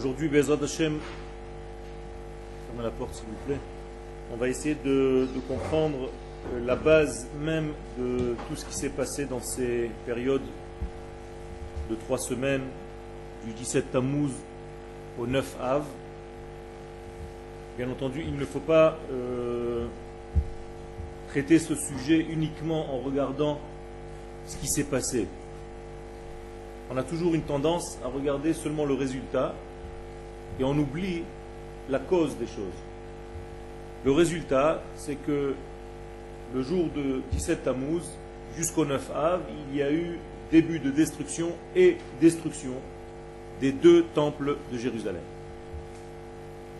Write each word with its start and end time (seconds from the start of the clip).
aujourd'hui, 0.00 0.30
Hashem, 0.38 0.98
fermez 2.66 2.82
la 2.82 2.90
porte 2.90 3.14
s'il 3.14 3.26
vous 3.26 3.46
plaît, 3.46 3.58
on 4.32 4.36
va 4.36 4.48
essayer 4.48 4.74
de, 4.74 5.28
de 5.34 5.40
comprendre 5.46 6.08
euh, 6.54 6.64
la 6.64 6.74
base 6.74 7.28
même 7.38 7.72
de 7.98 8.34
tout 8.48 8.56
ce 8.56 8.64
qui 8.64 8.72
s'est 8.72 8.88
passé 8.88 9.26
dans 9.26 9.42
ces 9.42 9.90
périodes 10.06 10.46
de 11.90 11.94
trois 11.96 12.16
semaines, 12.16 12.62
du 13.44 13.52
17 13.52 13.92
Tammuz 13.92 14.30
au 15.18 15.26
9 15.26 15.56
Av. 15.60 15.84
Bien 17.76 17.90
entendu, 17.90 18.24
il 18.26 18.36
ne 18.36 18.44
faut 18.46 18.58
pas 18.58 18.98
euh, 19.12 19.86
traiter 21.28 21.58
ce 21.58 21.74
sujet 21.74 22.20
uniquement 22.20 22.94
en 22.94 23.00
regardant 23.00 23.60
ce 24.46 24.56
qui 24.56 24.66
s'est 24.66 24.84
passé. 24.84 25.28
On 26.90 26.96
a 26.96 27.02
toujours 27.02 27.34
une 27.34 27.42
tendance 27.42 27.98
à 28.02 28.08
regarder 28.08 28.54
seulement 28.54 28.86
le 28.86 28.94
résultat 28.94 29.54
et 30.58 30.64
on 30.64 30.76
oublie 30.76 31.22
la 31.88 31.98
cause 31.98 32.36
des 32.36 32.46
choses. 32.46 32.78
Le 34.04 34.12
résultat, 34.12 34.82
c'est 34.96 35.16
que 35.16 35.54
le 36.54 36.62
jour 36.62 36.86
de 36.94 37.22
17 37.32 37.64
Tammuz 37.64 38.02
jusqu'au 38.56 38.84
9 38.84 39.10
Av, 39.14 39.40
il 39.70 39.76
y 39.76 39.82
a 39.82 39.92
eu 39.92 40.18
début 40.50 40.78
de 40.78 40.90
destruction 40.90 41.52
et 41.76 41.98
destruction 42.20 42.72
des 43.60 43.72
deux 43.72 44.04
temples 44.14 44.56
de 44.72 44.78
Jérusalem. 44.78 45.22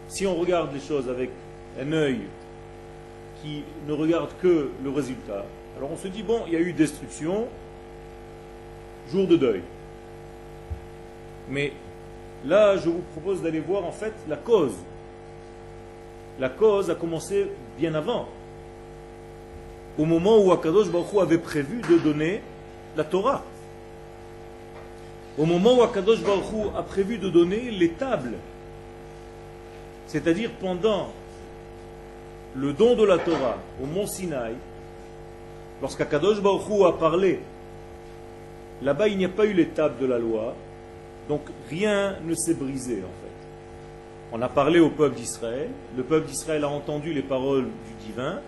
Si 0.08 0.26
on 0.26 0.34
regarde 0.34 0.72
les 0.72 0.80
choses 0.80 1.08
avec 1.08 1.30
un 1.80 1.92
œil 1.92 2.20
qui 3.42 3.62
ne 3.86 3.92
regarde 3.92 4.30
que 4.42 4.70
le 4.82 4.90
résultat, 4.90 5.44
alors 5.76 5.92
on 5.92 5.96
se 5.96 6.08
dit, 6.08 6.22
bon, 6.22 6.42
il 6.46 6.52
y 6.54 6.56
a 6.56 6.60
eu 6.60 6.72
destruction, 6.72 7.46
jour 9.12 9.26
de 9.26 9.36
deuil. 9.36 9.62
Mais 11.48 11.72
là, 12.44 12.76
je 12.76 12.88
vous 12.88 13.02
propose 13.12 13.42
d'aller 13.42 13.60
voir 13.60 13.84
en 13.84 13.92
fait 13.92 14.12
la 14.28 14.36
cause. 14.36 14.74
La 16.38 16.48
cause 16.48 16.90
a 16.90 16.94
commencé 16.94 17.50
bien 17.78 17.94
avant. 17.94 18.28
Au 19.98 20.04
moment 20.04 20.38
où 20.38 20.52
Akadosh 20.52 20.88
Baruch 20.88 21.14
avait 21.20 21.38
prévu 21.38 21.82
de 21.82 21.98
donner 21.98 22.40
la 22.96 23.04
Torah. 23.04 23.42
Au 25.38 25.44
moment 25.44 25.78
où 25.78 25.82
Akadosh 25.82 26.22
Baruch 26.22 26.72
a 26.76 26.82
prévu 26.82 27.18
de 27.18 27.28
donner 27.28 27.70
les 27.70 27.90
tables. 27.90 28.36
C'est-à-dire 30.06 30.50
pendant 30.60 31.12
le 32.56 32.72
don 32.72 32.96
de 32.96 33.04
la 33.04 33.18
Torah 33.18 33.58
au 33.82 33.86
mont 33.86 34.06
Sinaï, 34.06 34.54
lorsqu'Akadosh 35.80 36.40
Baruch 36.40 36.82
a 36.86 36.92
parlé, 36.92 37.40
là-bas 38.82 39.08
il 39.08 39.18
n'y 39.18 39.24
a 39.24 39.28
pas 39.28 39.46
eu 39.46 39.52
les 39.52 39.68
tables 39.68 39.98
de 40.00 40.06
la 40.06 40.18
loi, 40.18 40.54
donc 41.30 41.42
rien 41.68 42.16
ne 42.24 42.34
s'est 42.34 42.54
brisé 42.54 42.96
en 42.96 43.14
fait. 43.22 43.30
On 44.32 44.42
a 44.42 44.48
parlé 44.48 44.80
au 44.80 44.90
peuple 44.90 45.14
d'Israël, 45.14 45.68
le 45.96 46.02
peuple 46.02 46.26
d'Israël 46.26 46.64
a 46.64 46.68
entendu 46.68 47.12
les 47.12 47.22
paroles 47.22 47.66
du 47.66 48.04
divin, 48.04 48.40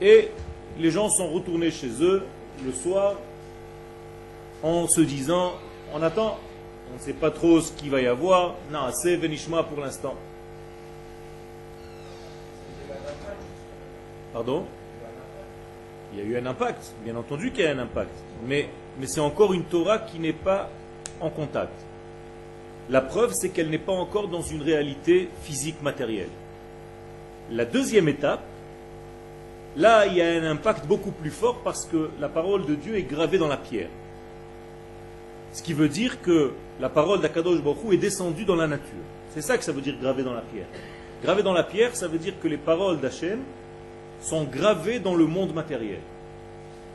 et 0.00 0.30
les 0.78 0.90
gens 0.92 1.08
sont 1.08 1.28
retournés 1.30 1.72
chez 1.72 1.90
eux 2.00 2.22
le 2.64 2.72
soir 2.72 3.16
en 4.62 4.86
se 4.86 5.00
disant, 5.00 5.54
on 5.92 6.00
attend, 6.00 6.38
on 6.92 6.94
ne 6.94 7.00
sait 7.00 7.12
pas 7.12 7.32
trop 7.32 7.60
ce 7.60 7.72
qu'il 7.72 7.90
va 7.90 8.00
y 8.00 8.06
avoir, 8.06 8.54
non, 8.70 8.92
c'est 8.92 9.16
Venishma 9.16 9.64
pour 9.64 9.80
l'instant. 9.80 10.14
Pardon? 14.32 14.64
Il 16.12 16.20
y 16.20 16.22
a 16.22 16.24
eu 16.24 16.36
un 16.36 16.46
impact, 16.46 16.94
bien 17.04 17.16
entendu 17.16 17.50
qu'il 17.50 17.64
y 17.64 17.66
a 17.66 17.72
un 17.72 17.80
impact, 17.80 18.14
mais, 18.46 18.68
mais 19.00 19.08
c'est 19.08 19.18
encore 19.18 19.52
une 19.52 19.64
Torah 19.64 19.98
qui 19.98 20.20
n'est 20.20 20.32
pas 20.32 20.70
en 21.20 21.30
contact. 21.30 21.72
La 22.90 23.00
preuve, 23.00 23.32
c'est 23.32 23.48
qu'elle 23.48 23.70
n'est 23.70 23.78
pas 23.78 23.92
encore 23.92 24.28
dans 24.28 24.42
une 24.42 24.62
réalité 24.62 25.28
physique 25.42 25.80
matérielle. 25.82 26.28
La 27.50 27.64
deuxième 27.64 28.08
étape, 28.08 28.42
là, 29.76 30.06
il 30.06 30.14
y 30.14 30.22
a 30.22 30.28
un 30.28 30.44
impact 30.44 30.86
beaucoup 30.86 31.10
plus 31.10 31.30
fort 31.30 31.60
parce 31.64 31.86
que 31.86 32.10
la 32.20 32.28
parole 32.28 32.66
de 32.66 32.74
Dieu 32.74 32.96
est 32.96 33.02
gravée 33.02 33.38
dans 33.38 33.48
la 33.48 33.56
pierre. 33.56 33.88
Ce 35.52 35.62
qui 35.62 35.72
veut 35.72 35.88
dire 35.88 36.20
que 36.20 36.52
la 36.80 36.88
parole 36.88 37.20
d'Akadosh 37.20 37.62
Baruch 37.62 37.92
est 37.92 37.96
descendue 37.96 38.44
dans 38.44 38.56
la 38.56 38.66
nature. 38.66 39.04
C'est 39.34 39.42
ça 39.42 39.56
que 39.56 39.64
ça 39.64 39.72
veut 39.72 39.80
dire 39.80 39.96
gravée 40.00 40.22
dans 40.22 40.34
la 40.34 40.42
pierre. 40.42 40.66
Gravée 41.22 41.42
dans 41.42 41.52
la 41.52 41.62
pierre, 41.62 41.96
ça 41.96 42.08
veut 42.08 42.18
dire 42.18 42.34
que 42.42 42.48
les 42.48 42.56
paroles 42.56 43.00
d'Hachem 43.00 43.40
sont 44.20 44.44
gravées 44.44 44.98
dans 44.98 45.14
le 45.14 45.26
monde 45.26 45.54
matériel. 45.54 46.00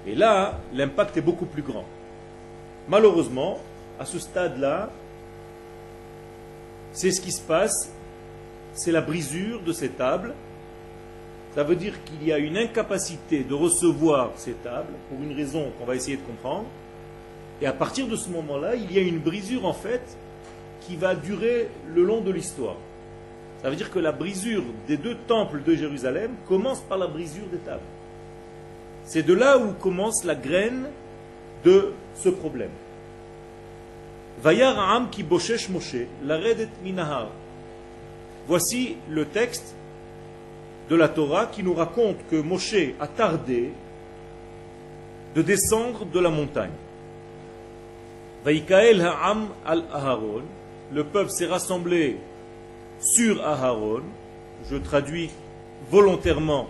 Et 0.06 0.16
là, 0.16 0.60
l'impact 0.74 1.18
est 1.18 1.22
beaucoup 1.22 1.46
plus 1.46 1.62
grand. 1.62 1.86
Malheureusement, 2.88 3.60
à 4.00 4.06
ce 4.06 4.18
stade-là, 4.18 4.90
c'est 6.94 7.12
ce 7.12 7.22
qui 7.22 7.32
se 7.32 7.42
passe, 7.42 7.92
c'est 8.74 8.92
la 8.92 9.02
brisure 9.02 9.62
de 9.62 9.74
ces 9.74 9.90
tables. 9.90 10.34
Ça 11.54 11.64
veut 11.64 11.76
dire 11.76 12.04
qu'il 12.04 12.26
y 12.26 12.32
a 12.32 12.38
une 12.38 12.58
incapacité 12.58 13.44
de 13.44 13.54
recevoir 13.54 14.32
ces 14.38 14.54
tables, 14.54 14.94
pour 15.10 15.22
une 15.22 15.36
raison 15.36 15.72
qu'on 15.78 15.86
va 15.86 15.96
essayer 15.96 16.18
de 16.18 16.22
comprendre. 16.22 16.66
Et 17.62 17.66
à 17.66 17.74
partir 17.74 18.08
de 18.08 18.16
ce 18.16 18.30
moment-là, 18.30 18.76
il 18.76 18.92
y 18.92 18.98
a 18.98 19.02
une 19.02 19.20
brisure 19.20 19.66
en 19.66 19.74
fait 19.74 20.02
qui 20.82 20.96
va 20.96 21.14
durer 21.14 21.70
le 21.94 22.04
long 22.04 22.22
de 22.22 22.32
l'histoire. 22.32 22.78
Ça 23.62 23.70
veut 23.70 23.76
dire 23.76 23.92
que 23.92 24.00
la 24.00 24.14
brisure 24.14 24.64
des 24.88 24.96
deux 24.96 25.16
temples 25.28 25.62
de 25.64 25.76
Jérusalem 25.76 26.32
commence 26.48 26.80
par 26.80 26.98
la 26.98 27.08
brisure 27.08 27.48
des 27.52 27.58
tables. 27.58 27.82
C'est 29.04 29.24
de 29.24 29.34
là 29.34 29.58
où 29.58 29.74
commence 29.74 30.24
la 30.24 30.36
graine 30.36 30.88
de 31.66 31.92
ce 32.16 32.30
problème. 32.30 32.72
Minahar. 36.84 37.28
Voici 38.48 38.96
le 39.10 39.26
texte 39.26 39.76
de 40.90 40.96
la 40.96 41.10
Torah 41.10 41.48
qui 41.48 41.62
nous 41.62 41.74
raconte 41.74 42.18
que 42.30 42.38
Moshe 42.38 42.94
a 43.00 43.08
tardé 43.08 43.72
de 45.36 45.42
descendre 45.42 46.06
de 46.06 46.20
la 46.20 46.30
montagne. 46.30 46.72
Vaikael 48.46 49.02
ha'am 49.02 49.50
al 49.66 49.84
Aharon, 49.92 50.44
le 50.94 51.04
peuple 51.04 51.30
s'est 51.30 51.46
rassemblé 51.46 52.18
sur 53.02 53.46
Aharon, 53.46 54.04
je 54.70 54.78
traduis 54.78 55.30
volontairement, 55.92 56.70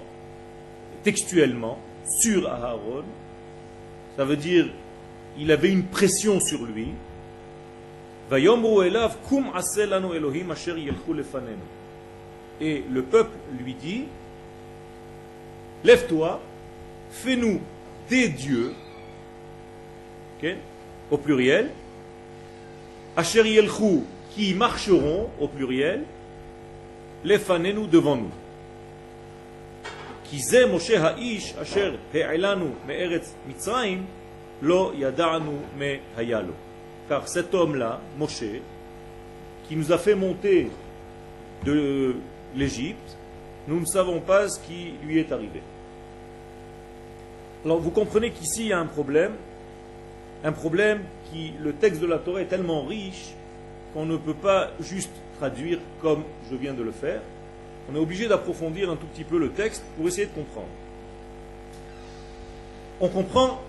textuellement, 1.03 1.77
sur 2.19 2.49
Aharon, 2.49 3.05
ça 4.17 4.25
veut 4.25 4.37
dire 4.37 4.65
il 5.37 5.51
avait 5.51 5.71
une 5.71 5.83
pression 5.83 6.39
sur 6.39 6.63
lui, 6.65 6.89
et 12.61 12.83
le 12.91 13.01
peuple 13.01 13.37
lui 13.59 13.73
dit, 13.73 14.05
lève-toi, 15.83 16.39
fais-nous 17.09 17.59
des 18.07 18.29
dieux, 18.29 18.73
au 21.09 21.17
pluriel, 21.17 21.71
Asher 23.15 23.67
qui 24.31 24.53
marcheront, 24.53 25.29
au 25.39 25.47
pluriel, 25.47 26.03
lefanenu 27.25 27.87
devant 27.87 28.15
nous. 28.15 28.31
Ki 30.25 30.39
Moshe 30.69 30.91
ha'ish 30.91 31.55
asher 31.59 31.93
pe'elanu 32.13 32.67
me'eretz 32.87 33.33
Mitzrayim, 33.47 34.03
lo 34.61 34.93
yada'anu 34.93 35.57
me 35.77 35.99
hayalo 36.15 36.53
car 37.09 37.27
cet 37.27 37.53
homme-là, 37.55 37.99
Moshe, 38.17 38.43
qui 39.67 39.75
nous 39.75 39.91
a 39.91 39.97
fait 39.97 40.15
monter 40.15 40.69
de 41.65 42.15
l'Égypte, 42.55 43.17
nous 43.67 43.79
ne 43.79 43.85
savons 43.85 44.19
pas 44.19 44.47
ce 44.47 44.59
qui 44.59 44.93
lui 45.03 45.19
est 45.19 45.31
arrivé. 45.31 45.61
Alors 47.65 47.79
vous 47.79 47.91
comprenez 47.91 48.31
qu'ici 48.31 48.61
il 48.61 48.67
y 48.67 48.73
a 48.73 48.79
un 48.79 48.85
problème, 48.85 49.33
un 50.43 50.51
problème 50.51 51.01
qui, 51.29 51.53
le 51.59 51.73
texte 51.73 51.99
de 51.99 52.07
la 52.07 52.19
Torah 52.19 52.41
est 52.41 52.45
tellement 52.45 52.83
riche 52.83 53.33
qu'on 53.93 54.05
ne 54.05 54.15
peut 54.15 54.35
pas 54.35 54.69
juste 54.79 55.11
traduire 55.39 55.79
comme 56.01 56.23
je 56.49 56.55
viens 56.55 56.73
de 56.73 56.83
le 56.83 56.91
faire. 56.91 57.21
On 57.91 57.95
est 57.95 57.99
obligé 57.99 58.27
d'approfondir 58.27 58.89
un 58.89 58.95
tout 58.95 59.07
petit 59.07 59.23
peu 59.23 59.39
le 59.39 59.49
texte 59.49 59.83
pour 59.97 60.07
essayer 60.07 60.27
de 60.27 60.31
comprendre. 60.31 60.67
On 63.01 63.09
comprend 63.09 63.59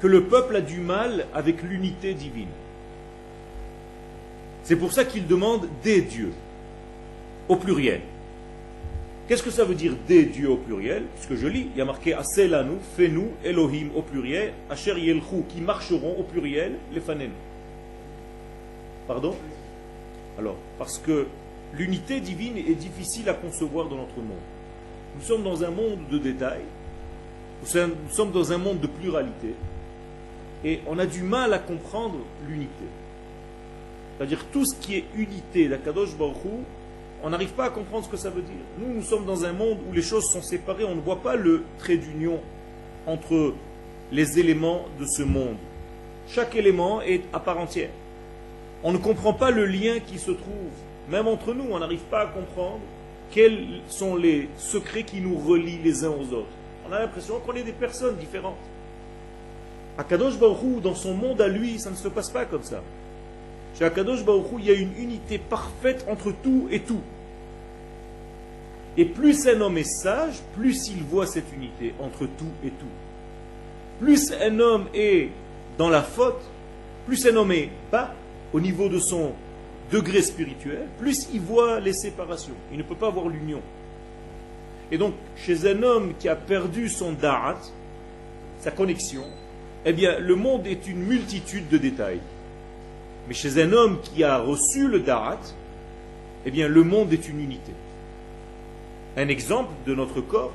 que 0.00 0.06
le 0.06 0.24
peuple 0.24 0.56
a 0.56 0.60
du 0.60 0.80
mal 0.80 1.26
avec 1.34 1.62
l'unité 1.62 2.14
divine. 2.14 2.48
C'est 4.62 4.76
pour 4.76 4.92
ça 4.92 5.04
qu'il 5.04 5.26
demande 5.26 5.68
des 5.82 6.02
dieux, 6.02 6.32
au 7.48 7.56
pluriel. 7.56 8.00
Qu'est-ce 9.28 9.42
que 9.42 9.50
ça 9.50 9.64
veut 9.64 9.74
dire 9.74 9.94
des 10.06 10.24
dieux 10.24 10.50
au 10.50 10.56
pluriel? 10.56 11.04
Puisque 11.14 11.40
je 11.40 11.48
lis, 11.48 11.68
il 11.72 11.78
y 11.78 11.80
a 11.80 11.84
marqué 11.84 12.14
Aselanu, 12.14 12.76
fais-nous, 12.96 13.30
Elohim 13.44 13.90
au 13.96 14.02
pluriel, 14.02 14.52
Asher 14.70 14.98
Yelchou, 14.98 15.44
qui 15.48 15.60
marcheront 15.60 16.16
au 16.18 16.22
pluriel, 16.22 16.74
les 16.92 17.00
fanenu. 17.00 17.30
Pardon? 19.08 19.36
Alors, 20.38 20.56
parce 20.78 20.98
que 20.98 21.26
l'unité 21.72 22.20
divine 22.20 22.56
est 22.58 22.74
difficile 22.74 23.28
à 23.28 23.34
concevoir 23.34 23.88
dans 23.88 23.96
notre 23.96 24.16
monde. 24.16 24.36
Nous 25.16 25.22
sommes 25.22 25.42
dans 25.42 25.64
un 25.64 25.70
monde 25.70 25.98
de 26.10 26.18
détails, 26.18 26.64
nous 27.62 27.68
sommes 28.10 28.32
dans 28.32 28.52
un 28.52 28.58
monde 28.58 28.80
de 28.80 28.86
pluralité, 28.86 29.54
et 30.64 30.80
on 30.86 30.98
a 30.98 31.06
du 31.06 31.22
mal 31.22 31.52
à 31.52 31.58
comprendre 31.58 32.18
l'unité. 32.48 32.84
C'est-à-dire 34.16 34.44
tout 34.52 34.64
ce 34.64 34.74
qui 34.74 34.96
est 34.96 35.04
unité 35.14 35.68
d'Akadosh 35.68 36.16
Baruch 36.16 36.44
Hu, 36.44 36.64
on 37.22 37.30
n'arrive 37.30 37.52
pas 37.52 37.66
à 37.66 37.70
comprendre 37.70 38.04
ce 38.04 38.10
que 38.10 38.16
ça 38.16 38.30
veut 38.30 38.42
dire. 38.42 38.54
Nous, 38.78 38.94
nous 38.94 39.02
sommes 39.02 39.26
dans 39.26 39.44
un 39.44 39.52
monde 39.52 39.78
où 39.88 39.92
les 39.92 40.02
choses 40.02 40.30
sont 40.30 40.42
séparées, 40.42 40.84
on 40.84 40.94
ne 40.94 41.00
voit 41.00 41.22
pas 41.22 41.36
le 41.36 41.64
trait 41.78 41.96
d'union 41.96 42.40
entre 43.06 43.54
les 44.12 44.38
éléments 44.38 44.86
de 44.98 45.06
ce 45.06 45.22
monde. 45.22 45.56
Chaque 46.28 46.54
élément 46.56 47.02
est 47.02 47.22
à 47.32 47.40
part 47.40 47.58
entière. 47.58 47.90
On 48.82 48.92
ne 48.92 48.98
comprend 48.98 49.32
pas 49.32 49.50
le 49.50 49.64
lien 49.66 50.00
qui 50.00 50.18
se 50.18 50.30
trouve. 50.30 50.72
Même 51.08 51.28
entre 51.28 51.54
nous, 51.54 51.66
on 51.70 51.78
n'arrive 51.78 52.04
pas 52.10 52.22
à 52.22 52.26
comprendre 52.26 52.80
quels 53.30 53.80
sont 53.88 54.16
les 54.16 54.48
secrets 54.56 55.02
qui 55.02 55.20
nous 55.20 55.36
relient 55.36 55.80
les 55.82 56.04
uns 56.04 56.10
aux 56.10 56.32
autres. 56.34 56.46
On 56.88 56.92
a 56.92 57.00
l'impression 57.00 57.40
qu'on 57.40 57.54
est 57.54 57.62
des 57.62 57.72
personnes 57.72 58.16
différentes. 58.16 58.56
À 59.98 60.04
Kadosh 60.04 60.38
Baruch 60.38 60.82
dans 60.82 60.94
son 60.94 61.14
monde 61.14 61.40
à 61.40 61.48
lui, 61.48 61.78
ça 61.78 61.90
ne 61.90 61.96
se 61.96 62.08
passe 62.08 62.30
pas 62.30 62.44
comme 62.44 62.62
ça. 62.62 62.82
Chez 63.78 63.84
Akadosh 63.84 64.24
Baruch 64.24 64.46
il 64.58 64.64
y 64.66 64.70
a 64.70 64.74
une 64.74 64.96
unité 64.98 65.38
parfaite 65.38 66.04
entre 66.08 66.32
tout 66.42 66.68
et 66.70 66.80
tout. 66.80 67.00
Et 68.96 69.04
plus 69.04 69.46
un 69.46 69.60
homme 69.60 69.76
est 69.78 69.84
sage, 69.84 70.40
plus 70.56 70.88
il 70.88 71.02
voit 71.02 71.26
cette 71.26 71.52
unité 71.54 71.94
entre 72.00 72.20
tout 72.20 72.52
et 72.64 72.70
tout. 72.70 72.86
Plus 74.00 74.32
un 74.32 74.58
homme 74.60 74.86
est 74.94 75.30
dans 75.76 75.90
la 75.90 76.02
faute, 76.02 76.42
plus 77.06 77.26
un 77.26 77.36
homme 77.36 77.52
est 77.52 77.70
bas 77.92 78.14
au 78.52 78.60
niveau 78.60 78.88
de 78.88 78.98
son 78.98 79.32
degré 79.92 80.22
spirituel, 80.22 80.86
plus 80.98 81.28
il 81.32 81.40
voit 81.40 81.80
les 81.80 81.92
séparations. 81.92 82.54
Il 82.72 82.78
ne 82.78 82.82
peut 82.82 82.94
pas 82.94 83.10
voir 83.10 83.28
l'union. 83.28 83.60
Et 84.90 84.98
donc, 84.98 85.14
chez 85.36 85.68
un 85.68 85.82
homme 85.82 86.14
qui 86.18 86.28
a 86.28 86.36
perdu 86.36 86.88
son 86.88 87.12
da'at, 87.12 87.58
sa 88.60 88.70
connexion, 88.70 89.24
eh 89.88 89.92
bien, 89.92 90.18
le 90.18 90.34
monde 90.34 90.66
est 90.66 90.88
une 90.88 90.98
multitude 90.98 91.68
de 91.68 91.78
détails. 91.78 92.20
Mais 93.28 93.34
chez 93.34 93.62
un 93.62 93.72
homme 93.72 94.00
qui 94.02 94.24
a 94.24 94.38
reçu 94.38 94.88
le 94.88 94.98
da'at, 94.98 95.38
eh 96.44 96.50
bien, 96.50 96.66
le 96.66 96.82
monde 96.82 97.12
est 97.12 97.28
une 97.28 97.40
unité. 97.40 97.72
Un 99.16 99.28
exemple 99.28 99.72
de 99.86 99.94
notre 99.94 100.20
corps, 100.20 100.52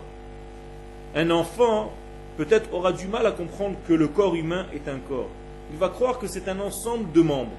un 1.16 1.30
enfant 1.31 1.94
peut-être 2.38 2.74
aura 2.74 2.92
du 2.92 3.07
mal 3.07 3.25
à 3.25 3.31
comprendre 3.31 3.78
que 3.88 3.94
le 3.94 4.10
corps 4.10 4.36
humain 4.36 4.68
est 4.74 4.89
un 4.89 5.00
corps. 5.00 5.30
Il 5.72 5.80
va 5.80 5.88
croire 5.88 6.19
que 6.19 6.28
c'est 6.28 6.50
un 6.50 6.60
ensemble 6.60 7.12
de 7.13 7.22
membres. 7.22 7.57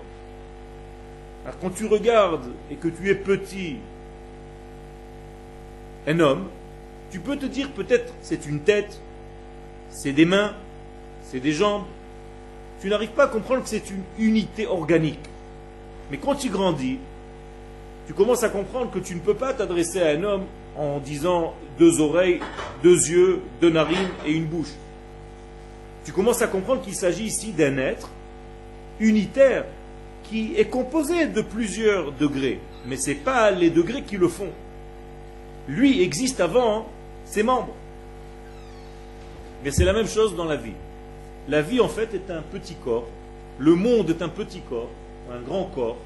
Alors 1.45 1.59
quand 1.59 1.71
tu 1.71 1.87
regardes 1.87 2.51
et 2.71 2.77
que 2.77 2.89
tu 2.89 3.09
es 3.11 3.15
petit, 3.15 3.77
un 6.07 6.21
homme, 6.21 6.49
tu 7.11 7.19
peux 7.21 7.37
te 7.37 7.47
dire 7.47 7.71
peut-être 7.73 8.13
c'est 8.21 8.47
une 8.47 8.61
tête, 8.61 9.01
c'est 9.89 10.13
des 10.13 10.25
mains, 10.25 10.55
c'est 11.33 11.41
des 11.41 11.53
jambes. 11.53 11.85
Tu 12.83 12.91
n'arrives 12.91 13.13
pas 13.13 13.25
à 13.25 13.29
comprendre 13.29 13.63
que 13.63 13.69
c'est 13.69 13.91
une 13.91 14.03
unité 14.19 14.67
organique. 14.67 15.19
Mais 16.11 16.19
quand 16.19 16.35
tu 16.35 16.51
grandis, 16.51 16.99
tu 18.07 18.13
commences 18.13 18.43
à 18.43 18.51
comprendre 18.51 18.91
que 18.91 18.99
tu 18.99 19.15
ne 19.15 19.21
peux 19.21 19.35
pas 19.35 19.55
t'adresser 19.55 20.03
à 20.03 20.09
un 20.09 20.23
homme 20.25 20.45
en 20.77 20.99
disant 20.99 21.55
deux 21.79 22.01
oreilles, 22.01 22.41
deux 22.83 23.09
yeux, 23.09 23.41
deux 23.63 23.71
narines 23.71 24.11
et 24.27 24.33
une 24.33 24.45
bouche. 24.45 24.75
Tu 26.05 26.13
commences 26.13 26.43
à 26.43 26.49
comprendre 26.49 26.83
qu'il 26.83 26.95
s'agit 26.95 27.25
ici 27.25 27.53
d'un 27.53 27.79
être 27.79 28.11
unitaire 29.01 29.65
qui 30.25 30.55
est 30.57 30.69
composé 30.69 31.27
de 31.27 31.41
plusieurs 31.41 32.13
degrés, 32.13 32.61
mais 32.87 32.97
ce 32.97 33.11
n'est 33.11 33.17
pas 33.17 33.51
les 33.51 33.71
degrés 33.71 34.03
qui 34.03 34.19
le 34.19 34.29
font. 34.29 34.51
Lui 35.67 36.03
existe 36.03 36.41
avant 36.41 36.89
ses 37.25 37.43
membres. 37.43 37.75
Mais 39.65 39.71
c'est 39.71 39.85
la 39.85 39.95
même 39.95 40.09
chose 40.09 40.37
dans 40.37 40.45
la 40.45 40.57
vie. 40.57 40.75
La 41.49 41.63
vie, 41.63 41.81
en 41.81 41.89
fait, 41.89 42.15
est 42.15 42.31
un 42.31 42.43
petit 42.43 42.75
corps. 42.75 43.07
Le 43.59 43.75
monde 43.75 44.11
est 44.11 44.23
un 44.23 44.29
petit 44.29 44.61
corps, 44.61 44.91
un 45.31 45.41
grand 45.41 45.65
corps. 45.65 45.99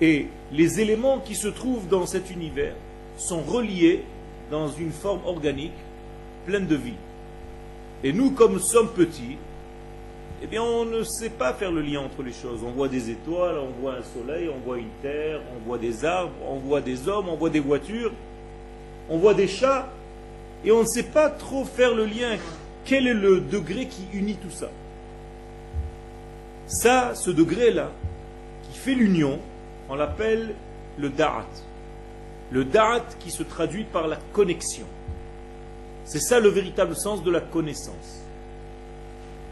Et 0.00 0.28
les 0.52 0.80
éléments 0.80 1.20
qui 1.20 1.34
se 1.34 1.48
trouvent 1.48 1.88
dans 1.88 2.06
cet 2.06 2.30
univers 2.30 2.74
sont 3.16 3.42
reliés 3.42 4.04
dans 4.50 4.68
une 4.68 4.92
forme 4.92 5.20
organique 5.24 5.72
pleine 6.46 6.66
de 6.66 6.76
vie. 6.76 6.96
Et 8.02 8.12
nous, 8.12 8.32
comme 8.32 8.58
sommes 8.58 8.90
petits, 8.90 9.38
eh 10.42 10.46
bien, 10.46 10.62
on 10.62 10.84
ne 10.84 11.02
sait 11.04 11.30
pas 11.30 11.54
faire 11.54 11.72
le 11.72 11.80
lien 11.80 12.00
entre 12.00 12.22
les 12.22 12.32
choses. 12.32 12.60
On 12.62 12.72
voit 12.72 12.88
des 12.88 13.08
étoiles, 13.08 13.56
on 13.56 13.80
voit 13.80 13.94
un 13.94 14.02
soleil, 14.02 14.50
on 14.54 14.58
voit 14.58 14.78
une 14.78 14.90
terre, 15.00 15.40
on 15.56 15.66
voit 15.66 15.78
des 15.78 16.04
arbres, 16.04 16.34
on 16.46 16.56
voit 16.56 16.82
des 16.82 17.08
hommes, 17.08 17.28
on 17.30 17.36
voit 17.36 17.48
des 17.50 17.60
voitures, 17.60 18.12
on 19.08 19.16
voit 19.16 19.32
des 19.32 19.48
chats, 19.48 19.88
et 20.64 20.70
on 20.70 20.82
ne 20.82 20.86
sait 20.86 21.04
pas 21.04 21.30
trop 21.30 21.64
faire 21.64 21.94
le 21.94 22.04
lien. 22.04 22.36
Quel 22.84 23.06
est 23.06 23.14
le 23.14 23.40
degré 23.40 23.86
qui 23.86 24.06
unit 24.12 24.36
tout 24.36 24.50
ça? 24.50 24.70
Ça, 26.66 27.14
ce 27.14 27.30
degré-là, 27.30 27.90
qui 28.64 28.78
fait 28.78 28.94
l'union, 28.94 29.38
on 29.88 29.94
l'appelle 29.94 30.54
le 30.98 31.08
da'at. 31.08 31.46
Le 32.50 32.64
da'at 32.64 33.04
qui 33.20 33.30
se 33.30 33.42
traduit 33.42 33.84
par 33.84 34.06
la 34.06 34.16
connexion. 34.32 34.86
C'est 36.04 36.20
ça 36.20 36.40
le 36.40 36.48
véritable 36.48 36.94
sens 36.94 37.22
de 37.22 37.30
la 37.30 37.40
connaissance. 37.40 38.22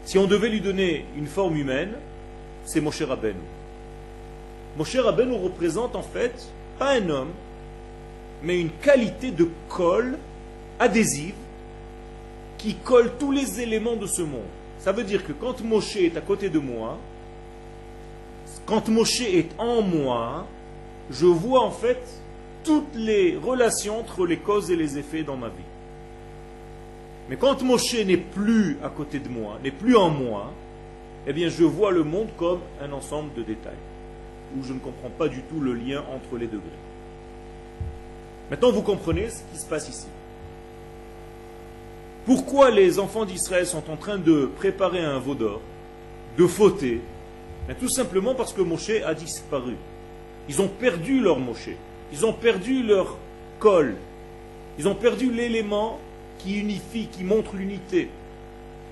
Si 0.05 0.17
on 0.17 0.27
devait 0.27 0.49
lui 0.49 0.61
donner 0.61 1.05
une 1.17 1.27
forme 1.27 1.55
humaine, 1.55 1.93
c'est 2.65 2.81
Moshe 2.81 3.01
Rabbeinu. 3.01 3.39
Moshe 4.77 4.95
Rabbeinu 4.95 5.33
représente 5.33 5.95
en 5.95 6.03
fait 6.03 6.49
pas 6.77 6.91
un 6.91 7.09
homme, 7.09 7.31
mais 8.43 8.59
une 8.59 8.69
qualité 8.69 9.31
de 9.31 9.49
colle 9.69 10.17
adhésive 10.79 11.33
qui 12.63 12.75
colle 12.75 13.11
tous 13.19 13.33
les 13.33 13.59
éléments 13.59 13.97
de 13.97 14.07
ce 14.07 14.21
monde. 14.21 14.47
Ça 14.79 14.93
veut 14.93 15.03
dire 15.03 15.27
que 15.27 15.33
quand 15.33 15.61
Moshe 15.61 15.97
est 15.97 16.15
à 16.15 16.21
côté 16.21 16.49
de 16.49 16.59
moi, 16.59 16.97
quand 18.65 18.87
Moshe 18.87 19.19
est 19.19 19.49
en 19.57 19.81
moi, 19.81 20.47
je 21.11 21.25
vois 21.25 21.59
en 21.59 21.71
fait 21.71 22.01
toutes 22.63 22.95
les 22.95 23.35
relations 23.35 23.99
entre 23.99 24.25
les 24.25 24.37
causes 24.37 24.71
et 24.71 24.77
les 24.77 24.97
effets 24.97 25.23
dans 25.23 25.35
ma 25.35 25.49
vie. 25.49 25.69
Mais 27.29 27.35
quand 27.35 27.61
Moshe 27.63 27.95
n'est 27.95 28.15
plus 28.15 28.77
à 28.81 28.87
côté 28.87 29.19
de 29.19 29.27
moi, 29.27 29.59
n'est 29.61 29.71
plus 29.71 29.97
en 29.97 30.09
moi, 30.09 30.53
eh 31.27 31.33
bien 31.33 31.49
je 31.49 31.65
vois 31.65 31.91
le 31.91 32.05
monde 32.05 32.29
comme 32.37 32.61
un 32.81 32.93
ensemble 32.93 33.33
de 33.33 33.43
détails, 33.43 33.83
où 34.57 34.63
je 34.63 34.71
ne 34.71 34.79
comprends 34.79 35.09
pas 35.09 35.27
du 35.27 35.41
tout 35.41 35.59
le 35.59 35.73
lien 35.73 36.01
entre 36.15 36.37
les 36.37 36.47
degrés. 36.47 36.79
Maintenant 38.49 38.71
vous 38.71 38.83
comprenez 38.83 39.27
ce 39.29 39.41
qui 39.51 39.59
se 39.59 39.67
passe 39.67 39.89
ici. 39.89 40.07
Pourquoi 42.25 42.71
les 42.71 42.99
enfants 42.99 43.25
d'Israël 43.25 43.65
sont 43.65 43.83
en 43.89 43.97
train 43.97 44.17
de 44.17 44.49
préparer 44.57 44.99
un 45.03 45.19
veau 45.19 45.35
d'or, 45.35 45.61
de 46.37 46.47
fauter? 46.47 47.01
Ben, 47.67 47.75
Tout 47.75 47.89
simplement 47.89 48.33
parce 48.33 48.53
que 48.53 48.61
Moshe 48.61 49.01
a 49.05 49.13
disparu. 49.13 49.75
Ils 50.47 50.61
ont 50.61 50.67
perdu 50.67 51.19
leur 51.19 51.39
Moshe. 51.39 51.69
Ils 52.11 52.25
ont 52.25 52.33
perdu 52.33 52.83
leur 52.83 53.17
col. 53.59 53.95
Ils 54.77 54.87
ont 54.87 54.95
perdu 54.95 55.31
l'élément 55.31 55.99
qui 56.39 56.59
unifie, 56.59 57.07
qui 57.07 57.23
montre 57.23 57.55
l'unité. 57.55 58.09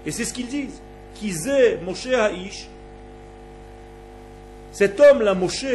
Et 0.06 0.12
c'est 0.12 0.26
ce 0.26 0.34
qu'ils 0.34 0.48
disent. 0.48 0.82
Kizé 1.16 1.78
Moshe 1.86 2.08
Haïsh, 2.08 2.68
cet 4.72 5.00
homme, 5.00 5.22
là, 5.22 5.34
Moshe, 5.34 5.66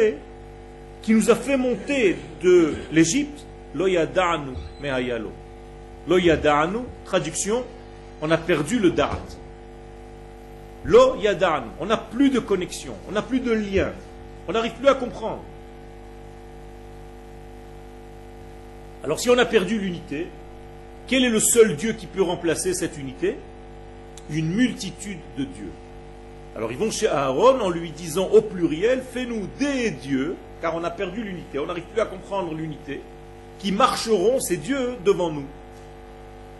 qui 1.03 1.13
nous 1.13 1.29
a 1.29 1.35
fait 1.35 1.55
monter 1.57 2.17
de 2.41 2.73
l'Égypte, 2.91 3.45
Loyadanu 3.75 4.53
Mehayalo. 4.81 5.31
Loyadanu, 6.07 6.79
traduction, 7.05 7.63
on 8.21 8.31
a 8.31 8.37
perdu 8.37 8.79
le 8.79 8.91
Da'at. 8.91 9.19
Lo 10.85 11.17
on 11.79 11.85
n'a 11.85 11.97
plus 11.97 12.29
de 12.29 12.39
connexion, 12.39 12.93
on 13.09 13.11
n'a 13.11 13.21
plus 13.21 13.41
de 13.41 13.51
lien, 13.51 13.91
on 14.47 14.53
n'arrive 14.53 14.73
plus 14.73 14.87
à 14.87 14.93
comprendre. 14.93 15.43
Alors 19.03 19.19
si 19.19 19.29
on 19.29 19.37
a 19.37 19.45
perdu 19.45 19.79
l'unité, 19.79 20.27
quel 21.07 21.23
est 21.23 21.29
le 21.29 21.39
seul 21.39 21.75
Dieu 21.75 21.93
qui 21.93 22.07
peut 22.07 22.21
remplacer 22.21 22.73
cette 22.73 22.97
unité? 22.97 23.37
Une 24.29 24.49
multitude 24.49 25.19
de 25.37 25.43
dieux. 25.43 25.71
Alors 26.55 26.71
ils 26.71 26.77
vont 26.77 26.91
chez 26.91 27.07
Aaron 27.07 27.59
en 27.61 27.69
lui 27.69 27.91
disant 27.91 28.27
au 28.27 28.41
pluriel, 28.41 29.01
fais-nous 29.01 29.47
des 29.59 29.91
dieux, 29.91 30.35
car 30.61 30.75
on 30.75 30.83
a 30.83 30.89
perdu 30.89 31.23
l'unité, 31.23 31.59
on 31.59 31.65
n'arrive 31.65 31.85
plus 31.85 32.01
à 32.01 32.05
comprendre 32.05 32.53
l'unité, 32.53 33.01
qui 33.59 33.71
marcheront, 33.71 34.39
ces 34.39 34.57
dieux, 34.57 34.95
devant 35.05 35.31
nous. 35.31 35.45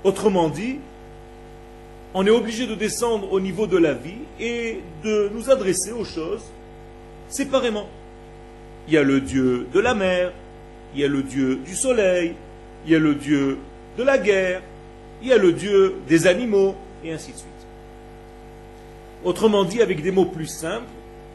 Autrement 0.03 0.49
dit, 0.49 0.79
on 2.13 2.25
est 2.25 2.31
obligé 2.31 2.67
de 2.67 2.75
descendre 2.75 3.31
au 3.31 3.39
niveau 3.39 3.67
de 3.67 3.77
la 3.77 3.93
vie 3.93 4.21
et 4.39 4.79
de 5.03 5.29
nous 5.33 5.49
adresser 5.49 5.91
aux 5.91 6.05
choses 6.05 6.43
séparément. 7.29 7.87
Il 8.87 8.93
y 8.93 8.97
a 8.97 9.03
le 9.03 9.19
Dieu 9.19 9.67
de 9.73 9.79
la 9.79 9.93
mer, 9.93 10.31
il 10.93 11.01
y 11.01 11.03
a 11.03 11.07
le 11.07 11.23
Dieu 11.23 11.57
du 11.57 11.75
soleil, 11.75 12.33
il 12.85 12.91
y 12.91 12.95
a 12.95 12.99
le 12.99 13.15
Dieu 13.15 13.57
de 13.97 14.03
la 14.03 14.17
guerre, 14.17 14.61
il 15.21 15.27
y 15.27 15.33
a 15.33 15.37
le 15.37 15.51
Dieu 15.51 15.95
des 16.07 16.27
animaux, 16.27 16.75
et 17.03 17.11
ainsi 17.11 17.31
de 17.31 17.37
suite. 17.37 17.47
Autrement 19.25 19.65
dit, 19.65 19.81
avec 19.81 20.01
des 20.01 20.11
mots 20.11 20.25
plus 20.25 20.47
simples, 20.47 20.85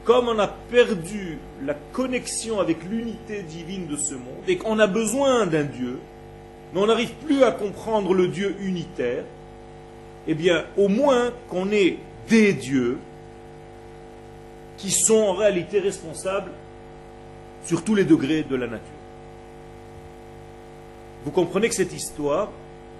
comme 0.04 0.28
on 0.28 0.38
a 0.38 0.48
perdu 0.48 1.38
la 1.64 1.74
connexion 1.74 2.58
avec 2.58 2.78
l'unité 2.84 3.42
divine 3.42 3.86
de 3.86 3.96
ce 3.96 4.14
monde, 4.14 4.42
et 4.48 4.56
qu'on 4.56 4.78
a 4.78 4.86
besoin 4.86 5.46
d'un 5.46 5.64
Dieu, 5.64 5.98
mais 6.72 6.80
on 6.80 6.86
n'arrive 6.86 7.12
plus 7.24 7.42
à 7.42 7.52
comprendre 7.52 8.14
le 8.14 8.28
Dieu 8.28 8.56
unitaire, 8.60 9.24
eh 10.26 10.34
bien, 10.34 10.64
au 10.76 10.88
moins 10.88 11.32
qu'on 11.48 11.70
ait 11.70 11.98
des 12.28 12.52
dieux 12.52 12.98
qui 14.76 14.90
sont 14.90 15.18
en 15.18 15.34
réalité 15.34 15.80
responsables 15.80 16.50
sur 17.64 17.84
tous 17.84 17.94
les 17.94 18.04
degrés 18.04 18.42
de 18.42 18.56
la 18.56 18.66
nature. 18.66 18.86
Vous 21.24 21.30
comprenez 21.30 21.68
que 21.68 21.74
cette 21.74 21.92
histoire 21.92 22.50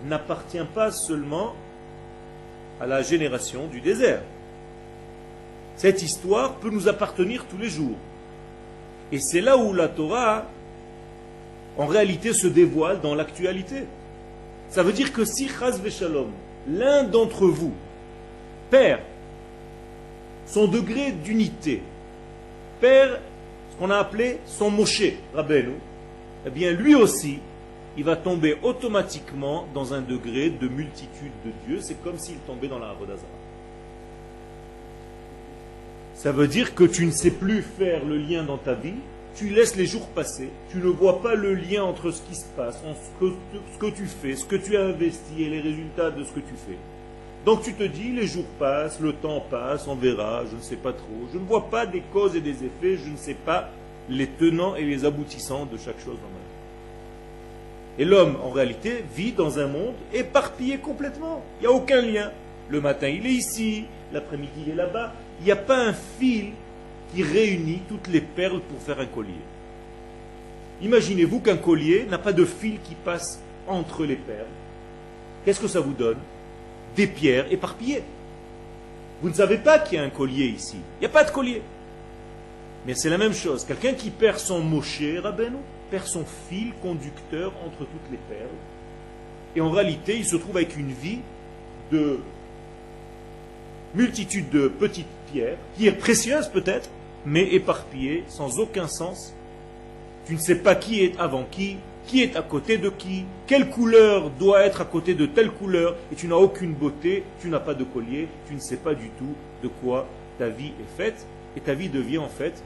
n'appartient 0.04 0.64
pas 0.74 0.90
seulement 0.90 1.54
à 2.80 2.86
la 2.86 3.02
génération 3.02 3.66
du 3.66 3.80
désert. 3.80 4.22
Cette 5.76 6.02
histoire 6.02 6.54
peut 6.56 6.70
nous 6.70 6.88
appartenir 6.88 7.46
tous 7.46 7.56
les 7.56 7.68
jours. 7.68 7.96
Et 9.10 9.18
c'est 9.18 9.40
là 9.40 9.56
où 9.56 9.72
la 9.72 9.88
Torah, 9.88 10.46
en 11.78 11.86
réalité, 11.86 12.32
se 12.32 12.46
dévoile 12.46 13.00
dans 13.00 13.14
l'actualité. 13.14 13.84
Ça 14.68 14.82
veut 14.82 14.92
dire 14.92 15.12
que 15.12 15.24
si 15.24 15.48
Chaz 15.48 15.80
Veshalom, 15.80 16.30
l'un 16.68 17.04
d'entre 17.04 17.46
vous, 17.46 17.72
perd 18.70 19.00
son 20.46 20.66
degré 20.66 21.12
d'unité, 21.12 21.82
perd 22.80 23.20
ce 23.70 23.76
qu'on 23.78 23.90
a 23.90 23.96
appelé 23.96 24.38
son 24.46 24.70
Moshe, 24.70 25.12
Rabbeinu, 25.34 25.74
eh 26.46 26.50
bien 26.50 26.72
lui 26.72 26.94
aussi, 26.94 27.38
il 27.96 28.04
va 28.04 28.16
tomber 28.16 28.56
automatiquement 28.62 29.66
dans 29.74 29.92
un 29.94 30.00
degré 30.00 30.50
de 30.50 30.68
multitude 30.68 31.32
de 31.44 31.50
Dieu. 31.66 31.80
C'est 31.82 32.02
comme 32.02 32.18
s'il 32.18 32.36
tombait 32.46 32.68
dans 32.68 32.78
la 32.78 32.88
Avodazara. 32.88 33.28
Ça 36.14 36.32
veut 36.32 36.48
dire 36.48 36.74
que 36.74 36.84
tu 36.84 37.04
ne 37.04 37.10
sais 37.10 37.30
plus 37.30 37.62
faire 37.62 38.04
le 38.04 38.16
lien 38.16 38.44
dans 38.44 38.56
ta 38.56 38.74
vie, 38.74 38.94
tu 39.34 39.48
laisses 39.48 39.76
les 39.76 39.86
jours 39.86 40.06
passer, 40.08 40.50
tu 40.70 40.78
ne 40.78 40.88
vois 40.88 41.22
pas 41.22 41.34
le 41.34 41.54
lien 41.54 41.84
entre 41.84 42.10
ce 42.10 42.22
qui 42.22 42.34
se 42.34 42.44
passe, 42.56 42.82
ce, 42.82 43.24
que, 43.24 43.32
ce 43.72 43.78
que 43.78 43.94
tu 43.94 44.06
fais, 44.06 44.36
ce 44.36 44.44
que 44.44 44.56
tu 44.56 44.76
as 44.76 44.84
investi 44.84 45.42
et 45.42 45.48
les 45.48 45.60
résultats 45.60 46.10
de 46.10 46.22
ce 46.22 46.30
que 46.32 46.40
tu 46.40 46.54
fais. 46.66 46.78
Donc 47.44 47.62
tu 47.62 47.74
te 47.74 47.82
dis, 47.82 48.12
les 48.12 48.26
jours 48.26 48.46
passent, 48.58 49.00
le 49.00 49.12
temps 49.14 49.44
passe, 49.50 49.88
on 49.88 49.96
verra, 49.96 50.44
je 50.50 50.56
ne 50.56 50.60
sais 50.60 50.76
pas 50.76 50.92
trop. 50.92 51.28
Je 51.32 51.38
ne 51.38 51.44
vois 51.44 51.68
pas 51.70 51.86
des 51.86 52.02
causes 52.12 52.36
et 52.36 52.40
des 52.40 52.64
effets, 52.64 52.96
je 52.96 53.10
ne 53.10 53.16
sais 53.16 53.34
pas 53.34 53.70
les 54.08 54.28
tenants 54.28 54.76
et 54.76 54.84
les 54.84 55.04
aboutissants 55.04 55.66
de 55.66 55.76
chaque 55.76 55.98
chose 55.98 56.16
dans 56.16 56.28
ma 56.28 56.38
vie. 56.38 56.52
Et 57.98 58.04
l'homme, 58.04 58.36
en 58.42 58.50
réalité, 58.50 59.04
vit 59.14 59.32
dans 59.32 59.58
un 59.58 59.66
monde 59.66 59.94
éparpillé 60.14 60.78
complètement. 60.78 61.42
Il 61.60 61.62
n'y 61.62 61.66
a 61.66 61.76
aucun 61.76 62.00
lien. 62.00 62.30
Le 62.68 62.80
matin, 62.80 63.08
il 63.08 63.26
est 63.26 63.30
ici, 63.30 63.84
l'après-midi, 64.12 64.62
il 64.66 64.72
est 64.72 64.76
là-bas. 64.76 65.12
Il 65.40 65.44
n'y 65.44 65.52
a 65.52 65.56
pas 65.56 65.78
un 65.78 65.92
fil 65.92 66.52
qui 67.12 67.23
réunit 67.23 67.83
toutes 67.88 68.09
les 68.09 68.21
perles 68.21 68.61
pour 68.61 68.81
faire 68.81 69.00
un 69.00 69.07
collier. 69.07 69.33
Imaginez-vous 70.81 71.40
qu'un 71.40 71.57
collier 71.57 72.07
n'a 72.09 72.19
pas 72.19 72.33
de 72.33 72.45
fil 72.45 72.78
qui 72.83 72.95
passe 72.95 73.40
entre 73.69 74.04
les 74.04 74.16
perles. 74.16 74.47
Qu'est-ce 75.45 75.61
que 75.61 75.69
ça 75.69 75.81
vous 75.81 75.92
donne? 75.92 76.19
Des 76.97 77.07
pierres 77.07 77.50
éparpillées. 77.52 78.02
Vous 79.21 79.28
ne 79.28 79.35
savez 79.35 79.59
pas 79.59 79.78
qu'il 79.78 79.99
y 79.99 80.00
a 80.00 80.04
un 80.04 80.11
collier 80.11 80.47
ici. 80.47 80.76
Il 80.99 81.00
n'y 81.00 81.07
a 81.07 81.11
pas 81.11 81.25
de 81.25 81.31
collier. 81.31 81.62
Mais 82.87 82.95
c'est 82.95 83.11
la 83.11 83.19
même 83.19 83.35
chose. 83.35 83.64
Quelqu'un 83.64 83.92
qui 83.92 84.11
perd 84.11 84.38
son 84.38 84.61
mosché, 84.61 85.19
Rabbeinu, 85.21 85.59
perd 85.90 86.07
son 86.07 86.25
fil 86.49 86.73
conducteur 86.83 87.52
entre 87.64 87.78
toutes 87.78 88.11
les 88.11 88.19
perles. 88.28 88.49
Et 89.54 89.61
en 89.61 89.71
réalité, 89.71 90.16
il 90.16 90.25
se 90.25 90.37
trouve 90.37 90.57
avec 90.57 90.76
une 90.76 90.92
vie 90.92 91.21
de 91.92 92.19
multitude 93.95 94.49
de 94.50 94.69
petites 94.69 95.07
qui 95.76 95.86
est 95.86 95.92
précieuse 95.92 96.48
peut-être, 96.48 96.88
mais 97.24 97.54
éparpillée, 97.54 98.24
sans 98.28 98.58
aucun 98.58 98.88
sens. 98.88 99.34
Tu 100.26 100.34
ne 100.34 100.38
sais 100.38 100.56
pas 100.56 100.74
qui 100.74 101.02
est 101.02 101.18
avant 101.18 101.44
qui, 101.50 101.78
qui 102.06 102.22
est 102.22 102.36
à 102.36 102.42
côté 102.42 102.78
de 102.78 102.88
qui, 102.90 103.24
quelle 103.46 103.68
couleur 103.70 104.30
doit 104.30 104.62
être 104.62 104.80
à 104.80 104.84
côté 104.84 105.14
de 105.14 105.26
telle 105.26 105.50
couleur, 105.50 105.96
et 106.12 106.14
tu 106.14 106.28
n'as 106.28 106.36
aucune 106.36 106.74
beauté, 106.74 107.24
tu 107.40 107.48
n'as 107.48 107.60
pas 107.60 107.74
de 107.74 107.84
collier, 107.84 108.28
tu 108.46 108.54
ne 108.54 108.60
sais 108.60 108.76
pas 108.76 108.94
du 108.94 109.08
tout 109.18 109.34
de 109.62 109.68
quoi 109.68 110.06
ta 110.38 110.48
vie 110.48 110.72
est 110.80 110.96
faite, 110.96 111.26
et 111.56 111.60
ta 111.60 111.74
vie 111.74 111.88
devient 111.88 112.18
en 112.18 112.28
fait 112.28 112.62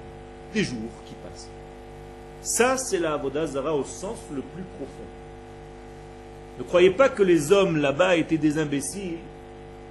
des 0.54 0.64
jours 0.64 0.78
qui 1.06 1.14
passent. 1.14 1.48
Ça, 2.40 2.76
c'est 2.76 2.98
la 2.98 3.14
Avodazara 3.14 3.74
au 3.74 3.84
sens 3.84 4.18
le 4.34 4.40
plus 4.40 4.62
profond. 4.78 5.08
Ne 6.58 6.64
croyez 6.64 6.90
pas 6.90 7.08
que 7.08 7.22
les 7.22 7.52
hommes 7.52 7.76
là-bas 7.76 8.16
étaient 8.16 8.38
des 8.38 8.58
imbéciles 8.58 9.18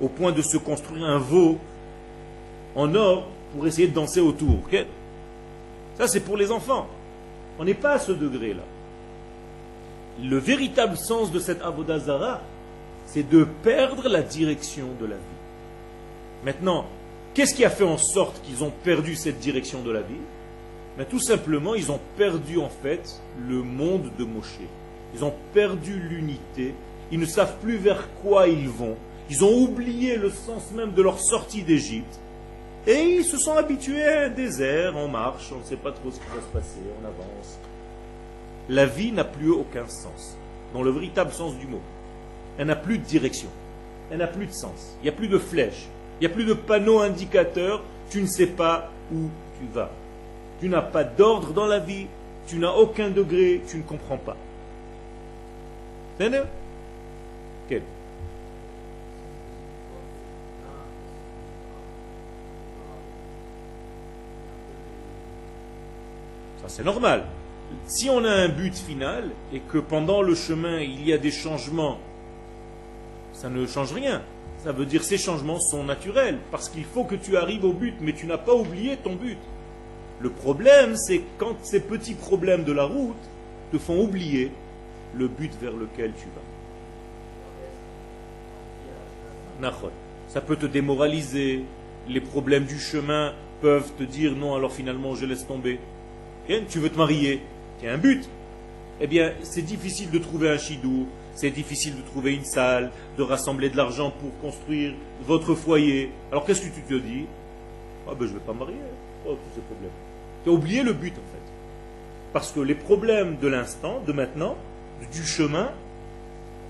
au 0.02 0.08
point 0.08 0.32
de 0.32 0.42
se 0.42 0.58
construire 0.58 1.06
un 1.06 1.20
veau 1.20 1.60
en 2.76 2.94
or 2.96 3.28
pour 3.54 3.66
essayer 3.68 3.88
de 3.88 3.94
danser 3.94 4.20
autour. 4.20 4.60
Ça, 5.98 6.08
c'est 6.08 6.20
pour 6.20 6.38
les 6.38 6.52
enfants. 6.52 6.88
On 7.58 7.64
n'est 7.64 7.74
pas 7.74 7.94
à 7.94 8.00
ce 8.00 8.12
degré-là. 8.12 8.64
Le 10.22 10.38
véritable 10.38 10.98
sens 10.98 11.32
de 11.32 11.40
cette 11.40 11.62
Avodazara, 11.62 12.42
c'est 13.06 13.28
de 13.28 13.46
perdre 13.64 14.10
la 14.10 14.22
direction 14.22 14.88
de 15.00 15.06
la 15.06 15.16
vie. 15.16 15.22
Maintenant, 16.44 16.86
qu'est-ce 17.34 17.54
qui 17.54 17.66
a 17.66 17.70
fait 17.70 17.84
en 17.84 17.98
sorte 17.98 18.42
qu'ils 18.42 18.64
ont 18.64 18.72
perdu 18.84 19.16
cette 19.16 19.40
direction 19.40 19.82
de 19.82 19.92
la 19.92 20.02
vie? 20.02 20.16
Mais 20.98 21.06
tout 21.06 21.20
simplement, 21.20 21.76
ils 21.76 21.92
ont 21.92 22.00
perdu 22.18 22.60
en 22.60 22.70
fait 22.70 23.22
le 23.48 23.62
monde 23.62 24.10
de 24.18 24.24
Moshe. 24.24 24.60
Ils 25.14 25.24
ont 25.24 25.34
perdu 25.54 26.00
l'unité. 26.00 26.74
Ils 27.12 27.20
ne 27.20 27.26
savent 27.26 27.58
plus 27.62 27.78
vers 27.78 28.10
quoi 28.22 28.48
ils 28.48 28.70
vont. 28.70 28.96
Ils 29.30 29.44
ont 29.44 29.64
oublié 29.64 30.18
le 30.18 30.30
sens 30.30 30.72
même 30.72 30.94
de 30.94 31.02
leur 31.02 31.20
sortie 31.20 31.64
d'Égypte. 31.64 32.20
Et 32.88 33.18
ils 33.18 33.24
se 33.24 33.38
sont 33.38 33.54
habitués 33.54 34.06
à 34.06 34.22
un 34.26 34.30
désert, 34.30 34.96
on 34.96 35.08
marche, 35.08 35.52
on 35.52 35.60
ne 35.60 35.64
sait 35.64 35.76
pas 35.76 35.92
trop 35.92 36.12
ce 36.12 36.20
qui 36.20 36.28
va 36.28 36.42
se 36.42 36.54
passer, 36.54 36.82
on 37.02 37.06
avance. 37.06 37.58
La 38.70 38.86
vie 38.86 39.12
n'a 39.12 39.24
plus 39.24 39.50
aucun 39.50 39.88
sens, 39.88 40.38
dans 40.74 40.84
le 40.84 40.92
véritable 40.92 41.32
sens 41.32 41.58
du 41.58 41.66
mot. 41.66 41.82
Elle 42.58 42.68
n'a 42.68 42.76
plus 42.76 43.00
de 43.00 43.04
direction, 43.04 43.50
elle 44.12 44.20
n'a 44.20 44.28
plus 44.28 44.46
de 44.46 44.54
sens, 44.54 44.96
il 45.02 45.04
n'y 45.04 45.10
a 45.10 45.14
plus 45.14 45.28
de 45.28 45.40
flèche, 45.40 45.88
il 46.20 46.28
n'y 46.28 46.32
a 46.32 46.36
plus 46.36 46.46
de 46.46 46.54
panneau 46.54 47.00
indicateur, 47.00 47.82
tu 48.12 48.22
ne 48.22 48.28
sais 48.28 48.48
pas 48.48 48.92
où 49.12 49.30
tu 49.60 49.68
vas. 49.74 49.90
Tu 50.62 50.70
n'as 50.70 50.82
pas 50.82 51.04
d'ordre 51.04 51.54
dans 51.54 51.66
la 51.66 51.80
vie, 51.80 52.06
tu 52.48 52.58
n'as 52.58 52.72
aucun 52.72 53.10
degré, 53.10 53.62
tu 53.68 53.78
ne 53.78 53.84
comprends 53.84 54.18
pas. 54.18 54.38
C'est 56.20 56.32
Quel 57.68 57.82
C'est 66.68 66.84
normal. 66.84 67.26
Si 67.88 68.10
on 68.10 68.24
a 68.24 68.30
un 68.30 68.50
but 68.50 68.76
final 68.76 69.32
et 69.54 69.60
que 69.60 69.78
pendant 69.78 70.22
le 70.22 70.36
chemin 70.36 70.80
il 70.80 71.06
y 71.06 71.14
a 71.14 71.18
des 71.18 71.32
changements, 71.32 72.00
ça 73.34 73.50
ne 73.50 73.66
change 73.66 73.94
rien. 73.94 74.22
Ça 74.64 74.72
veut 74.72 74.86
dire 74.86 75.02
que 75.02 75.06
ces 75.06 75.18
changements 75.18 75.60
sont 75.60 75.84
naturels 75.84 76.40
parce 76.52 76.70
qu'il 76.70 76.86
faut 76.86 77.04
que 77.04 77.16
tu 77.16 77.38
arrives 77.38 77.66
au 77.66 77.74
but, 77.74 77.96
mais 78.02 78.14
tu 78.14 78.26
n'as 78.26 78.38
pas 78.38 78.54
oublié 78.54 78.98
ton 78.98 79.16
but. 79.16 79.38
Le 80.20 80.30
problème, 80.30 80.96
c'est 80.96 81.22
quand 81.38 81.56
ces 81.64 81.82
petits 81.82 82.16
problèmes 82.16 82.64
de 82.64 82.72
la 82.72 82.86
route 82.86 83.16
te 83.72 83.78
font 83.78 84.02
oublier 84.02 84.52
le 85.14 85.28
but 85.28 85.52
vers 85.62 85.74
lequel 85.74 86.14
tu 86.18 86.26
vas. 86.26 86.42
Ça 90.28 90.42
peut 90.42 90.56
te 90.56 90.66
démoraliser. 90.66 91.64
Les 92.08 92.22
problèmes 92.22 92.66
du 92.66 92.80
chemin 92.80 93.34
peuvent 93.62 93.92
te 93.98 94.04
dire 94.04 94.36
non, 94.36 94.56
alors 94.56 94.72
finalement 94.72 95.16
je 95.16 95.26
laisse 95.26 95.48
tomber. 95.48 95.80
Tu 96.48 96.80
veux 96.80 96.90
te 96.90 96.98
marier, 96.98 97.42
tu 97.80 97.88
as 97.88 97.94
un 97.94 97.98
but. 97.98 98.28
Eh 99.02 99.08
bien, 99.08 99.34
c'est 99.44 99.62
difficile 99.62 100.10
de 100.10 100.20
trouver 100.20 100.50
un 100.50 100.58
chidou, 100.58 101.08
c'est 101.36 101.52
difficile 101.52 101.98
de 101.98 102.02
trouver 102.02 102.34
une 102.34 102.46
salle, 102.46 102.92
de 103.18 103.24
rassembler 103.24 103.70
de 103.70 103.78
l'argent 103.78 104.12
pour 104.12 104.32
construire 104.40 104.94
votre 105.26 105.54
foyer. 105.54 106.12
Alors 106.32 106.46
qu'est-ce 106.46 106.62
que 106.62 106.74
tu 106.74 106.82
te 106.82 106.94
dis? 106.94 107.26
Ah 108.08 108.14
ben 108.18 108.26
je 108.26 108.34
ne 108.34 108.40
vais 108.40 108.46
pas 108.46 108.54
marier. 108.54 108.76
Oh, 109.28 109.32
tous 109.32 109.56
ces 109.56 109.62
problèmes. 109.62 109.92
Tu 110.44 110.50
as 110.50 110.54
oublié 110.54 110.84
le 110.84 110.94
but 110.94 111.14
en 111.14 111.16
fait. 111.16 111.52
Parce 112.32 112.52
que 112.52 112.60
les 112.60 112.76
problèmes 112.76 113.38
de 113.42 113.48
l'instant, 113.48 114.02
de 114.06 114.14
maintenant, 114.14 114.56
du 115.12 115.24
chemin, 115.24 115.72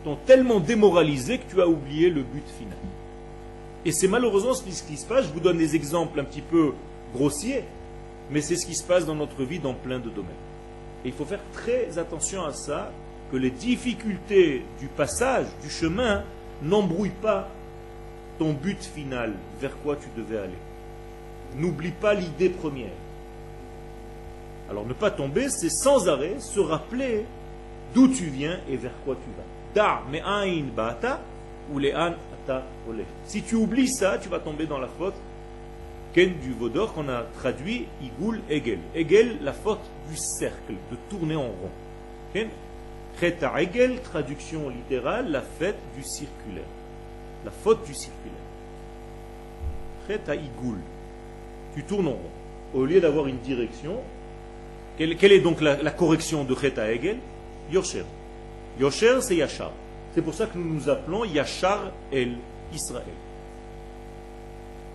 t'ont 0.04 0.18
tellement 0.26 0.60
démoralisé 0.60 1.38
que 1.38 1.52
tu 1.52 1.62
as 1.62 1.68
oublié 1.68 2.10
le 2.10 2.22
but 2.22 2.46
final. 2.58 2.78
Et 3.86 3.92
c'est 3.92 4.08
malheureusement 4.08 4.54
ce 4.54 4.64
qui 4.64 4.98
se 4.98 5.06
passe. 5.06 5.26
Je 5.26 5.32
vous 5.32 5.40
donne 5.40 5.58
des 5.58 5.76
exemples 5.76 6.20
un 6.20 6.24
petit 6.24 6.42
peu 6.42 6.74
grossiers, 7.14 7.66
mais 8.30 8.42
c'est 8.42 8.56
ce 8.56 8.66
qui 8.66 8.76
se 8.76 8.84
passe 8.84 9.06
dans 9.06 9.16
notre 9.16 9.44
vie 9.44 9.60
dans 9.60 9.74
plein 9.74 10.00
de 10.00 10.10
domaines. 10.10 10.34
Et 11.04 11.10
il 11.10 11.14
faut 11.14 11.26
faire 11.26 11.44
très 11.54 11.98
attention 11.98 12.44
à 12.44 12.54
ça, 12.54 12.92
que 13.32 13.38
les 13.38 13.52
difficultés 13.52 14.64
du 14.80 14.88
passage, 14.88 15.48
du 15.62 15.70
chemin, 15.70 16.24
n'embrouillent 16.62 17.10
pas 17.22 17.50
ton 18.38 18.54
but 18.54 18.84
final, 18.84 19.34
vers 19.60 19.78
quoi 19.80 19.96
tu 19.96 20.08
devais 20.16 20.38
aller. 20.38 20.58
N'oublie 21.58 21.92
pas 21.92 22.14
l'idée 22.14 22.50
première. 22.50 22.92
Alors 24.70 24.86
ne 24.86 24.94
pas 24.94 25.12
tomber, 25.12 25.50
c'est 25.50 25.70
sans 25.70 26.08
arrêt 26.10 26.40
se 26.40 26.60
rappeler 26.60 27.26
d'où 27.94 28.08
tu 28.08 28.26
viens 28.26 28.60
et 28.70 28.78
vers 28.78 28.94
quoi 29.06 29.16
tu 29.16 29.30
vas. 29.38 29.44
Da 29.74 30.02
ba'ata 30.76 31.22
ou 31.72 31.80
le'an 31.80 32.14
ata. 32.44 32.64
Si 33.26 33.44
tu 33.44 33.56
oublies 33.56 33.88
ça, 33.88 34.18
tu 34.18 34.30
vas 34.30 34.40
tomber 34.40 34.66
dans 34.66 34.80
la 34.80 34.88
faute 34.88 35.16
ken 36.16 36.32
du 36.42 36.54
Vaudor 36.54 36.94
qu'on 36.94 37.10
a 37.10 37.24
traduit 37.24 37.88
Igul 38.02 38.42
Egel. 38.50 38.80
Egel, 38.96 39.38
la 39.42 39.52
faute 39.52 39.84
du 40.10 40.16
cercle, 40.16 40.76
de 40.90 40.96
tourner 41.10 41.36
en 41.36 41.48
rond. 41.48 41.72
Ken? 42.34 42.48
Cheta 43.20 43.62
Egel, 43.62 44.02
traduction 44.02 44.70
littérale, 44.70 45.30
la 45.30 45.42
fête 45.42 45.78
du 45.96 46.04
circulaire. 46.04 46.64
La 47.44 47.52
faute 47.52 47.86
du 47.86 47.94
circulaire. 47.94 48.34
Cheta 50.08 50.36
Igul. 50.36 50.80
Tu 51.76 51.84
tournes 51.84 52.08
en 52.08 52.12
rond. 52.12 52.32
au 52.74 52.86
lieu 52.86 53.02
d'avoir 53.02 53.28
une 53.28 53.40
direction, 53.40 54.00
quelle, 54.98 55.12
est 55.12 55.42
donc 55.42 55.60
la, 55.60 55.92
correction 55.92 56.46
de 56.46 56.56
Chet 56.56 56.76
Hegel 56.78 57.18
Yosher. 57.72 58.06
Yosher, 58.80 59.20
c'est 59.22 59.36
Yachar. 59.36 59.74
C'est 60.14 60.22
pour 60.22 60.34
ça 60.34 60.46
que 60.46 60.58
nous 60.58 60.76
nous 60.76 60.90
appelons 60.90 61.26
Yachar 61.26 61.92
El 62.14 62.38
Israël. 62.74 63.04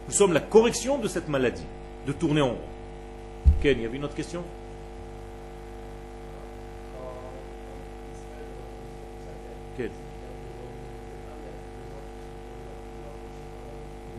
Nous 0.09 0.15
sommes 0.15 0.33
la 0.33 0.41
correction 0.41 0.99
de 0.99 1.09
cette 1.09 1.29
maladie, 1.29 1.67
de 2.07 2.13
tourner 2.13 2.41
en 2.41 2.51
rond. 2.51 2.59
Ken, 3.63 3.79
il 3.79 3.83
y 3.83 3.87
avait 3.87 3.97
une 3.97 4.05
autre 4.05 4.15
question? 4.15 4.43
Ken. 9.77 9.91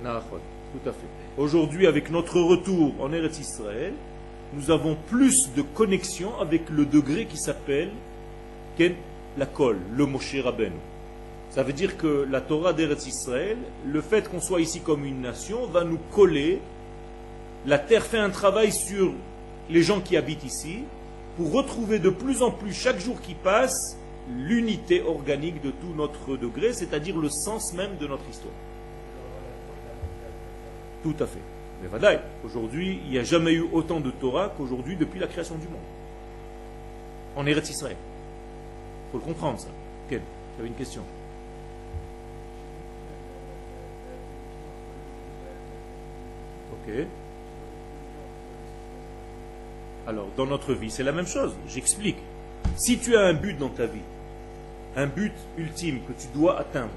Tout 0.03 0.89
à 0.89 0.93
fait. 0.93 1.07
Aujourd'hui, 1.37 1.85
avec 1.85 2.09
notre 2.09 2.39
retour 2.39 2.93
en 2.99 3.11
Eretz 3.13 3.39
Israël, 3.39 3.93
nous 4.53 4.71
avons 4.71 4.97
plus 5.09 5.51
de 5.53 5.61
connexion 5.61 6.39
avec 6.39 6.69
le 6.69 6.85
degré 6.85 7.25
qui 7.25 7.37
s'appelle 7.37 7.91
la 9.37 9.45
colle, 9.45 9.79
le 9.95 10.05
Moshe 10.05 10.35
Rabbeinu. 10.43 10.75
Ça 11.51 11.63
veut 11.63 11.73
dire 11.73 11.97
que 11.97 12.25
la 12.29 12.39
Torah 12.39 12.71
d'Eretz 12.71 13.07
Israël, 13.07 13.57
le 13.85 14.01
fait 14.01 14.29
qu'on 14.29 14.39
soit 14.39 14.61
ici 14.61 14.79
comme 14.79 15.05
une 15.05 15.21
nation, 15.21 15.65
va 15.67 15.83
nous 15.83 15.99
coller. 16.11 16.61
La 17.65 17.77
terre 17.77 18.05
fait 18.05 18.17
un 18.17 18.29
travail 18.29 18.71
sur 18.71 19.13
les 19.69 19.83
gens 19.83 19.99
qui 19.99 20.15
habitent 20.15 20.45
ici 20.45 20.83
pour 21.35 21.51
retrouver 21.51 21.99
de 21.99 22.09
plus 22.09 22.41
en 22.41 22.51
plus, 22.51 22.73
chaque 22.73 22.99
jour 22.99 23.19
qui 23.21 23.35
passe, 23.35 23.97
l'unité 24.29 25.01
organique 25.01 25.61
de 25.61 25.71
tout 25.71 25.93
notre 25.95 26.37
degré, 26.37 26.71
c'est-à-dire 26.71 27.17
le 27.17 27.29
sens 27.29 27.73
même 27.73 27.97
de 27.97 28.07
notre 28.07 28.27
histoire. 28.29 28.53
Tout 31.03 31.15
à 31.19 31.25
fait. 31.25 31.41
Mais 31.81 31.89
Vadaï, 31.89 32.19
aujourd'hui, 32.45 33.01
il 33.05 33.11
n'y 33.11 33.17
a 33.17 33.23
jamais 33.23 33.53
eu 33.53 33.65
autant 33.73 33.99
de 33.99 34.11
Torah 34.11 34.53
qu'aujourd'hui 34.55 34.95
depuis 34.95 35.19
la 35.19 35.27
création 35.27 35.55
du 35.55 35.67
monde. 35.67 35.81
En 37.35 37.45
Eretz 37.45 37.69
Israël. 37.69 37.97
Il 37.97 39.11
faut 39.11 39.17
le 39.17 39.33
comprendre, 39.33 39.59
ça. 39.59 39.69
Quel 40.09 40.21
Tu 40.57 40.65
une 40.65 40.75
question? 40.75 41.01
Alors, 50.07 50.27
dans 50.35 50.45
notre 50.45 50.73
vie, 50.73 50.89
c'est 50.89 51.03
la 51.03 51.11
même 51.11 51.27
chose. 51.27 51.53
J'explique. 51.67 52.17
Si 52.75 52.97
tu 52.97 53.15
as 53.15 53.21
un 53.21 53.33
but 53.33 53.57
dans 53.57 53.69
ta 53.69 53.85
vie, 53.85 53.99
un 54.95 55.07
but 55.07 55.33
ultime 55.57 55.99
que 56.07 56.13
tu 56.13 56.27
dois 56.33 56.59
atteindre, 56.59 56.91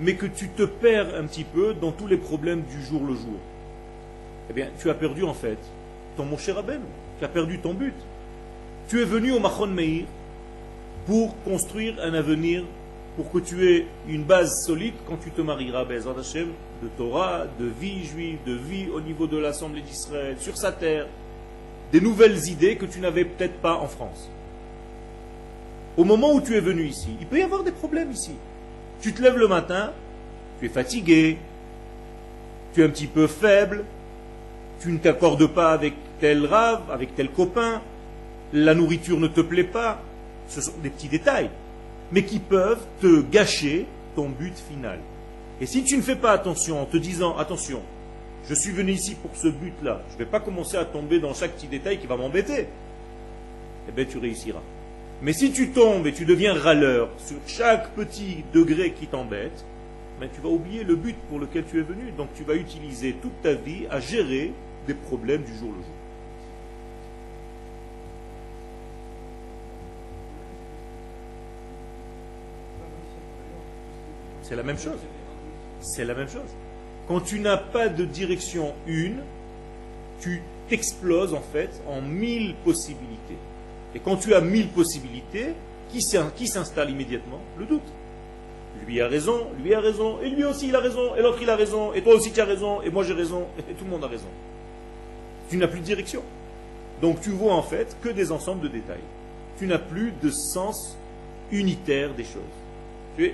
mais 0.00 0.14
que 0.14 0.26
tu 0.26 0.48
te 0.48 0.62
perds 0.62 1.14
un 1.14 1.24
petit 1.24 1.44
peu 1.44 1.74
dans 1.74 1.92
tous 1.92 2.06
les 2.06 2.18
problèmes 2.18 2.62
du 2.62 2.82
jour 2.84 3.02
le 3.06 3.14
jour, 3.14 3.38
eh 4.50 4.52
bien, 4.52 4.68
tu 4.78 4.90
as 4.90 4.94
perdu 4.94 5.24
en 5.24 5.34
fait 5.34 5.58
ton 6.16 6.24
mon 6.24 6.38
cher 6.38 6.62
Tu 7.18 7.24
as 7.24 7.28
perdu 7.28 7.58
ton 7.58 7.74
but. 7.74 7.94
Tu 8.88 9.00
es 9.00 9.04
venu 9.04 9.32
au 9.32 9.40
Machon 9.40 9.66
Meir 9.66 10.04
pour 11.06 11.34
construire 11.42 11.96
un 12.02 12.14
avenir, 12.14 12.64
pour 13.16 13.32
que 13.32 13.38
tu 13.38 13.66
aies 13.66 13.86
une 14.08 14.24
base 14.24 14.64
solide 14.66 14.94
quand 15.08 15.16
tu 15.16 15.30
te 15.30 15.40
marieras, 15.40 15.84
Bezrat 15.84 16.20
Hashem, 16.20 16.48
de 16.82 16.88
Torah, 16.98 17.46
de 17.58 17.64
vie 17.64 18.04
juive, 18.04 18.38
de 18.46 18.52
vie 18.52 18.88
au 18.94 19.00
niveau 19.00 19.26
de 19.26 19.38
l'Assemblée 19.38 19.80
d'Israël, 19.80 20.36
sur 20.38 20.56
sa 20.56 20.70
terre, 20.70 21.06
des 21.92 22.00
nouvelles 22.00 22.48
idées 22.48 22.76
que 22.76 22.84
tu 22.84 23.00
n'avais 23.00 23.24
peut-être 23.24 23.58
pas 23.60 23.74
en 23.74 23.86
France. 23.86 24.30
Au 25.96 26.04
moment 26.04 26.34
où 26.34 26.42
tu 26.42 26.56
es 26.56 26.60
venu 26.60 26.84
ici, 26.84 27.08
il 27.18 27.26
peut 27.26 27.38
y 27.38 27.42
avoir 27.42 27.64
des 27.64 27.72
problèmes 27.72 28.12
ici. 28.12 28.32
Tu 29.00 29.14
te 29.14 29.22
lèves 29.22 29.38
le 29.38 29.48
matin, 29.48 29.92
tu 30.60 30.66
es 30.66 30.68
fatigué, 30.68 31.38
tu 32.74 32.82
es 32.82 32.84
un 32.84 32.90
petit 32.90 33.06
peu 33.06 33.26
faible, 33.26 33.84
tu 34.80 34.92
ne 34.92 34.98
t'accordes 34.98 35.46
pas 35.46 35.72
avec 35.72 35.94
tel 36.20 36.44
rave, 36.44 36.82
avec 36.90 37.14
tel 37.14 37.30
copain, 37.30 37.80
la 38.52 38.74
nourriture 38.74 39.18
ne 39.18 39.28
te 39.28 39.40
plaît 39.40 39.64
pas. 39.64 40.02
Ce 40.48 40.60
sont 40.60 40.74
des 40.82 40.90
petits 40.90 41.08
détails, 41.08 41.48
mais 42.12 42.24
qui 42.24 42.38
peuvent 42.38 42.84
te 43.00 43.22
gâcher 43.22 43.86
ton 44.14 44.28
but 44.28 44.54
final. 44.56 44.98
Et 45.60 45.66
si 45.66 45.84
tu 45.84 45.96
ne 45.96 46.02
fais 46.02 46.16
pas 46.16 46.32
attention 46.32 46.80
en 46.80 46.84
te 46.84 46.96
disant, 46.96 47.36
attention, 47.36 47.82
je 48.48 48.54
suis 48.54 48.70
venu 48.70 48.92
ici 48.92 49.14
pour 49.14 49.34
ce 49.34 49.48
but-là, 49.48 50.02
je 50.08 50.14
ne 50.14 50.18
vais 50.18 50.30
pas 50.30 50.40
commencer 50.40 50.76
à 50.76 50.84
tomber 50.84 51.18
dans 51.18 51.34
chaque 51.34 51.52
petit 51.52 51.66
détail 51.66 51.98
qui 51.98 52.06
va 52.06 52.16
m'embêter, 52.16 52.68
eh 53.88 53.92
bien 53.92 54.04
tu 54.04 54.18
réussiras. 54.18 54.62
Mais 55.22 55.32
si 55.32 55.50
tu 55.50 55.70
tombes 55.70 56.06
et 56.06 56.12
tu 56.12 56.26
deviens 56.26 56.54
râleur 56.54 57.08
sur 57.16 57.38
chaque 57.46 57.90
petit 57.94 58.44
degré 58.52 58.92
qui 58.92 59.06
t'embête, 59.06 59.64
ben 60.20 60.28
tu 60.32 60.40
vas 60.40 60.50
oublier 60.50 60.84
le 60.84 60.96
but 60.96 61.16
pour 61.28 61.38
lequel 61.38 61.64
tu 61.64 61.78
es 61.78 61.82
venu. 61.82 62.12
Donc 62.16 62.28
tu 62.34 62.44
vas 62.44 62.54
utiliser 62.54 63.14
toute 63.14 63.40
ta 63.42 63.54
vie 63.54 63.86
à 63.90 63.98
gérer 63.98 64.52
des 64.86 64.94
problèmes 64.94 65.42
du 65.42 65.54
jour 65.56 65.70
le 65.70 65.82
jour. 65.82 65.95
C'est 74.46 74.54
la 74.54 74.62
même 74.62 74.78
chose. 74.78 75.00
C'est 75.80 76.04
la 76.04 76.14
même 76.14 76.28
chose. 76.28 76.50
Quand 77.08 77.20
tu 77.20 77.40
n'as 77.40 77.56
pas 77.56 77.88
de 77.88 78.04
direction 78.04 78.74
une, 78.86 79.18
tu 80.20 80.40
t'exploses 80.68 81.34
en 81.34 81.40
fait 81.40 81.82
en 81.88 82.00
mille 82.00 82.54
possibilités. 82.64 83.38
Et 83.94 83.98
quand 83.98 84.16
tu 84.16 84.34
as 84.34 84.40
mille 84.40 84.68
possibilités, 84.68 85.54
qui 85.90 86.46
s'installe 86.46 86.90
immédiatement? 86.90 87.40
Le 87.58 87.64
doute. 87.64 87.82
Lui 88.86 89.00
a 89.00 89.08
raison, 89.08 89.48
lui 89.62 89.74
a 89.74 89.80
raison, 89.80 90.20
et 90.20 90.28
lui 90.28 90.44
aussi 90.44 90.68
il 90.68 90.76
a 90.76 90.80
raison, 90.80 91.16
et 91.16 91.22
l'autre 91.22 91.38
il 91.40 91.50
a 91.50 91.56
raison, 91.56 91.92
et 91.94 92.02
toi 92.02 92.14
aussi 92.14 92.30
tu 92.30 92.40
as 92.40 92.44
raison, 92.44 92.82
et 92.82 92.90
moi 92.90 93.02
j'ai 93.02 93.14
raison, 93.14 93.46
et 93.58 93.72
tout 93.72 93.84
le 93.84 93.90
monde 93.90 94.04
a 94.04 94.08
raison. 94.08 94.28
Tu 95.48 95.56
n'as 95.56 95.66
plus 95.66 95.80
de 95.80 95.84
direction. 95.84 96.22
Donc 97.00 97.20
tu 97.20 97.30
vois 97.30 97.54
en 97.54 97.62
fait 97.62 97.96
que 98.02 98.10
des 98.10 98.30
ensembles 98.30 98.60
de 98.60 98.68
détails. 98.68 99.00
Tu 99.58 99.66
n'as 99.66 99.78
plus 99.78 100.12
de 100.22 100.30
sens 100.30 100.96
unitaire 101.50 102.14
des 102.14 102.24
choses. 102.24 102.42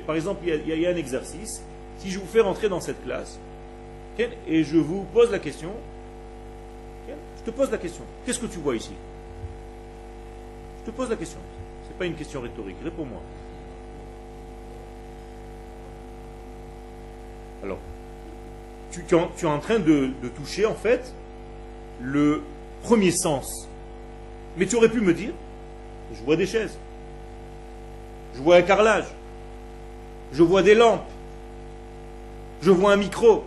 Par 0.07 0.17
exemple, 0.17 0.43
il 0.47 0.81
y, 0.81 0.87
a, 0.87 0.91
un 0.91 0.97
exercice. 0.97 1.63
Si 1.99 2.11
je 2.11 2.19
vous 2.19 2.27
fais 2.27 2.41
rentrer 2.41 2.69
dans 2.69 2.81
cette 2.81 3.03
classe, 3.05 3.39
et 4.19 4.65
je 4.65 4.77
vous 4.77 5.05
pose 5.13 5.31
la 5.31 5.39
question, 5.39 5.73
je 7.09 7.43
te 7.45 7.51
pose 7.51 7.71
la 7.71 7.79
question, 7.79 8.05
qu'est-ce 8.25 8.39
que 8.39 8.47
tu 8.47 8.59
vois 8.59 8.77
ici? 8.77 8.93
Je 10.81 10.91
te 10.91 10.97
pose 10.97 11.11
la 11.11 11.17
question. 11.17 11.39
Ce 11.85 11.89
n'est 11.89 11.99
pas 11.99 12.07
une 12.07 12.15
question 12.15 12.41
rhétorique, 12.41 12.77
réponds-moi. 12.85 13.21
Alors, 17.63 17.79
tu, 18.91 19.03
es 19.11 19.47
en 19.47 19.59
train 19.59 19.79
de 19.79 20.13
toucher 20.37 20.67
en 20.67 20.75
fait 20.75 21.13
le 22.01 22.43
premier 22.83 23.11
sens. 23.11 23.69
Mais 24.57 24.67
tu 24.67 24.77
aurais 24.77 24.89
pu 24.89 25.01
me 25.01 25.15
dire, 25.15 25.33
je 26.15 26.23
vois 26.23 26.37
des 26.37 26.47
chaises, 26.47 26.77
je 28.35 28.41
vois 28.41 28.57
un 28.57 28.63
carrelage, 28.63 29.07
je 30.33 30.43
vois 30.43 30.63
des 30.63 30.75
lampes, 30.75 31.09
je 32.63 32.71
vois 32.71 32.93
un 32.93 32.97
micro. 32.97 33.45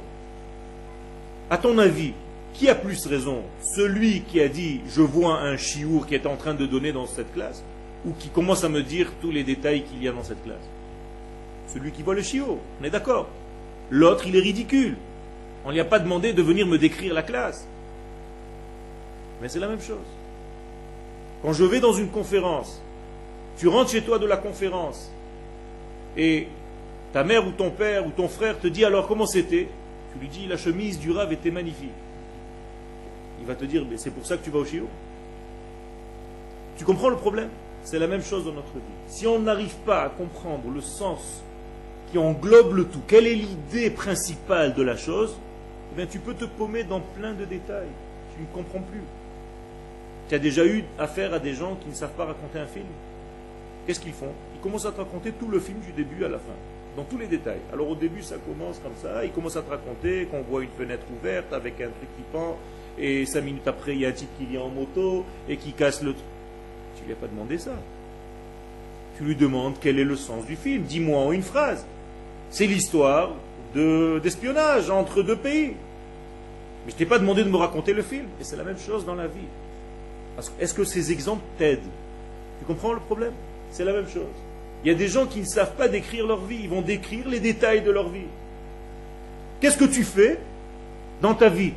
À 1.49 1.57
ton 1.57 1.77
avis, 1.77 2.13
qui 2.53 2.69
a 2.69 2.75
plus 2.75 3.05
raison? 3.05 3.41
Celui 3.61 4.21
qui 4.21 4.39
a 4.39 4.47
dit 4.47 4.81
je 4.87 5.01
vois 5.01 5.39
un 5.39 5.57
chiour 5.57 6.07
qui 6.07 6.15
est 6.15 6.25
en 6.25 6.37
train 6.37 6.53
de 6.53 6.65
donner 6.65 6.91
dans 6.91 7.05
cette 7.05 7.33
classe 7.33 7.63
ou 8.05 8.13
qui 8.13 8.29
commence 8.29 8.63
à 8.63 8.69
me 8.69 8.81
dire 8.81 9.11
tous 9.21 9.31
les 9.31 9.43
détails 9.43 9.83
qu'il 9.83 10.01
y 10.03 10.07
a 10.07 10.11
dans 10.11 10.23
cette 10.23 10.43
classe? 10.43 10.63
Celui 11.67 11.91
qui 11.91 12.03
voit 12.03 12.15
le 12.15 12.21
chiour, 12.21 12.57
on 12.79 12.83
est 12.83 12.89
d'accord. 12.89 13.27
L'autre, 13.89 14.25
il 14.27 14.35
est 14.35 14.41
ridicule. 14.41 14.95
On 15.65 15.69
ne 15.69 15.73
lui 15.73 15.79
a 15.79 15.85
pas 15.85 15.99
demandé 15.99 16.31
de 16.33 16.41
venir 16.41 16.65
me 16.65 16.77
décrire 16.77 17.13
la 17.13 17.23
classe. 17.23 17.67
Mais 19.41 19.49
c'est 19.49 19.59
la 19.59 19.67
même 19.67 19.81
chose. 19.81 19.97
Quand 21.41 21.53
je 21.53 21.63
vais 21.63 21.79
dans 21.79 21.93
une 21.93 22.09
conférence, 22.09 22.81
tu 23.57 23.67
rentres 23.67 23.91
chez 23.91 24.01
toi 24.01 24.19
de 24.19 24.25
la 24.25 24.37
conférence 24.37 25.11
et 26.17 26.47
ta 27.15 27.23
mère 27.23 27.47
ou 27.47 27.51
ton 27.51 27.71
père 27.71 28.05
ou 28.05 28.09
ton 28.09 28.27
frère 28.27 28.59
te 28.59 28.67
dit 28.67 28.83
alors 28.83 29.07
comment 29.07 29.25
c'était? 29.25 29.69
Tu 30.11 30.19
lui 30.19 30.27
dis 30.27 30.47
la 30.47 30.57
chemise 30.57 30.99
du 30.99 31.11
rave 31.11 31.31
était 31.31 31.49
magnifique. 31.49 31.93
Il 33.39 33.45
va 33.45 33.55
te 33.55 33.63
dire 33.63 33.85
mais 33.89 33.95
c'est 33.95 34.09
pour 34.09 34.25
ça 34.25 34.35
que 34.35 34.43
tu 34.43 34.49
vas 34.49 34.59
au 34.59 34.65
chiot. 34.65 34.89
Tu 36.75 36.83
comprends 36.83 37.07
le 37.07 37.15
problème? 37.15 37.47
C'est 37.85 37.99
la 37.99 38.07
même 38.07 38.21
chose 38.21 38.43
dans 38.43 38.51
notre 38.51 38.73
vie. 38.73 38.97
Si 39.07 39.25
on 39.27 39.39
n'arrive 39.39 39.75
pas 39.85 40.03
à 40.03 40.09
comprendre 40.09 40.69
le 40.69 40.81
sens 40.81 41.41
qui 42.11 42.17
englobe 42.17 42.73
le 42.73 42.83
tout, 42.83 42.99
quelle 43.07 43.27
est 43.27 43.35
l'idée 43.35 43.91
principale 43.91 44.73
de 44.73 44.83
la 44.83 44.97
chose, 44.97 45.37
eh 45.93 45.95
bien, 45.95 46.07
tu 46.07 46.19
peux 46.19 46.33
te 46.33 46.43
paumer 46.43 46.83
dans 46.83 46.99
plein 46.99 47.31
de 47.31 47.45
détails. 47.45 47.93
Tu 48.35 48.41
ne 48.41 48.47
comprends 48.47 48.81
plus. 48.81 49.03
Tu 50.27 50.35
as 50.35 50.39
déjà 50.39 50.65
eu 50.65 50.83
affaire 50.99 51.33
à 51.33 51.39
des 51.39 51.53
gens 51.53 51.77
qui 51.77 51.87
ne 51.87 51.93
savent 51.93 52.15
pas 52.17 52.25
raconter 52.25 52.59
un 52.59 52.67
film 52.67 52.87
Qu'est-ce 53.87 54.01
qu'ils 54.01 54.11
font? 54.11 54.33
Ils 54.53 54.59
commencent 54.59 54.85
à 54.85 54.91
te 54.91 54.97
raconter 54.97 55.31
tout 55.31 55.47
le 55.47 55.61
film 55.61 55.79
du 55.79 55.93
début 55.93 56.25
à 56.25 56.27
la 56.27 56.39
fin, 56.39 56.55
dans 56.95 57.03
tous 57.03 57.17
les 57.17 57.27
détails. 57.27 57.61
Alors 57.73 57.89
au 57.89 57.95
début, 57.95 58.21
ça 58.21 58.35
commence 58.37 58.79
comme 58.79 58.95
ça, 59.01 59.25
ils 59.25 59.31
commencent 59.31 59.57
à 59.57 59.61
te 59.61 59.69
raconter 59.69 60.25
qu'on 60.25 60.41
voit 60.41 60.63
une 60.63 60.69
fenêtre 60.69 61.03
ouverte 61.19 61.51
avec 61.53 61.75
un 61.81 61.89
truc 61.89 62.09
qui 62.15 62.23
pend, 62.31 62.57
et 62.97 63.25
cinq 63.25 63.41
minutes 63.41 63.67
après, 63.67 63.93
il 63.93 63.99
y 63.99 64.05
a 64.05 64.09
un 64.09 64.13
type 64.13 64.29
qui 64.37 64.45
vient 64.45 64.61
en 64.61 64.69
moto 64.69 65.25
et 65.49 65.57
qui 65.57 65.73
casse 65.73 66.01
le... 66.01 66.13
Tu 66.13 67.03
lui 67.05 67.11
as 67.11 67.17
pas 67.17 67.27
demandé 67.27 67.57
ça. 67.57 67.73
Tu 69.17 69.23
lui 69.23 69.35
demandes 69.35 69.75
quel 69.81 69.99
est 69.99 70.05
le 70.05 70.15
sens 70.15 70.45
du 70.45 70.55
film. 70.55 70.83
Dis-moi 70.83 71.19
en 71.19 71.31
une 71.33 71.41
phrase. 71.41 71.85
C'est 72.49 72.67
l'histoire 72.67 73.31
d'espionnage 73.73 74.89
entre 74.89 75.23
deux 75.23 75.35
pays. 75.35 75.73
Mais 76.85 76.91
je 76.91 76.95
t'ai 76.95 77.05
pas 77.05 77.19
demandé 77.19 77.43
de 77.43 77.49
me 77.49 77.57
raconter 77.57 77.91
le 77.91 78.01
film. 78.01 78.25
Et 78.39 78.45
c'est 78.45 78.55
la 78.55 78.63
même 78.63 78.77
chose 78.77 79.05
dans 79.05 79.15
la 79.15 79.27
vie. 79.27 79.47
Est-ce 80.59 80.73
que 80.73 80.85
ces 80.85 81.11
exemples 81.11 81.43
t'aident? 81.57 81.79
Tu 82.59 82.65
comprends 82.65 82.93
le 82.93 83.01
problème? 83.01 83.33
C'est 83.71 83.83
la 83.83 83.91
même 83.93 84.07
chose. 84.07 84.23
Il 84.83 84.91
y 84.91 84.91
a 84.91 84.97
des 84.97 85.07
gens 85.07 85.25
qui 85.25 85.39
ne 85.39 85.45
savent 85.45 85.75
pas 85.75 85.87
décrire 85.87 86.27
leur 86.27 86.45
vie. 86.45 86.59
Ils 86.63 86.69
vont 86.69 86.81
décrire 86.81 87.27
les 87.27 87.39
détails 87.39 87.81
de 87.81 87.91
leur 87.91 88.09
vie. 88.09 88.27
Qu'est-ce 89.59 89.77
que 89.77 89.85
tu 89.85 90.03
fais 90.03 90.39
dans 91.21 91.33
ta 91.33 91.49
vie? 91.49 91.73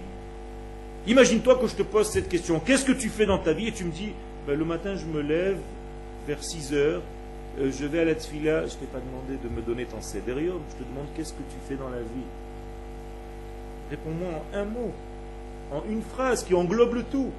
Imagine-toi 1.07 1.57
que 1.57 1.67
je 1.67 1.75
te 1.75 1.83
pose 1.83 2.11
cette 2.11 2.29
question. 2.29 2.61
Qu'est-ce 2.61 2.85
que 2.85 2.93
tu 2.93 3.09
fais 3.09 3.25
dans 3.25 3.39
ta 3.39 3.53
vie? 3.53 3.69
Et 3.69 3.73
tu 3.73 3.85
me 3.85 3.91
dis, 3.91 4.13
ben, 4.47 4.59
le 4.59 4.65
matin 4.65 4.95
je 4.97 5.07
me 5.07 5.23
lève 5.23 5.59
vers 6.27 6.43
6 6.43 6.75
heures, 6.75 7.03
euh, 7.59 7.73
je 7.73 7.87
vais 7.87 8.01
à 8.01 8.05
la 8.05 8.15
tfila, 8.15 8.67
je 8.67 8.75
ne 8.75 8.79
t'ai 8.81 8.87
pas 8.87 9.01
demandé 9.01 9.43
de 9.43 9.49
me 9.49 9.63
donner 9.63 9.87
ton 9.87 10.03
cédérium, 10.03 10.61
je 10.71 10.85
te 10.85 10.89
demande 10.89 11.07
qu'est-ce 11.17 11.33
que 11.33 11.39
tu 11.39 11.57
fais 11.67 11.77
dans 11.77 11.89
la 11.89 12.01
vie? 12.01 12.29
Réponds-moi 13.91 14.29
en 14.29 14.59
un 14.59 14.65
mot, 14.65 14.93
en 15.73 15.83
une 15.89 16.03
phrase 16.03 16.45
qui 16.45 16.55
englobe 16.55 16.95
le 16.95 17.03
tout. 17.05 17.31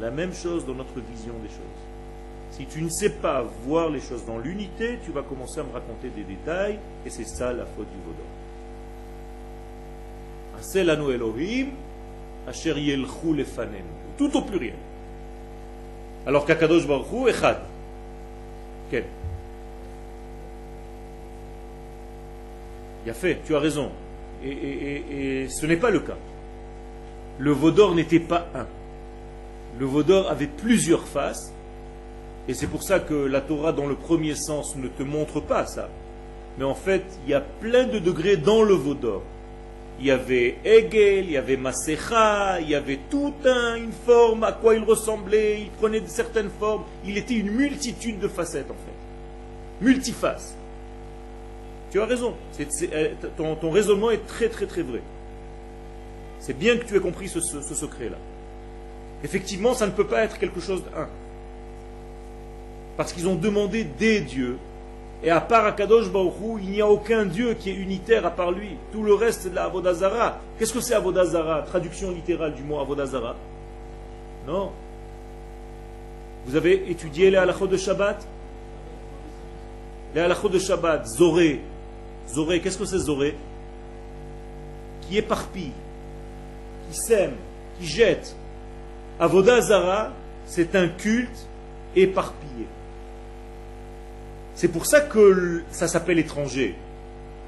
La 0.00 0.10
même 0.10 0.34
chose 0.34 0.66
dans 0.66 0.74
notre 0.74 1.00
vision 1.00 1.34
des 1.42 1.48
choses. 1.48 1.85
Si 2.56 2.64
tu 2.64 2.80
ne 2.80 2.88
sais 2.88 3.10
pas 3.10 3.44
voir 3.66 3.90
les 3.90 4.00
choses 4.00 4.24
dans 4.24 4.38
l'unité, 4.38 4.98
tu 5.04 5.12
vas 5.12 5.22
commencer 5.22 5.60
à 5.60 5.62
me 5.62 5.72
raconter 5.72 6.08
des 6.08 6.24
détails, 6.24 6.78
et 7.04 7.10
c'est 7.10 7.26
ça 7.26 7.52
la 7.52 7.66
faute 7.66 7.88
du 7.90 7.98
vaudor. 8.02 8.24
Elohim, 11.10 11.68
tout 14.16 14.36
au 14.36 14.40
pluriel. 14.40 14.74
Alors 16.26 16.46
qu'Akadosh 16.46 16.86
Baruch 16.86 17.28
Echad. 17.28 17.58
Quel 18.90 19.04
Il 23.04 23.10
a 23.10 23.14
fait, 23.14 23.40
tu 23.44 23.54
as 23.54 23.60
raison. 23.60 23.90
Et, 24.42 25.46
ce 25.48 25.66
n'est 25.66 25.76
pas 25.76 25.90
le 25.90 26.00
cas. 26.00 26.16
Le 27.38 27.50
Vaudor 27.52 27.94
n'était 27.94 28.18
pas 28.18 28.48
un. 28.54 28.66
Le 29.78 29.84
Vaudor 29.84 30.30
avait 30.30 30.46
plusieurs 30.46 31.06
faces. 31.06 31.52
Et 32.48 32.54
c'est 32.54 32.66
pour 32.66 32.82
ça 32.82 33.00
que 33.00 33.14
la 33.14 33.40
Torah, 33.40 33.72
dans 33.72 33.86
le 33.86 33.96
premier 33.96 34.34
sens, 34.34 34.76
ne 34.76 34.88
te 34.88 35.02
montre 35.02 35.40
pas 35.40 35.66
ça. 35.66 35.88
Mais 36.58 36.64
en 36.64 36.74
fait, 36.74 37.04
il 37.24 37.30
y 37.30 37.34
a 37.34 37.40
plein 37.40 37.84
de 37.84 37.98
degrés 37.98 38.36
dans 38.36 38.62
le 38.62 38.74
Vaudor. 38.74 39.22
Il 39.98 40.06
y 40.06 40.10
avait 40.10 40.58
Hegel, 40.64 41.24
il 41.24 41.30
y 41.32 41.36
avait 41.36 41.56
Masecha, 41.56 42.60
il 42.60 42.68
y 42.68 42.74
avait 42.74 43.00
toute 43.10 43.46
une 43.46 43.92
forme 43.92 44.44
à 44.44 44.52
quoi 44.52 44.74
il 44.74 44.84
ressemblait, 44.84 45.62
il 45.62 45.70
prenait 45.70 46.00
de 46.00 46.08
certaines 46.08 46.50
formes. 46.50 46.84
Il 47.04 47.16
était 47.16 47.34
une 47.34 47.50
multitude 47.50 48.18
de 48.18 48.28
facettes 48.28 48.70
en 48.70 48.74
fait. 48.74 49.84
Multiface. 49.84 50.54
Tu 51.90 52.00
as 52.00 52.04
raison. 52.04 52.34
Euh, 52.60 53.14
ton, 53.36 53.70
raisonnement 53.70 54.10
est 54.10 54.26
très 54.26 54.48
très 54.48 54.66
très 54.66 54.82
vrai. 54.82 55.00
C'est 56.40 56.56
bien 56.56 56.76
que 56.76 56.84
tu 56.84 56.94
aies 56.94 57.00
compris 57.00 57.28
ce, 57.28 57.40
ce 57.40 57.74
secret-là. 57.74 58.18
Effectivement, 59.24 59.72
ça 59.72 59.86
ne 59.86 59.92
peut 59.92 60.06
pas 60.06 60.24
être 60.24 60.38
quelque 60.38 60.60
chose 60.60 60.84
d'un. 60.84 61.08
Parce 62.96 63.12
qu'ils 63.12 63.28
ont 63.28 63.34
demandé 63.34 63.84
des 63.84 64.20
dieux. 64.20 64.58
Et 65.22 65.30
à 65.30 65.40
part 65.40 65.64
Akadosh 65.66 66.10
Baruchou, 66.10 66.58
il 66.62 66.70
n'y 66.70 66.80
a 66.80 66.86
aucun 66.86 67.24
Dieu 67.24 67.54
qui 67.54 67.70
est 67.70 67.74
unitaire 67.74 68.26
à 68.26 68.30
part 68.30 68.52
lui. 68.52 68.76
Tout 68.92 69.02
le 69.02 69.14
reste, 69.14 69.42
c'est 69.42 69.50
de 69.50 69.54
la 69.54 69.64
Avodazara. 69.64 70.38
Qu'est-ce 70.58 70.72
que 70.72 70.80
c'est 70.80 70.94
Avodazara? 70.94 71.62
Traduction 71.62 72.10
littérale 72.10 72.54
du 72.54 72.62
mot 72.62 72.78
Avodazara 72.78 73.34
Non. 74.46 74.70
Vous 76.46 76.54
avez 76.54 76.90
étudié 76.90 77.30
les 77.30 77.38
halachot 77.38 77.66
de 77.66 77.76
Shabbat? 77.76 78.26
Les 80.14 80.20
halachot 80.20 80.48
de 80.48 80.58
Shabbat, 80.58 81.06
Zoré, 81.06 81.60
Zoré, 82.28 82.60
qu'est-ce 82.60 82.78
que 82.78 82.84
c'est 82.84 82.98
Zoré? 82.98 83.36
Qui 85.02 85.18
éparpille, 85.18 85.72
qui 86.88 86.96
sème, 86.96 87.34
qui 87.78 87.86
jette. 87.86 88.34
Avodazara, 89.18 90.12
c'est 90.46 90.74
un 90.76 90.88
culte 90.88 91.48
éparpillé. 91.94 92.66
C'est 94.56 94.68
pour 94.68 94.86
ça 94.86 95.00
que 95.00 95.62
ça 95.70 95.86
s'appelle 95.86 96.18
étranger. 96.18 96.74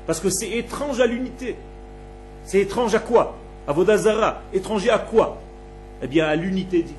Parce 0.07 0.21
que 0.21 0.31
c'est 0.31 0.51
étrange 0.51 1.01
à 1.01 1.07
l'unité. 1.07 1.57
C'est 2.45 2.61
étrange 2.61 2.95
à 2.95 3.01
quoi? 3.01 3.37
Avodazara. 3.67 4.43
Étranger 4.53 4.91
à 4.91 4.99
quoi? 4.99 5.41
Eh 6.03 6.07
bien 6.07 6.27
à 6.27 6.37
l'unité 6.37 6.83
divine. 6.83 6.97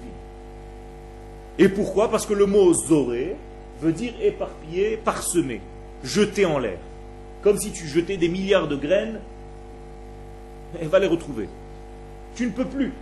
Et 1.58 1.70
pourquoi? 1.70 2.10
Parce 2.10 2.26
que 2.26 2.34
le 2.34 2.48
mot 2.48 2.74
zoré 2.74 3.36
veut 3.82 3.94
dire 3.94 4.14
éparpillé, 4.22 4.98
parsemé, 4.98 5.62
jeté 6.04 6.46
en 6.46 6.58
l'air. 6.58 6.80
Comme 7.42 7.58
si 7.58 7.72
tu 7.72 7.88
jetais 7.88 8.18
des 8.18 8.30
milliards 8.30 8.68
de 8.68 8.76
graines, 8.76 9.20
et 10.82 10.86
va 10.86 11.00
les 11.00 11.08
retrouver. 11.08 11.48
Tu 12.36 12.46
ne 12.46 12.52
peux 12.52 12.66
plus. 12.66 12.94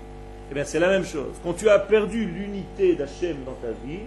Eh 0.51 0.53
bien, 0.53 0.63
c'est 0.63 0.79
la 0.79 0.89
même 0.89 1.05
chose. 1.05 1.33
Quand 1.43 1.53
tu 1.53 1.69
as 1.69 1.79
perdu 1.79 2.25
l'unité 2.25 2.95
d'Hachem 2.95 3.37
dans 3.45 3.53
ta 3.53 3.71
vie, 3.85 3.99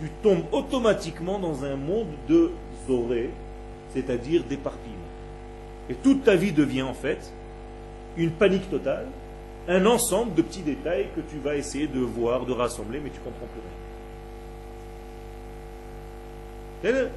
tu 0.00 0.10
tombes 0.22 0.44
automatiquement 0.52 1.38
dans 1.38 1.64
un 1.64 1.76
monde 1.76 2.08
de 2.28 2.50
zoré, 2.86 3.30
c'est-à-dire 3.94 4.44
d'éparpillement. 4.44 4.96
Et 5.88 5.94
toute 5.94 6.24
ta 6.24 6.36
vie 6.36 6.52
devient 6.52 6.82
en 6.82 6.94
fait 6.94 7.32
une 8.16 8.30
panique 8.30 8.68
totale, 8.70 9.06
un 9.68 9.86
ensemble 9.86 10.34
de 10.34 10.42
petits 10.42 10.62
détails 10.62 11.08
que 11.14 11.20
tu 11.20 11.38
vas 11.38 11.56
essayer 11.56 11.86
de 11.86 12.00
voir, 12.00 12.46
de 12.46 12.52
rassembler, 12.52 13.00
mais 13.02 13.10
tu 13.10 13.18
ne 13.18 13.24
comprends 13.24 13.46
plus 13.46 13.60
rien. 13.60 13.70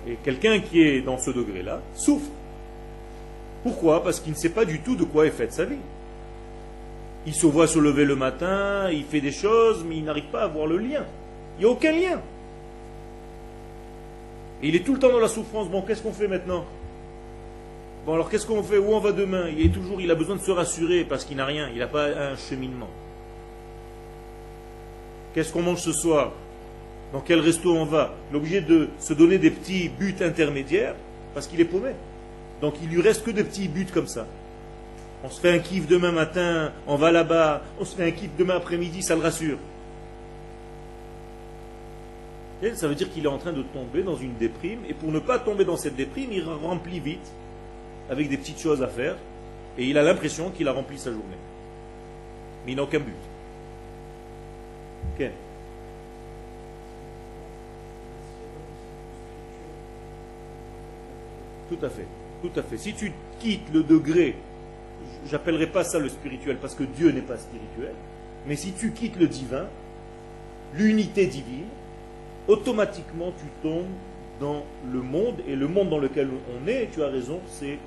Et 0.07 0.15
quelqu'un 0.23 0.59
qui 0.59 0.81
est 0.81 1.01
dans 1.01 1.17
ce 1.17 1.31
degré-là 1.31 1.81
souffre. 1.93 2.29
Pourquoi? 3.61 4.03
Parce 4.03 4.19
qu'il 4.19 4.33
ne 4.33 4.37
sait 4.37 4.49
pas 4.49 4.65
du 4.65 4.79
tout 4.79 4.95
de 4.95 5.03
quoi 5.03 5.27
est 5.27 5.31
faite 5.31 5.53
sa 5.53 5.65
vie. 5.65 5.75
Il 7.27 7.33
se 7.33 7.45
voit 7.45 7.67
se 7.67 7.77
lever 7.77 8.05
le 8.05 8.15
matin, 8.15 8.89
il 8.89 9.03
fait 9.03 9.21
des 9.21 9.33
choses, 9.33 9.83
mais 9.87 9.97
il 9.97 10.05
n'arrive 10.05 10.29
pas 10.31 10.43
à 10.43 10.47
voir 10.47 10.65
le 10.65 10.77
lien. 10.77 11.05
Il 11.57 11.65
n'y 11.65 11.65
a 11.65 11.69
aucun 11.69 11.91
lien. 11.91 12.21
Il 14.61 14.75
est 14.75 14.85
tout 14.85 14.93
le 14.93 14.99
temps 14.99 15.11
dans 15.11 15.19
la 15.19 15.27
souffrance. 15.27 15.69
Bon, 15.69 15.81
qu'est-ce 15.81 16.01
qu'on 16.01 16.13
fait 16.13 16.27
maintenant? 16.27 16.65
Bon, 18.05 18.13
alors 18.13 18.29
qu'est-ce 18.29 18.45
qu'on 18.45 18.63
fait? 18.63 18.77
Où 18.77 18.93
on 18.93 18.99
va 18.99 19.11
demain? 19.11 19.47
Il 19.49 19.65
est 19.65 19.69
toujours, 19.69 20.01
il 20.01 20.09
a 20.11 20.15
besoin 20.15 20.35
de 20.35 20.41
se 20.41 20.51
rassurer 20.51 21.03
parce 21.03 21.25
qu'il 21.25 21.37
n'a 21.37 21.45
rien. 21.45 21.69
Il 21.73 21.79
n'a 21.79 21.87
pas 21.87 22.05
un 22.05 22.35
cheminement. 22.35 22.89
Qu'est-ce 25.33 25.53
qu'on 25.53 25.61
mange 25.61 25.81
ce 25.81 25.93
soir? 25.93 26.31
Dans 27.13 27.21
quel 27.21 27.39
resto 27.39 27.75
on 27.75 27.85
va, 27.85 28.13
il 28.29 28.35
est 28.35 28.37
obligé 28.37 28.61
de 28.61 28.89
se 28.99 29.13
donner 29.13 29.39
des 29.39 29.49
petits 29.49 29.89
buts 29.89 30.15
intermédiaires 30.21 30.93
parce 31.33 31.47
qu'il 31.47 31.59
est 31.59 31.65
paumé. 31.65 31.91
Donc 32.61 32.75
il 32.83 32.89
lui 32.89 33.01
reste 33.01 33.23
que 33.23 33.31
des 33.31 33.43
petits 33.43 33.67
buts 33.67 33.87
comme 33.91 34.07
ça. 34.07 34.27
On 35.23 35.29
se 35.29 35.41
fait 35.41 35.51
un 35.51 35.59
kiff 35.59 35.87
demain 35.87 36.11
matin, 36.11 36.71
on 36.85 36.97
va 36.97 37.11
là-bas, 37.11 37.63
on 37.79 37.85
se 37.85 37.95
fait 37.95 38.05
un 38.05 38.11
kiff 38.11 38.29
demain 38.37 38.57
après-midi, 38.57 39.01
ça 39.01 39.15
le 39.15 39.21
rassure. 39.21 39.57
Ça 42.73 42.87
veut 42.87 42.95
dire 42.95 43.09
qu'il 43.09 43.23
est 43.23 43.29
en 43.29 43.37
train 43.37 43.53
de 43.53 43.63
tomber 43.63 44.03
dans 44.03 44.17
une 44.17 44.35
déprime, 44.35 44.79
et 44.87 44.93
pour 44.93 45.11
ne 45.11 45.19
pas 45.19 45.39
tomber 45.39 45.63
dans 45.63 45.77
cette 45.77 45.95
déprime, 45.95 46.31
il 46.33 46.43
remplit 46.43 46.99
vite, 46.99 47.31
avec 48.09 48.27
des 48.27 48.37
petites 48.37 48.59
choses 48.59 48.83
à 48.83 48.87
faire, 48.87 49.15
et 49.77 49.85
il 49.85 49.97
a 49.97 50.03
l'impression 50.03 50.49
qu'il 50.49 50.67
a 50.67 50.73
rempli 50.73 50.97
sa 50.97 51.11
journée. 51.11 51.37
Mais 52.65 52.73
il 52.73 52.75
n'a 52.75 52.83
aucun 52.83 52.99
but. 52.99 53.13
Ok 55.15 55.31
Tout 61.69 61.85
à 61.85 61.89
fait. 61.89 62.07
Tout 62.41 62.59
à 62.59 62.63
fait. 62.63 62.77
Si 62.77 62.93
tu 62.93 63.13
quittes 63.39 63.71
le 63.71 63.83
degré, 63.83 64.35
j'appellerai 65.29 65.67
pas 65.67 65.83
ça 65.83 65.99
le 65.99 66.09
spirituel 66.09 66.57
parce 66.57 66.75
que 66.75 66.83
Dieu 66.83 67.11
n'est 67.11 67.21
pas 67.21 67.37
spirituel, 67.37 67.93
mais 68.47 68.55
si 68.55 68.73
tu 68.73 68.91
quittes 68.91 69.17
le 69.17 69.27
divin, 69.27 69.67
l'unité 70.73 71.27
divine, 71.27 71.67
automatiquement 72.49 73.31
tu 73.39 73.45
tombes 73.63 73.85
dans 74.41 74.65
le 74.91 75.01
monde, 75.01 75.35
et 75.47 75.55
le 75.55 75.67
monde 75.67 75.89
dans 75.89 75.97
lequel 75.97 76.29
on 76.29 76.67
est, 76.67 76.89
tu 76.93 77.01
as 77.03 77.07
raison, 77.07 77.39
c'est 77.47 77.77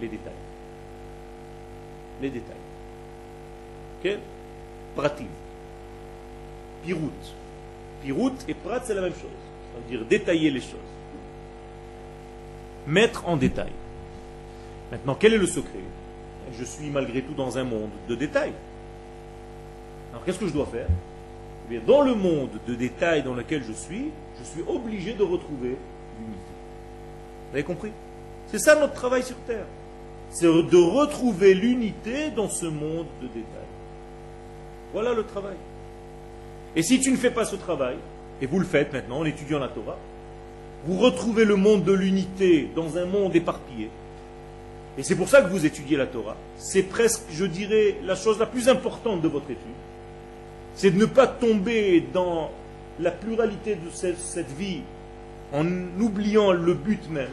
les 0.00 0.08
détails. 0.08 0.32
Les 2.22 2.30
détails. 2.30 2.56
Ok? 4.02 4.18
Pratim. 4.96 5.26
Pirout. 6.82 7.10
Pirout 8.02 8.34
et 8.48 8.54
prat, 8.54 8.80
c'est 8.82 8.94
la 8.94 9.02
même 9.02 9.12
chose. 9.12 9.22
Ça 9.74 9.78
veut 9.78 9.96
dire 9.96 10.06
détailler 10.06 10.50
les 10.50 10.60
choses 10.60 10.78
mettre 12.86 13.28
en 13.28 13.36
détail. 13.36 13.72
Maintenant, 14.90 15.16
quel 15.18 15.34
est 15.34 15.38
le 15.38 15.46
secret? 15.46 15.80
Je 16.58 16.64
suis 16.64 16.90
malgré 16.90 17.22
tout 17.22 17.34
dans 17.34 17.56
un 17.58 17.64
monde 17.64 17.90
de 18.08 18.14
détails. 18.14 18.52
Alors 20.12 20.24
qu'est-ce 20.24 20.38
que 20.38 20.46
je 20.46 20.52
dois 20.52 20.66
faire? 20.66 20.88
Dans 21.86 22.02
le 22.02 22.14
monde 22.14 22.50
de 22.66 22.74
détails 22.74 23.22
dans 23.22 23.34
lequel 23.34 23.62
je 23.66 23.72
suis, 23.72 24.10
je 24.38 24.44
suis 24.44 24.62
obligé 24.66 25.14
de 25.14 25.22
retrouver 25.22 25.76
l'unité. 26.18 26.52
Vous 27.50 27.54
avez 27.54 27.62
compris? 27.62 27.90
C'est 28.48 28.58
ça 28.58 28.78
notre 28.78 28.94
travail 28.94 29.22
sur 29.22 29.36
Terre. 29.46 29.64
C'est 30.30 30.46
de 30.46 30.76
retrouver 30.76 31.54
l'unité 31.54 32.30
dans 32.30 32.48
ce 32.48 32.66
monde 32.66 33.06
de 33.20 33.26
détails. 33.28 33.72
Voilà 34.92 35.14
le 35.14 35.24
travail. 35.24 35.56
Et 36.76 36.82
si 36.82 37.00
tu 37.00 37.10
ne 37.10 37.16
fais 37.16 37.30
pas 37.30 37.44
ce 37.44 37.56
travail, 37.56 37.96
et 38.40 38.46
vous 38.46 38.58
le 38.58 38.64
faites 38.64 38.92
maintenant 38.92 39.20
en 39.20 39.24
étudiant 39.24 39.58
la 39.58 39.68
Torah, 39.68 39.98
vous 40.84 40.98
retrouvez 40.98 41.44
le 41.44 41.56
monde 41.56 41.84
de 41.84 41.92
l'unité 41.92 42.68
dans 42.74 42.98
un 42.98 43.06
monde 43.06 43.36
éparpillé. 43.36 43.88
Et 44.98 45.02
c'est 45.02 45.16
pour 45.16 45.28
ça 45.28 45.40
que 45.42 45.48
vous 45.48 45.64
étudiez 45.64 45.96
la 45.96 46.06
Torah. 46.06 46.36
C'est 46.56 46.82
presque, 46.82 47.22
je 47.30 47.44
dirais, 47.44 47.96
la 48.02 48.14
chose 48.14 48.38
la 48.38 48.46
plus 48.46 48.68
importante 48.68 49.22
de 49.22 49.28
votre 49.28 49.50
étude. 49.50 49.62
C'est 50.74 50.90
de 50.90 50.98
ne 50.98 51.06
pas 51.06 51.26
tomber 51.26 52.00
dans 52.12 52.50
la 52.98 53.10
pluralité 53.10 53.76
de 53.76 53.90
cette, 53.90 54.50
vie 54.50 54.82
en 55.52 55.66
oubliant 56.00 56.52
le 56.52 56.74
but 56.74 57.08
même. 57.10 57.28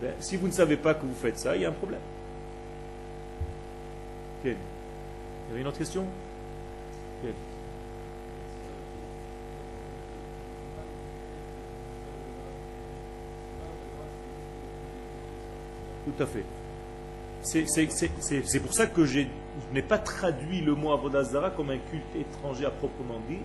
Ben, 0.00 0.12
si 0.20 0.36
vous 0.36 0.46
ne 0.46 0.52
savez 0.52 0.76
pas 0.76 0.94
que 0.94 1.04
vous 1.04 1.14
faites 1.14 1.38
ça, 1.38 1.56
il 1.56 1.62
y 1.62 1.64
a 1.64 1.68
un 1.68 1.72
problème. 1.72 2.00
Il 4.44 4.52
y 4.52 5.52
avait 5.52 5.60
une 5.60 5.66
autre 5.66 5.78
question? 5.78 6.04
Tout 16.04 16.22
à 16.22 16.26
fait. 16.26 16.44
C'est 17.46 18.60
pour 18.60 18.74
ça 18.74 18.86
que 18.86 19.04
je 19.04 19.20
n'ai 19.72 19.82
pas 19.82 19.98
traduit 19.98 20.62
le 20.62 20.74
mot 20.74 20.92
Avodazara 20.92 21.50
comme 21.50 21.70
un 21.70 21.78
culte 21.78 22.16
étranger 22.18 22.66
à 22.66 22.70
proprement 22.70 23.20
dit, 23.28 23.38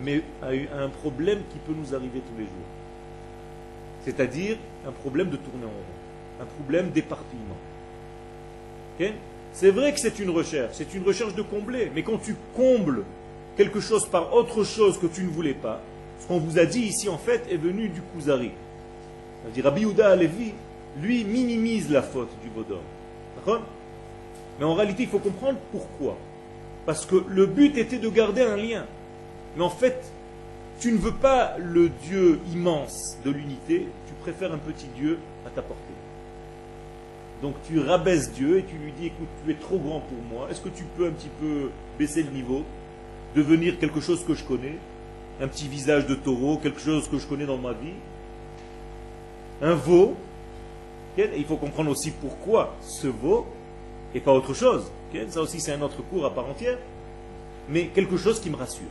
mais 0.00 0.22
à 0.42 0.48
un 0.78 0.90
problème 0.90 1.38
qui 1.50 1.58
peut 1.58 1.72
nous 1.74 1.94
arriver 1.94 2.20
tous 2.20 2.38
les 2.38 2.44
jours. 2.44 2.70
C'est-à-dire 4.04 4.58
un 4.86 4.92
problème 4.92 5.30
de 5.30 5.36
tourner 5.36 5.64
en 5.64 5.68
rond, 5.68 6.42
un 6.42 6.44
problème 6.44 6.90
d'éparpillement. 6.90 7.56
c'est 9.52 9.70
vrai 9.70 9.94
que 9.94 10.00
c'est 10.00 10.18
une 10.18 10.30
recherche, 10.30 10.72
c'est 10.74 10.92
une 10.92 11.04
recherche 11.04 11.34
de 11.34 11.42
combler, 11.42 11.90
mais 11.94 12.02
quand 12.02 12.18
tu 12.18 12.36
combles 12.54 13.04
quelque 13.56 13.80
chose 13.80 14.06
par 14.06 14.34
autre 14.34 14.62
chose 14.62 14.98
que 14.98 15.06
tu 15.06 15.24
ne 15.24 15.30
voulais 15.30 15.54
pas, 15.54 15.80
ce 16.20 16.26
qu'on 16.26 16.38
vous 16.38 16.58
a 16.58 16.66
dit 16.66 16.80
ici 16.80 17.08
en 17.08 17.18
fait 17.18 17.46
est 17.50 17.56
venu 17.56 17.88
du 17.88 18.02
Kuzari. 18.14 18.50
Rabbi 19.62 20.02
Alevi, 20.02 20.52
lui, 21.00 21.24
minimise 21.24 21.90
la 21.90 22.02
faute 22.02 22.30
du 22.42 22.50
Vaudor. 22.50 22.82
Mais 24.58 24.64
en 24.64 24.74
réalité, 24.74 25.04
il 25.04 25.08
faut 25.08 25.18
comprendre 25.18 25.58
pourquoi. 25.70 26.16
Parce 26.86 27.06
que 27.06 27.24
le 27.28 27.46
but 27.46 27.76
était 27.78 27.98
de 27.98 28.08
garder 28.08 28.42
un 28.42 28.56
lien. 28.56 28.86
Mais 29.56 29.62
en 29.62 29.70
fait, 29.70 30.02
tu 30.80 30.92
ne 30.92 30.98
veux 30.98 31.12
pas 31.12 31.56
le 31.58 31.88
Dieu 31.88 32.40
immense 32.52 33.16
de 33.24 33.30
l'unité, 33.30 33.86
tu 34.06 34.14
préfères 34.20 34.52
un 34.52 34.58
petit 34.58 34.88
Dieu 34.96 35.18
à 35.46 35.50
ta 35.50 35.62
portée. 35.62 35.82
Donc 37.40 37.54
tu 37.66 37.80
rabaisses 37.80 38.32
Dieu 38.32 38.58
et 38.58 38.64
tu 38.64 38.76
lui 38.76 38.92
dis, 38.92 39.06
écoute, 39.06 39.28
tu 39.44 39.50
es 39.52 39.54
trop 39.54 39.78
grand 39.78 40.00
pour 40.00 40.18
moi, 40.30 40.48
est-ce 40.50 40.60
que 40.60 40.68
tu 40.68 40.84
peux 40.96 41.06
un 41.06 41.10
petit 41.10 41.30
peu 41.40 41.70
baisser 41.98 42.22
le 42.22 42.30
niveau, 42.30 42.62
devenir 43.34 43.78
quelque 43.78 44.00
chose 44.00 44.24
que 44.24 44.34
je 44.34 44.44
connais, 44.44 44.78
un 45.40 45.48
petit 45.48 45.68
visage 45.68 46.06
de 46.06 46.14
taureau, 46.14 46.56
quelque 46.56 46.80
chose 46.80 47.08
que 47.08 47.18
je 47.18 47.26
connais 47.26 47.46
dans 47.46 47.58
ma 47.58 47.72
vie, 47.72 47.94
un 49.60 49.74
veau, 49.74 50.16
il 51.18 51.44
faut 51.44 51.56
comprendre 51.56 51.90
aussi 51.90 52.10
pourquoi 52.10 52.74
ce 52.80 53.06
veau 53.06 53.46
et 54.14 54.20
pas 54.20 54.32
autre 54.32 54.54
chose. 54.54 54.90
Ça 55.28 55.40
aussi, 55.40 55.60
c'est 55.60 55.72
un 55.72 55.82
autre 55.82 56.02
cours 56.02 56.24
à 56.24 56.34
part 56.34 56.48
entière. 56.48 56.78
Mais 57.68 57.86
quelque 57.86 58.16
chose 58.16 58.40
qui 58.40 58.50
me 58.50 58.56
rassure. 58.56 58.88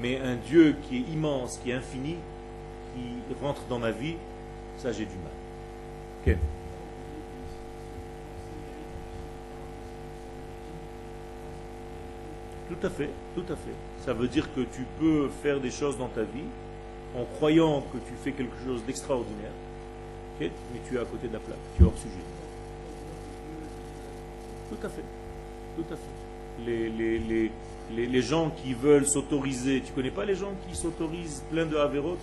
Mais 0.00 0.18
un 0.18 0.36
Dieu 0.36 0.76
qui 0.82 0.98
est 0.98 1.12
immense, 1.12 1.58
qui 1.58 1.70
est 1.70 1.74
infini, 1.74 2.16
qui 2.94 3.34
rentre 3.42 3.62
dans 3.68 3.78
ma 3.78 3.90
vie, 3.90 4.16
ça 4.78 4.90
j'ai 4.90 5.04
du 5.04 5.16
mal. 5.16 6.36
Tout 12.68 12.86
à 12.86 12.90
fait, 12.90 13.10
tout 13.34 13.52
à 13.52 13.56
fait. 13.56 13.74
Ça 14.04 14.14
veut 14.14 14.28
dire 14.28 14.48
que 14.54 14.62
tu 14.62 14.86
peux 14.98 15.28
faire 15.42 15.60
des 15.60 15.70
choses 15.70 15.98
dans 15.98 16.08
ta 16.08 16.22
vie 16.22 16.48
en 17.14 17.24
croyant 17.36 17.82
que 17.92 17.98
tu 17.98 18.14
fais 18.24 18.32
quelque 18.32 18.56
chose 18.64 18.82
d'extraordinaire, 18.86 19.52
mais 20.40 20.50
tu 20.88 20.96
es 20.96 21.00
à 21.00 21.04
côté 21.04 21.28
de 21.28 21.32
la 21.32 21.38
plaque, 21.38 21.58
tu 21.76 21.82
es 21.82 21.86
hors 21.86 21.96
sujet. 21.96 22.14
Tout 24.70 24.86
à 24.86 24.88
fait. 24.88 25.04
Tout 25.76 25.92
à 25.92 25.96
fait. 25.96 26.66
Les, 26.66 26.88
les, 26.88 27.50
les, 27.94 28.06
les, 28.06 28.22
gens 28.22 28.50
qui 28.50 28.74
veulent 28.74 29.06
s'autoriser, 29.06 29.80
tu 29.80 29.92
connais 29.92 30.10
pas 30.10 30.24
les 30.24 30.34
gens 30.34 30.52
qui 30.68 30.76
s'autorisent 30.76 31.42
plein 31.50 31.66
de 31.66 31.76
Averot 31.76 32.18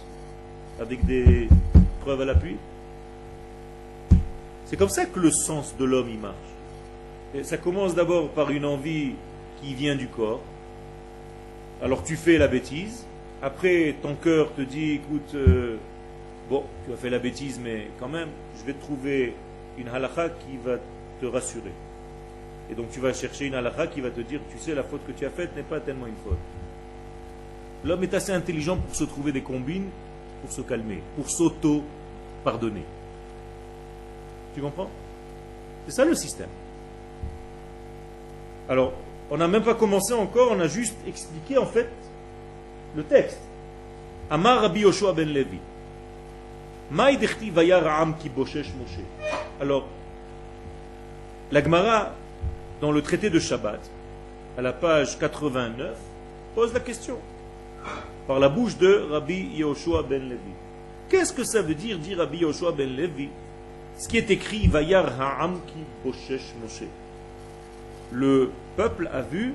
avec 0.80 1.06
des 1.06 1.48
preuves 2.02 2.22
à 2.22 2.26
l'appui? 2.26 2.58
C'est 4.66 4.78
comme 4.78 4.90
ça 4.90 5.06
que 5.06 5.20
le 5.20 5.32
sens 5.32 5.76
de 5.78 5.86
l'homme 5.86 6.10
il 6.10 6.20
marche. 6.20 6.36
Et 7.34 7.44
ça 7.44 7.58
commence 7.58 7.96
d'abord 7.96 8.30
par 8.30 8.52
une 8.52 8.66
envie 8.66 9.14
qui 9.62 9.74
vient 9.74 9.96
du 9.96 10.08
corps. 10.08 10.42
Alors 11.82 12.04
tu 12.04 12.16
fais 12.16 12.38
la 12.38 12.48
bêtise. 12.48 13.06
Après, 13.42 13.96
ton 14.02 14.16
cœur 14.16 14.54
te 14.54 14.62
dit, 14.62 14.92
écoute, 14.94 15.34
euh, 15.34 15.78
Bon, 16.50 16.64
tu 16.86 16.94
as 16.94 16.98
fait 16.98 17.12
la 17.12 17.20
bêtise, 17.20 17.60
mais 17.64 17.90
quand 18.00 18.08
même, 18.08 18.30
je 18.58 18.66
vais 18.66 18.74
trouver 18.74 19.36
une 19.78 19.88
halakha 19.88 20.30
qui 20.30 20.58
va 20.58 20.78
te 21.22 21.26
rassurer. 21.28 21.72
Et 22.72 22.76
donc 22.76 22.90
tu 22.92 23.00
vas 23.00 23.14
chercher 23.14 23.46
une 23.46 23.54
halakha 23.54 23.88
qui 23.88 24.02
va 24.02 24.10
te 24.10 24.22
dire, 24.22 24.40
tu 24.52 24.58
sais, 24.58 24.74
la 24.74 24.84
faute 24.84 25.06
que 25.06 25.12
tu 25.12 25.26
as 25.26 25.30
faite 25.30 25.56
n'est 25.56 25.64
pas 25.64 25.80
tellement 25.80 26.08
une 26.08 26.16
faute. 26.24 26.38
L'homme 27.86 28.04
est 28.04 28.14
assez 28.14 28.32
intelligent 28.32 28.78
pour 28.78 28.96
se 28.96 29.04
trouver 29.04 29.32
des 29.32 29.42
combines, 29.42 29.90
pour 30.42 30.52
se 30.52 30.62
calmer, 30.62 31.02
pour 31.16 31.30
s'auto-pardonner. 31.30 32.84
Tu 34.56 34.62
comprends? 34.62 34.90
C'est 35.86 35.94
ça 35.94 36.06
le 36.06 36.16
système. 36.16 36.50
Alors, 38.68 38.94
on 39.30 39.38
n'a 39.38 39.48
même 39.48 39.64
pas 39.64 39.76
commencé 39.76 40.14
encore, 40.14 40.52
on 40.52 40.60
a 40.60 40.68
juste 40.68 40.98
expliqué 41.08 41.58
en 41.60 41.66
fait 41.66 41.90
le 42.96 43.04
texte. 43.04 43.40
Amar 44.32 44.62
Rabbi 44.62 44.82
Yoshua 44.82 45.14
ben 45.14 45.30
Levi. 45.30 45.60
Alors, 49.62 49.88
la 51.52 51.64
Gemara, 51.64 52.16
dans 52.82 52.92
le 52.92 53.02
traité 53.04 53.30
de 53.30 53.40
Shabbat, 53.40 53.80
à 54.58 54.62
la 54.62 54.74
page 54.74 55.20
89, 55.20 55.96
pose 56.56 56.74
la 56.74 56.80
question 56.80 57.18
par 58.28 58.40
la 58.40 58.50
bouche 58.50 58.78
de 58.78 59.08
Rabbi 59.12 59.52
Yoshua 59.56 60.02
ben 60.02 60.24
Levi. 60.24 60.54
Qu'est-ce 61.10 61.32
que 61.32 61.44
ça 61.44 61.62
veut 61.62 61.76
dire, 61.76 62.00
dit 62.00 62.16
Rabbi 62.16 62.40
Yoshua 62.40 62.72
ben 62.72 62.90
Levi 62.90 63.30
Ce 63.98 64.08
qui 64.08 64.18
est 64.18 64.32
écrit 64.32 64.68
Vayar 64.68 65.22
Ha'am 65.22 65.60
ki 65.68 65.84
boshesh 66.04 66.54
Moshe? 66.62 66.88
Le 68.12 68.50
peuple 68.76 69.10
a 69.14 69.22
vu 69.22 69.54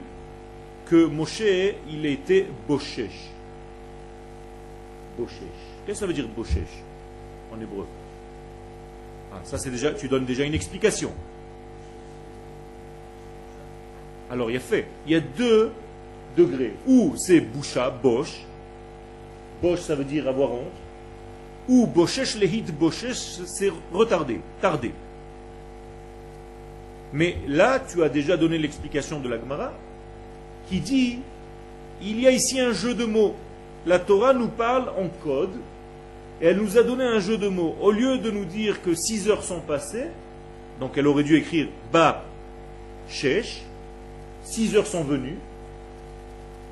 que 0.87 1.05
Moshe, 1.07 1.43
il 1.91 2.07
était 2.07 2.47
boshesh. 2.69 3.31
Boshesh. 5.19 5.41
Qu'est-ce 5.85 5.99
que 5.99 6.01
ça 6.01 6.07
veut 6.07 6.13
dire 6.13 6.29
boshesh? 6.29 6.85
En 7.57 7.61
hébreu. 7.61 7.87
Ah, 9.33 9.41
ça, 9.45 9.59
c'est 9.59 9.71
déjà, 9.71 9.93
tu 9.93 10.09
donnes 10.09 10.25
déjà 10.25 10.45
une 10.45 10.55
explication. 10.55 11.13
Alors, 14.31 14.51
il 14.51 14.55
y 14.55 14.57
a 14.57 14.61
fait. 14.61 14.87
Il 15.07 15.13
y 15.13 15.17
a 15.17 15.21
deux 15.21 15.73
degrés. 16.37 16.75
Ou 16.87 17.15
c'est 17.17 17.41
boucha, 17.41 17.91
bosh. 17.91 18.45
Bosh, 19.63 19.81
ça 19.81 19.95
veut 19.95 20.05
dire 20.05 20.29
avoir 20.29 20.53
honte. 20.53 20.73
Ou 21.69 21.87
boshesh, 21.87 22.37
lehit, 22.37 22.65
boshesh, 22.73 23.41
c'est 23.47 23.73
retardé, 23.93 24.41
tardé. 24.61 24.93
Mais 27.13 27.37
là, 27.47 27.81
tu 27.81 28.03
as 28.03 28.09
déjà 28.09 28.37
donné 28.37 28.59
l'explication 28.59 29.21
de 29.21 29.29
la 29.29 29.39
Gemara 29.39 29.73
qui 30.69 30.81
dit 30.81 31.21
il 32.03 32.21
y 32.21 32.27
a 32.27 32.31
ici 32.31 32.61
un 32.61 32.73
jeu 32.73 32.95
de 32.95 33.05
mots. 33.05 33.35
La 33.87 33.99
Torah 33.99 34.35
nous 34.35 34.49
parle 34.49 34.91
en 34.99 35.09
code 35.23 35.55
et 36.41 36.47
elle 36.47 36.59
nous 36.59 36.79
a 36.79 36.83
donné 36.83 37.05
un 37.05 37.21
jeu 37.21 37.37
de 37.37 37.49
mots. 37.49 37.77
Au 37.81 37.91
lieu 37.91 38.19
de 38.19 38.31
nous 38.31 38.45
dire 38.45 38.83
que 38.83 38.95
6 38.95 39.29
heures 39.29 39.43
sont 39.43 39.61
passées, 39.61 40.09
donc 40.81 40.93
elle 40.97 41.07
aurait 41.07 41.25
dû 41.25 41.37
écrire 41.37 41.69
Ba 41.93 42.25
Shesh, 43.09 43.63
6 44.45 44.77
heures 44.77 44.87
sont 44.87 45.05
venues, 45.05 45.39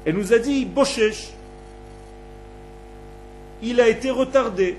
elle 0.05 0.17
nous 0.17 0.33
a 0.33 0.39
dit 0.39 0.65
Boshesh. 0.65 1.31
Il 3.63 3.81
a 3.81 3.89
été 3.89 4.11
retardé. 4.11 4.77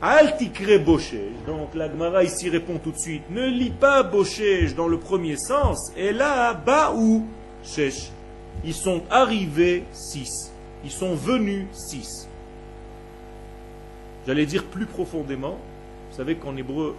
Altikre 0.00 0.82
Boshesh. 0.82 1.34
Donc 1.46 1.74
la 1.74 1.90
Gemara 1.90 2.24
ici 2.24 2.48
répond 2.48 2.78
tout 2.78 2.92
de 2.92 2.98
suite 2.98 3.24
Ne 3.30 3.46
lis 3.46 3.70
pas 3.70 4.02
Boshesh 4.02 4.74
dans 4.74 4.88
le 4.88 4.98
premier 4.98 5.36
sens. 5.36 5.92
Et 5.94 6.12
là, 6.12 6.54
Ba 6.54 6.94
ou 6.96 7.26
Shesh. 7.62 8.10
Ils 8.64 8.74
sont 8.74 9.02
arrivés 9.10 9.84
6. 9.92 10.50
Ils 10.84 10.90
sont 10.90 11.14
venus 11.14 11.66
6. 11.72 12.29
J'allais 14.26 14.46
dire 14.46 14.64
plus 14.64 14.86
profondément, 14.86 15.58
vous 16.10 16.16
savez 16.16 16.36
qu'en 16.36 16.56
hébreu, 16.56 16.96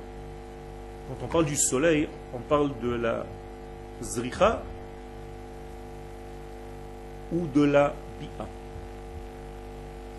quand 1.08 1.26
on 1.26 1.28
parle 1.28 1.46
du 1.46 1.56
soleil, 1.56 2.08
on 2.34 2.40
parle 2.40 2.72
de 2.82 2.92
la 2.92 3.26
zricha 4.02 4.64
ou 7.32 7.48
de 7.48 7.64
la 7.64 7.94
bi'a. 8.20 8.48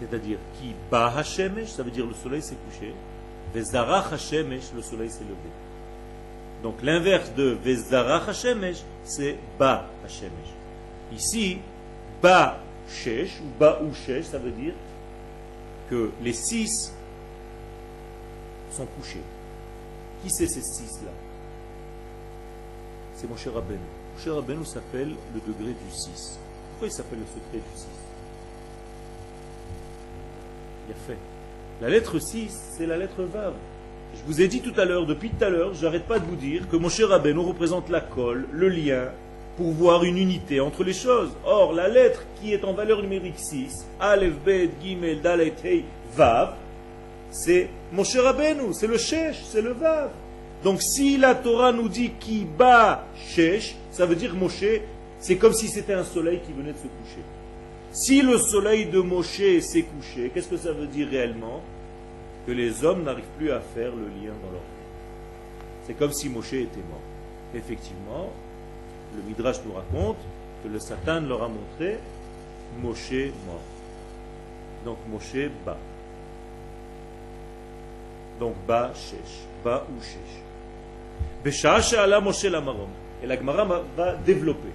C'est-à-dire 0.01 0.39
qui 0.55 0.75
ba 0.91 1.13
hashemesh, 1.17 1.69
ça 1.69 1.83
veut 1.83 1.91
dire 1.91 2.07
le 2.07 2.15
soleil 2.15 2.43
s'est 2.43 2.57
couché, 2.69 2.95
vezara 3.55 4.07
hashemesh, 4.13 4.73
le 4.75 4.83
soleil 4.83 5.11
s'est 5.11 5.25
levé. 5.25 5.51
Donc 6.63 6.83
l'inverse 6.83 7.33
de 7.35 7.57
vezara 7.65 8.23
hashemesh, 8.29 8.79
c'est 9.05 9.37
ba 9.59 9.87
hashemesh. 10.05 10.53
Ici, 11.13 11.59
ba 12.23 12.59
shesh 12.89 13.41
ou 13.41 13.59
ba 13.59 13.81
ou 13.83 13.93
shesh, 13.95 14.27
ça 14.27 14.39
veut 14.39 14.51
dire 14.51 14.75
les 16.23 16.33
six 16.33 16.93
sont 18.71 18.87
couchés. 18.87 19.23
Qui 20.23 20.31
c'est 20.31 20.47
ces 20.47 20.63
six-là? 20.63 21.11
C'est 23.15 23.29
mon 23.29 23.37
cher 23.37 23.55
Rabbeinu. 23.55 23.79
Mon 24.15 24.23
cher 24.23 24.35
Rabbeinu 24.35 24.65
s'appelle 24.65 25.15
le 25.35 25.41
degré 25.41 25.73
du 25.73 25.91
6. 25.91 26.39
Pourquoi 26.71 26.89
il 26.89 26.93
s'appelle 26.93 27.19
le 27.19 27.27
secret 27.27 27.59
du 27.59 27.79
6 27.79 27.87
Il 30.89 30.95
fait. 31.07 31.19
La 31.81 31.89
lettre 31.89 32.19
6, 32.19 32.75
c'est 32.77 32.87
la 32.87 32.97
lettre 32.97 33.23
Vav. 33.23 33.55
Je 34.15 34.23
vous 34.27 34.41
ai 34.41 34.49
dit 34.49 34.61
tout 34.61 34.79
à 34.79 34.85
l'heure, 34.85 35.07
depuis 35.07 35.31
tout 35.31 35.45
à 35.45 35.51
l'heure, 35.51 35.75
j'arrête 35.75 36.07
pas 36.07 36.19
de 36.19 36.25
vous 36.25 36.37
dire 36.37 36.69
que 36.69 36.77
mon 36.77 36.89
cher 36.89 37.09
Rabbeinu 37.09 37.41
représente 37.41 37.89
la 37.89 38.01
colle, 38.01 38.47
le 38.53 38.69
lien, 38.69 39.11
pour 39.57 39.71
voir 39.73 40.05
une 40.05 40.19
unité 40.19 40.61
entre 40.61 40.85
les 40.85 40.93
choses. 40.93 41.31
Or, 41.45 41.73
la 41.73 41.89
lettre 41.89 42.25
qui 42.41 42.53
est 42.53 42.65
en 42.65 42.73
valeur 42.73 43.03
numérique 43.03 43.39
6, 43.39 43.87
Aleph, 44.01 44.35
Bet, 44.45 44.71
Gimel, 44.83 45.21
Dalet, 45.21 45.55
Hei, 45.65 45.85
Vav, 46.15 46.55
c'est 47.31 47.69
Moshe 47.93 48.17
Rabbeinu, 48.17 48.73
c'est 48.73 48.87
le 48.87 48.99
Shesh, 48.99 49.43
c'est 49.45 49.63
le 49.63 49.73
Vav. 49.73 50.11
Donc 50.63 50.81
si 50.81 51.17
la 51.17 51.35
Torah 51.35 51.73
nous 51.73 51.89
dit 51.89 52.13
qui 52.21 52.45
bat 52.45 53.07
Shesh, 53.17 53.75
ça 53.91 54.07
veut 54.07 54.15
dire 54.15 54.35
Moshe, 54.35 54.81
c'est 55.19 55.37
comme 55.37 55.53
si 55.53 55.69
c'était 55.69 55.95
un 55.95 56.05
soleil 56.05 56.41
qui 56.47 56.53
venait 56.53 56.73
de 56.73 56.79
se 56.79 56.83
coucher. 56.83 57.23
Si 57.91 58.23
le 58.23 58.39
soleil 58.39 58.87
de 58.87 59.01
Moshe 59.01 59.61
s'est 59.61 59.83
couché, 59.83 60.31
qu'est-ce 60.33 60.49
que 60.49 60.57
ça 60.57 60.73
veut 60.73 60.87
dire 60.87 61.09
réellement? 61.09 61.63
Que 62.47 62.53
les 62.53 62.85
hommes 62.85 63.05
n'arrivent 63.05 63.25
plus 63.39 63.51
à 63.51 63.61
faire 63.61 63.91
le 63.91 64.07
lien 64.07 64.33
dans 64.43 64.51
leur 64.51 64.61
vie. 64.61 65.67
C'est 65.87 65.95
comme 65.95 66.13
si 66.13 66.29
Moshe 66.29 66.55
était 66.55 66.77
mort. 66.91 67.01
Effectivement, 67.55 68.31
le 69.17 69.23
Midrash 69.29 69.57
nous 69.65 69.73
raconte 69.73 70.19
que 70.63 70.69
le 70.69 70.79
Satan 70.79 71.21
leur 71.21 71.43
a 71.43 71.49
montré 71.49 71.99
Moshe 72.81 73.33
mort. 73.47 73.61
Donc 74.85 74.99
Moshe 75.11 75.51
bat. 75.65 75.77
Donc 78.41 78.55
ba 78.67 78.93
shesh, 78.95 79.47
ba 79.65 79.85
ou 79.91 80.03
shesh. 80.03 80.43
Besha 81.45 81.79
ala 82.01 82.21
Moshe 82.21 82.45
lamarom. 82.45 82.89
Et 83.23 83.27
la 83.27 83.37
Gemara 83.37 83.83
va 83.97 84.15
développer. 84.17 84.73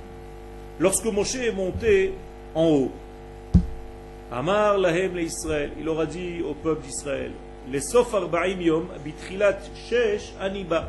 Lorsque 0.79 1.05
Moshe 1.05 1.35
est 1.35 1.51
monté 1.51 2.13
en 2.53 2.65
haut, 2.67 2.91
Amar 4.31 4.77
lahem 4.77 5.17
Israël, 5.19 5.71
il 5.79 5.87
aura 5.87 6.05
dit 6.05 6.41
au 6.41 6.53
peuple 6.53 6.83
d'Israël, 6.85 7.31
les 7.71 7.81
sof 7.81 8.13
arba'im 8.13 8.59
yom 8.61 8.87
bitrilat 9.03 9.57
shesh 9.89 10.33
aniba. 10.39 10.87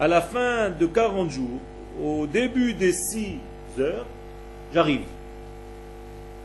À 0.00 0.06
la 0.06 0.20
fin 0.20 0.70
de 0.70 0.86
40 0.86 1.30
jours, 1.30 1.60
au 2.02 2.26
début 2.26 2.74
des 2.74 2.92
6 2.92 3.38
heures, 3.78 4.06
j'arrive. 4.72 5.06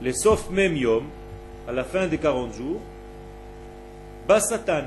Les 0.01 0.13
sof 0.13 0.49
mem 0.49 0.75
yom, 0.75 1.03
à 1.67 1.71
la 1.71 1.83
fin 1.83 2.07
des 2.07 2.17
40 2.17 2.53
jours, 2.53 2.81
bas 4.27 4.39
Satan. 4.39 4.83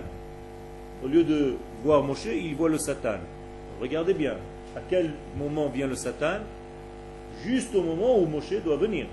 Au 1.04 1.08
lieu 1.08 1.24
de 1.24 1.56
voir 1.84 2.02
Moshe, 2.02 2.26
il 2.26 2.54
voit 2.54 2.68
le 2.68 2.78
Satan. 2.78 3.18
Regardez 3.80 4.14
bien, 4.14 4.34
à 4.74 4.80
quel 4.88 5.12
moment 5.38 5.68
vient 5.68 5.86
le 5.86 5.94
Satan? 5.94 6.40
Juste 7.44 7.74
au 7.74 7.82
moment 7.82 8.18
où 8.18 8.26
Moshe 8.26 8.54
doit 8.64 8.76
venir. 8.76 9.06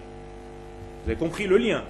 Vous 1.03 1.11
avez 1.11 1.19
compris 1.19 1.45
le 1.45 1.57
lien? 1.57 1.83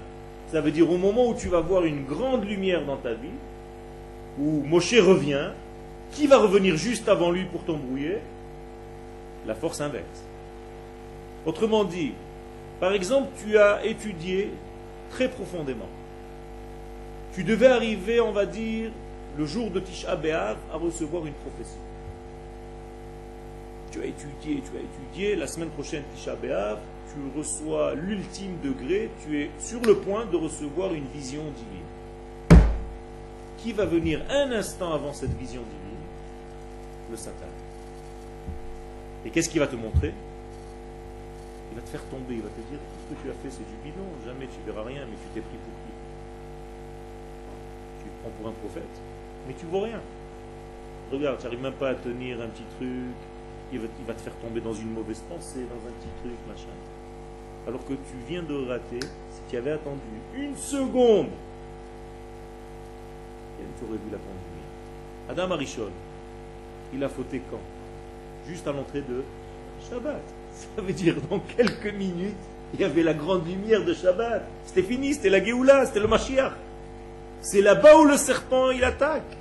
Ça 0.52 0.62
veut 0.62 0.72
dire 0.72 0.90
au 0.90 0.98
moment 0.98 1.30
où 1.30 1.36
tu 1.36 1.48
vas 1.48 1.62
voir 1.62 1.86
une 1.86 2.06
grande 2.06 2.46
lumière 2.46 2.86
dans 2.86 2.98
ta 2.98 3.14
vie, 3.14 3.38
où 4.40 4.64
Moshe 4.64 4.96
revient, 5.00 5.50
qui 6.12 6.28
va 6.28 6.38
revenir 6.38 6.76
juste 6.76 7.08
avant 7.10 7.32
lui 7.32 7.46
pour 7.46 7.64
t'embrouiller? 7.64 8.18
La 9.46 9.56
force 9.56 9.82
inverse. 9.82 10.24
Autrement 11.46 11.84
dit, 11.84 12.14
par 12.80 12.94
exemple, 12.94 13.30
tu 13.44 13.58
as 13.58 13.86
étudié 13.86 14.52
très 15.10 15.30
profondément. 15.30 15.90
Tu 17.34 17.44
devais 17.44 17.68
arriver, 17.68 18.20
on 18.22 18.32
va 18.32 18.46
dire, 18.46 18.92
le 19.38 19.46
jour 19.46 19.70
de 19.72 19.80
Tisha 19.80 20.16
B'Av 20.16 20.58
à 20.72 20.78
recevoir 20.78 21.26
une 21.26 21.34
prophétie. 21.34 21.78
Tu 23.92 24.02
as 24.02 24.06
étudié, 24.06 24.62
tu 24.62 24.78
as 24.78 24.82
étudié, 24.82 25.36
la 25.36 25.48
semaine 25.48 25.70
prochaine 25.70 26.04
Tisha 26.16 26.36
B'Av, 26.36 26.80
tu 27.14 27.40
reçois 27.40 27.96
l'ultime 27.96 28.58
degré, 28.64 29.10
tu 29.24 29.42
es 29.42 29.52
sur 29.60 29.82
le 29.82 29.98
point 29.98 30.26
de 30.26 30.38
recevoir 30.38 30.94
une 30.94 31.06
vision 31.08 31.44
divine. 31.44 32.64
Qui 33.58 33.72
va 33.72 33.86
venir 33.86 34.22
un 34.30 34.52
instant 34.52 34.94
avant 34.94 35.14
cette 35.14 35.36
vision 35.38 35.62
divine? 35.62 36.00
Le 37.12 37.18
Satan. 37.18 37.63
Et 39.26 39.30
qu'est-ce 39.30 39.50
qu'il 39.50 39.60
va 39.60 39.68
te 39.68 39.76
montrer? 39.76 40.14
Il 41.72 41.76
va 41.76 41.82
te 41.82 41.90
faire 41.90 42.04
tomber, 42.06 42.36
il 42.36 42.42
va 42.42 42.50
te 42.50 42.62
dire 42.70 42.80
tout 42.80 43.00
ce 43.02 43.16
que 43.16 43.22
tu 43.24 43.30
as 43.32 43.34
fait 43.42 43.50
c'est 43.50 43.66
du 43.66 43.78
bidon, 43.84 44.06
jamais 44.26 44.46
tu 44.48 44.60
verras 44.66 44.84
rien, 44.84 45.06
mais 45.06 45.16
tu 45.16 45.28
t'es 45.34 45.42
pris 45.42 45.58
pour 45.58 45.74
qui? 45.82 45.94
Tu 48.04 48.10
te 48.10 48.22
prends 48.22 48.32
pour 48.38 48.50
un 48.50 48.54
prophète, 48.54 48.96
mais 49.48 49.54
tu 49.54 49.66
vois 49.66 49.86
rien. 49.86 50.02
Regarde, 51.12 51.38
tu 51.40 51.44
n'arrives 51.46 51.62
même 51.62 51.74
pas 51.74 51.90
à 51.90 51.96
tenir 51.96 52.42
un 52.42 52.48
petit 52.48 52.66
truc, 52.78 53.16
il 53.72 53.80
va, 53.80 54.14
te 54.14 54.22
faire 54.22 54.36
tomber 54.36 54.62
dans 54.62 54.74
une 54.74 54.92
mauvaise 54.92 55.22
pensée, 55.28 55.66
dans 55.66 55.82
un 55.88 55.94
petit 55.98 56.14
truc, 56.22 56.38
machin. 56.48 56.74
Alors 57.68 57.84
que 57.86 57.94
tu 57.94 58.16
viens 58.28 58.44
de 58.44 58.68
rater, 58.68 59.00
si 59.00 59.42
tu 59.50 59.58
avais 59.58 59.72
attendu 59.72 60.00
une 60.36 60.56
seconde, 60.56 61.30
tu 63.80 63.86
aurais 63.86 63.98
vu 63.98 64.12
la. 64.12 64.18
Adam 65.32 65.52
Arishon, 65.52 65.90
il 66.94 67.04
a 67.04 67.10
fauté 67.10 67.42
quand? 67.50 67.58
Juste 68.48 68.68
à 68.68 68.72
l'entrée 68.72 69.02
de 69.02 69.24
Shabbat. 69.90 70.22
Ça 70.54 70.82
veut 70.82 70.94
dire 70.94 71.16
dans 71.30 71.40
quelques 71.40 71.94
minutes, 71.94 72.36
il 72.74 72.82
y 72.82 72.84
avait 72.84 73.04
la 73.04 73.14
grande 73.14 73.48
lumière 73.48 73.86
de 73.86 73.94
Shabbat. 73.94 74.44
C'était 74.66 74.84
fini, 74.84 75.14
c'était 75.14 75.30
la 75.30 75.44
Géoula, 75.44 75.86
c'était 75.86 76.00
le 76.00 76.08
Mashiach. 76.08 76.54
C'est 77.42 77.62
là-bas 77.62 77.98
où 77.98 78.06
le 78.06 78.18
serpent 78.18 78.72
il 78.72 78.84
attaque. 78.84 79.38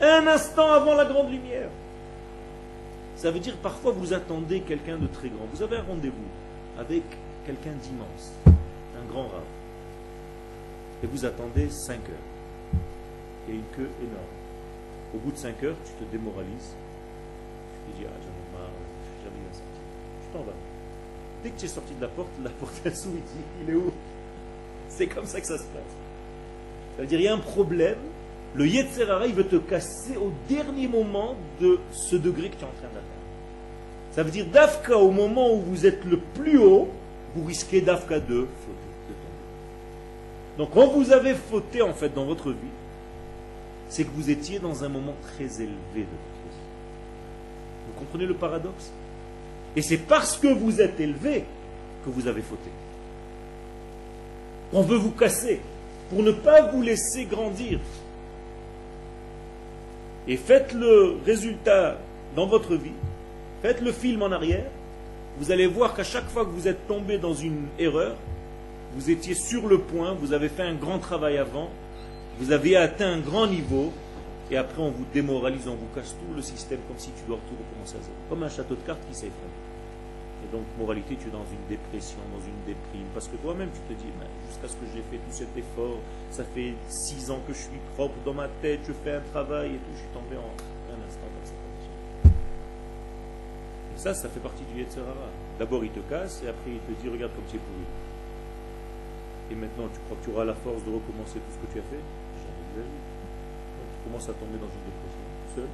Un 0.00 0.26
instant 0.26 0.72
avant 0.72 0.94
la 0.94 1.04
grande 1.04 1.30
lumière. 1.30 1.68
Ça 3.16 3.30
veut 3.30 3.38
dire 3.38 3.56
parfois 3.56 3.92
vous 3.92 4.14
attendez 4.14 4.60
quelqu'un 4.60 4.96
de 4.96 5.06
très 5.06 5.28
grand. 5.28 5.46
Vous 5.52 5.62
avez 5.62 5.76
un 5.76 5.82
rendez-vous 5.82 6.16
avec 6.78 7.02
quelqu'un 7.46 7.72
d'immense, 7.82 8.32
un 8.46 9.12
grand 9.12 9.24
rave. 9.24 9.42
Et 11.02 11.06
vous 11.06 11.24
attendez 11.24 11.68
5 11.70 11.94
heures. 11.94 12.78
Il 13.46 13.54
y 13.54 13.56
a 13.56 13.60
une 13.60 13.66
queue 13.76 13.90
énorme. 14.00 15.14
Au 15.14 15.18
bout 15.18 15.32
de 15.32 15.36
5 15.36 15.62
heures, 15.64 15.76
tu 15.84 16.04
te 16.04 16.10
démoralises. 16.10 16.74
Te 17.86 17.98
dis, 17.98 18.06
ah 18.06 18.16
j'en 18.20 18.28
ai 18.28 18.58
marre, 18.58 18.70
jamais 19.24 19.36
il 19.36 19.46
va 19.48 19.54
sortir. 19.54 19.82
Tu 20.22 20.28
t'en 20.32 20.44
vas. 20.44 20.58
Dès 21.42 21.50
que 21.50 21.58
tu 21.58 21.64
es 21.64 21.68
sorti 21.68 21.94
de 21.94 22.00
la 22.02 22.08
porte, 22.08 22.30
la 22.44 22.50
porte 22.50 22.80
elle 22.84 22.96
s'ouvre, 22.96 23.16
il 23.16 23.22
dit, 23.22 23.44
il 23.64 23.70
est 23.70 23.76
où? 23.76 23.92
C'est 24.88 25.06
comme 25.06 25.26
ça 25.26 25.40
que 25.40 25.46
ça 25.46 25.56
se 25.56 25.64
passe. 25.64 25.94
Ça 26.96 27.02
veut 27.02 27.06
dire, 27.06 27.20
il 27.20 27.24
y 27.24 27.28
a 27.28 27.34
un 27.34 27.38
problème. 27.38 27.98
Le 28.54 28.66
Yetzerara, 28.66 29.26
il 29.26 29.34
veut 29.34 29.46
te 29.46 29.56
casser 29.56 30.16
au 30.16 30.32
dernier 30.48 30.88
moment 30.88 31.36
de 31.60 31.78
ce 31.92 32.16
degré 32.16 32.48
que 32.48 32.56
tu 32.56 32.62
es 32.62 32.64
en 32.64 32.72
train 32.72 32.88
d'atteindre. 32.88 33.04
Ça 34.12 34.24
veut 34.24 34.30
dire, 34.32 34.46
d'Afka, 34.46 34.98
au 34.98 35.12
moment 35.12 35.54
où 35.54 35.60
vous 35.60 35.86
êtes 35.86 36.04
le 36.04 36.18
plus 36.18 36.58
haut, 36.58 36.88
vous 37.36 37.44
risquez 37.44 37.80
d'Afka 37.80 38.18
de 38.18 38.40
fauter, 38.40 38.90
de 39.08 39.14
tomber. 39.14 40.58
Donc, 40.58 40.70
quand 40.74 40.88
vous 40.88 41.12
avez 41.12 41.34
fauté, 41.34 41.80
en 41.80 41.94
fait, 41.94 42.12
dans 42.12 42.24
votre 42.24 42.50
vie, 42.50 42.56
c'est 43.88 44.02
que 44.04 44.10
vous 44.10 44.30
étiez 44.30 44.58
dans 44.58 44.82
un 44.82 44.88
moment 44.88 45.14
très 45.22 45.62
élevé 45.62 45.70
de 45.94 46.00
votre. 46.00 46.39
Vous 47.90 48.00
comprenez 48.00 48.26
le 48.26 48.34
paradoxe? 48.34 48.92
Et 49.76 49.82
c'est 49.82 49.98
parce 49.98 50.36
que 50.36 50.48
vous 50.48 50.80
êtes 50.80 50.98
élevé 51.00 51.44
que 52.04 52.10
vous 52.10 52.26
avez 52.26 52.42
fauté. 52.42 52.70
On 54.72 54.82
veut 54.82 54.96
vous 54.96 55.10
casser 55.10 55.60
pour 56.08 56.22
ne 56.22 56.32
pas 56.32 56.62
vous 56.62 56.82
laisser 56.82 57.24
grandir. 57.24 57.78
Et 60.28 60.36
faites 60.36 60.72
le 60.72 61.16
résultat 61.24 61.98
dans 62.36 62.46
votre 62.46 62.74
vie. 62.74 62.92
Faites 63.62 63.80
le 63.80 63.92
film 63.92 64.22
en 64.22 64.30
arrière. 64.30 64.66
Vous 65.38 65.50
allez 65.50 65.66
voir 65.66 65.94
qu'à 65.94 66.04
chaque 66.04 66.28
fois 66.28 66.44
que 66.44 66.50
vous 66.50 66.68
êtes 66.68 66.86
tombé 66.86 67.18
dans 67.18 67.34
une 67.34 67.66
erreur, 67.78 68.16
vous 68.94 69.10
étiez 69.10 69.34
sur 69.34 69.68
le 69.68 69.78
point, 69.78 70.14
vous 70.14 70.32
avez 70.32 70.48
fait 70.48 70.62
un 70.62 70.74
grand 70.74 70.98
travail 70.98 71.38
avant, 71.38 71.70
vous 72.38 72.52
avez 72.52 72.76
atteint 72.76 73.12
un 73.12 73.20
grand 73.20 73.46
niveau, 73.46 73.92
et 74.50 74.56
après 74.56 74.82
on 74.82 74.90
vous 74.90 75.06
démoralise, 75.12 75.68
on 75.68 75.76
vous 75.76 75.88
casse 75.94 76.14
tout 76.18 76.34
le 76.34 76.42
système 76.42 76.80
comme 76.88 76.98
si 76.98 77.10
tu 77.12 77.22
dois 77.26 77.38
tout 77.48 77.54
recommencer 77.54 77.96
à 77.96 78.02
zéro. 78.02 78.16
Comme 78.28 78.42
un 78.42 78.48
château 78.48 78.74
de 78.74 78.82
cartes 78.82 79.06
qui 79.08 79.14
s'effondre. 79.14 79.58
Et 80.42 80.48
donc, 80.50 80.64
moralité, 80.78 81.16
tu 81.20 81.28
es 81.28 81.30
dans 81.30 81.44
une 81.44 81.68
dépression, 81.68 82.16
dans 82.32 82.40
une 82.40 82.64
déprime, 82.64 83.06
parce 83.12 83.28
que 83.28 83.36
toi-même, 83.36 83.68
tu 83.74 83.80
te 83.94 84.00
dis, 84.00 84.08
jusqu'à 84.48 84.68
ce 84.68 84.76
que 84.76 84.86
j'ai 84.88 85.02
fait 85.02 85.18
tout 85.18 85.32
cet 85.32 85.54
effort, 85.54 85.98
ça 86.30 86.44
fait 86.44 86.72
six 86.88 87.30
ans 87.30 87.40
que 87.46 87.52
je 87.52 87.58
suis 87.58 87.80
propre 87.94 88.14
dans 88.24 88.32
ma 88.32 88.48
tête, 88.62 88.80
je 88.88 88.92
fais 89.04 89.16
un 89.16 89.24
travail 89.32 89.76
et 89.76 89.78
tout, 89.78 89.92
je 89.92 89.98
suis 89.98 90.14
tombé 90.14 90.40
en 90.40 90.48
un 90.96 91.00
instant 91.06 91.28
dans 91.28 91.44
cette. 91.44 92.32
Et 93.94 93.98
ça, 93.98 94.14
ça 94.14 94.30
fait 94.30 94.40
partie 94.40 94.64
du 94.72 94.80
Yetzerara. 94.80 95.28
D'abord, 95.58 95.84
il 95.84 95.90
te 95.90 96.00
casse, 96.08 96.42
et 96.42 96.48
après, 96.48 96.72
il 96.72 96.80
te 96.80 97.02
dit, 97.02 97.08
regarde 97.10 97.34
comme 97.34 97.44
tu 97.44 97.56
es 97.56 97.60
pourri. 97.60 97.84
Et 99.52 99.54
maintenant, 99.54 99.88
tu 99.92 100.00
crois 100.06 100.16
que 100.16 100.24
tu 100.24 100.30
auras 100.30 100.44
la 100.46 100.54
force 100.54 100.82
de 100.84 100.90
recommencer 100.90 101.38
tout 101.38 101.52
ce 101.52 101.58
que 101.66 101.72
tu 101.72 101.78
as 101.80 101.82
fait? 101.82 102.00
De 102.76 102.80
la. 102.80 103.09
Commences 104.04 104.28
à 104.28 104.34
tomber 104.34 104.56
dans 104.56 104.70
une 104.70 104.86
dépression, 104.88 105.24
seul. 105.54 105.68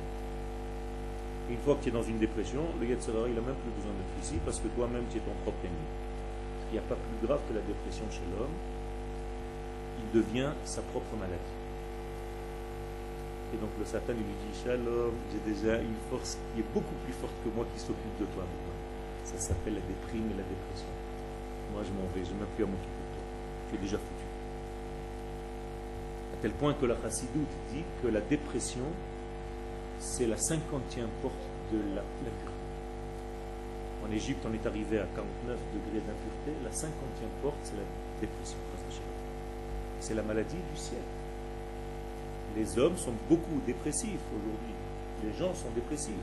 Une 1.49 1.59
fois 1.59 1.77
que 1.77 1.85
tu 1.85 1.89
es 1.91 1.93
dans 1.93 2.03
une 2.03 2.19
dépression, 2.19 2.63
le 2.81 2.87
Yetzirah, 2.87 3.29
il 3.29 3.35
n'a 3.35 3.41
même 3.41 3.55
plus 3.63 3.71
besoin 3.71 3.95
d'être 3.95 4.17
ici 4.19 4.35
parce 4.45 4.59
que 4.59 4.67
toi-même, 4.75 5.05
tu 5.11 5.19
es 5.19 5.21
ton 5.21 5.35
propre 5.47 5.63
ennemi. 5.63 5.87
Il 6.71 6.73
n'y 6.75 6.83
a 6.83 6.87
pas 6.91 6.99
plus 6.99 7.23
grave 7.23 7.39
que 7.47 7.55
la 7.55 7.63
dépression 7.63 8.05
chez 8.11 8.27
l'homme. 8.35 8.57
Il 10.03 10.11
devient 10.11 10.51
sa 10.65 10.83
propre 10.83 11.15
maladie. 11.15 11.57
Et 13.55 13.59
donc 13.59 13.71
le 13.79 13.85
Satan 13.85 14.13
lui 14.13 14.27
dit 14.27 14.59
Shalom, 14.59 15.15
j'ai 15.31 15.39
déjà 15.47 15.79
une 15.79 15.95
force 16.11 16.37
qui 16.53 16.61
est 16.61 16.71
beaucoup 16.75 16.99
plus 17.05 17.15
forte 17.15 17.35
que 17.45 17.51
moi 17.55 17.65
qui 17.73 17.79
s'occupe 17.79 18.19
de 18.19 18.27
toi 18.35 18.43
Ça 19.23 19.39
s'appelle 19.39 19.75
la 19.75 19.87
déprime 19.87 20.27
et 20.35 20.37
la 20.37 20.43
dépression. 20.43 20.91
Moi 21.73 21.83
je 21.87 21.95
m'en 21.95 22.11
vais, 22.11 22.27
je 22.27 22.35
n'ai 22.35 22.43
même 22.43 22.51
plus 22.59 22.65
à 22.65 22.67
m'occuper 22.67 22.91
de 22.91 23.11
toi. 23.15 23.25
Tu 23.71 23.77
es 23.77 23.79
déjà 23.79 23.99
foutu. 23.99 24.16
Tel 26.43 26.53
point 26.53 26.75
que 26.75 26.87
la 26.87 26.97
Chassidoute 27.03 27.49
dit 27.73 27.85
que 28.03 28.09
la 28.09 28.21
dépression, 28.21 28.85
c'est 29.99 30.27
la 30.27 30.37
cinquantième 30.37 31.09
porte 31.23 31.35
de 31.73 31.79
l'impureté. 31.79 32.53
En 34.07 34.13
Égypte, 34.13 34.47
on 34.49 34.55
est 34.55 34.67
arrivé 34.67 34.99
à 34.99 35.07
49 35.15 35.59
degrés 35.75 36.01
d'impureté. 36.07 36.53
La 36.63 36.71
cinquantième 36.71 37.31
porte, 37.43 37.57
c'est 37.63 37.77
la 37.77 37.83
dépression. 38.21 38.59
C'est 39.99 40.15
la 40.15 40.23
maladie 40.23 40.57
du 40.73 40.79
ciel. 40.79 41.01
Les 42.57 42.79
hommes 42.79 42.97
sont 42.97 43.15
beaucoup 43.29 43.61
dépressifs 43.67 44.21
aujourd'hui. 44.31 44.75
Les 45.25 45.33
gens 45.39 45.55
sont 45.55 45.71
dépressifs. 45.75 46.15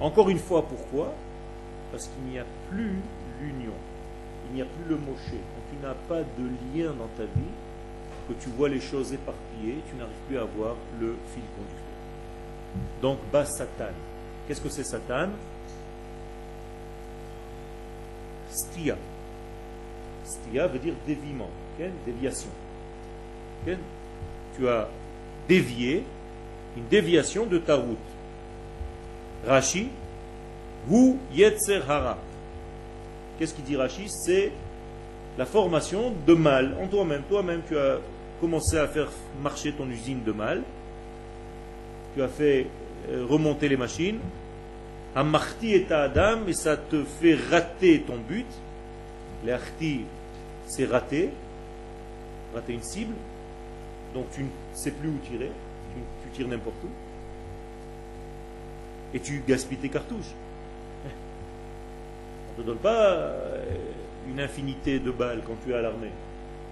Encore 0.00 0.28
une 0.28 0.38
fois, 0.38 0.66
pourquoi? 0.66 1.14
Parce 1.90 2.08
qu'il 2.08 2.24
n'y 2.24 2.38
a 2.38 2.44
plus 2.68 2.96
l'union. 3.40 3.72
Il 4.50 4.56
n'y 4.56 4.62
a 4.62 4.66
plus 4.66 4.84
le 4.88 4.96
moché. 4.96 5.38
Quand 5.38 5.62
tu 5.70 5.82
n'as 5.82 5.94
pas 5.94 6.22
de 6.22 6.44
lien 6.74 6.92
dans 6.92 7.08
ta 7.16 7.24
vie, 7.24 7.54
que 8.28 8.34
tu 8.42 8.48
vois 8.50 8.68
les 8.68 8.80
choses 8.80 9.12
éparpillées, 9.12 9.78
tu 9.88 9.96
n'arrives 9.96 10.14
plus 10.28 10.38
à 10.38 10.42
avoir 10.42 10.76
le 11.00 11.16
fil 11.32 11.42
conducteur. 11.56 11.78
Donc, 13.00 13.18
bas 13.32 13.44
Satan. 13.44 13.92
Qu'est-ce 14.46 14.60
que 14.60 14.68
c'est 14.68 14.84
Satan? 14.84 15.28
Stia. 18.50 18.96
Stia 20.24 20.66
veut 20.66 20.78
dire 20.78 20.94
déviement, 21.06 21.50
déviation. 22.06 22.50
Tu 24.56 24.68
as 24.68 24.88
dévié, 25.48 26.04
une 26.76 26.86
déviation 26.88 27.46
de 27.46 27.58
ta 27.58 27.76
route. 27.76 27.98
Rashi, 29.46 29.88
ou 30.90 31.18
Yetzer 31.32 31.80
Hara. 31.88 32.18
Qu'est-ce 33.38 33.54
qu'il 33.54 33.64
dit 33.64 33.76
Rashi? 33.76 34.08
C'est 34.08 34.52
la 35.38 35.46
formation 35.46 36.12
de 36.26 36.34
mal 36.34 36.76
en 36.80 36.86
toi-même. 36.86 37.22
Toi-même, 37.28 37.62
tu 37.66 37.76
as 37.76 37.98
commencé 38.42 38.76
à 38.76 38.88
faire 38.88 39.08
marcher 39.40 39.70
ton 39.70 39.88
usine 39.88 40.24
de 40.24 40.32
mal. 40.32 40.64
Tu 42.16 42.22
as 42.22 42.28
fait 42.28 42.66
euh, 43.08 43.24
remonter 43.24 43.68
les 43.68 43.76
machines. 43.76 44.18
Amarti 45.14 45.74
et 45.74 45.92
Adam, 45.92 46.40
et 46.48 46.52
ça 46.52 46.76
te 46.76 47.04
fait 47.04 47.36
rater 47.50 48.00
ton 48.00 48.16
but. 48.16 48.46
L'arti, 49.46 50.00
c'est 50.66 50.86
rater, 50.86 51.30
rater 52.52 52.72
une 52.72 52.82
cible. 52.82 53.14
Donc 54.12 54.26
tu 54.34 54.42
ne 54.42 54.48
sais 54.74 54.90
plus 54.90 55.08
où 55.08 55.18
tirer, 55.18 55.52
tu, 56.24 56.30
tires 56.30 56.48
n'importe 56.48 56.82
où. 56.82 56.88
Et 59.14 59.20
tu 59.20 59.40
gaspilles 59.46 59.78
tes 59.78 59.88
cartouches. 59.88 60.34
On 62.56 62.58
ne 62.58 62.62
te 62.64 62.66
donne 62.66 62.78
pas 62.78 63.12
euh, 63.12 63.64
une 64.28 64.40
infinité 64.40 64.98
de 64.98 65.12
balles 65.12 65.42
quand 65.46 65.54
tu 65.64 65.70
es 65.70 65.76
à 65.76 65.82
l'armée. 65.82 66.10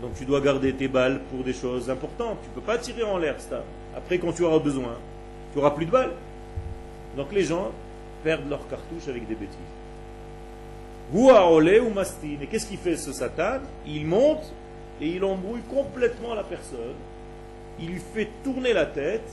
Donc 0.01 0.15
tu 0.17 0.25
dois 0.25 0.41
garder 0.41 0.73
tes 0.73 0.89
balles 0.89 1.21
pour 1.31 1.45
des 1.45 1.53
choses 1.53 1.91
importantes. 1.91 2.39
Tu 2.43 2.49
ne 2.49 2.55
peux 2.55 2.61
pas 2.61 2.79
tirer 2.79 3.03
en 3.03 3.19
l'air 3.19 3.37
ça. 3.39 3.63
Après, 3.97 4.19
quand 4.19 4.33
tu 4.33 4.43
auras 4.43 4.59
besoin, 4.59 4.97
tu 5.53 5.59
n'auras 5.59 5.73
plus 5.73 5.87
de 5.87 5.91
balles. 5.91 6.13
Donc 7.17 7.33
les 7.33 7.45
gens 7.45 7.71
perdent 8.23 8.49
leurs 8.49 8.67
cartouches 8.69 9.09
avec 9.09 9.27
des 9.27 9.35
bêtises. 9.35 9.57
Ou 11.13 11.31
ou 11.31 11.91
mastine. 11.93 12.39
Et 12.41 12.47
qu'est-ce 12.47 12.67
qu'il 12.67 12.79
fait 12.79 12.97
ce 12.97 13.13
Satan? 13.13 13.61
Il 13.87 14.07
monte 14.07 14.53
et 15.01 15.09
il 15.09 15.25
embrouille 15.25 15.63
complètement 15.63 16.35
la 16.35 16.45
personne. 16.45 16.95
Il 17.81 17.91
lui 17.91 18.01
fait 18.15 18.29
tourner 18.45 18.73
la 18.73 18.87
tête. 18.87 19.29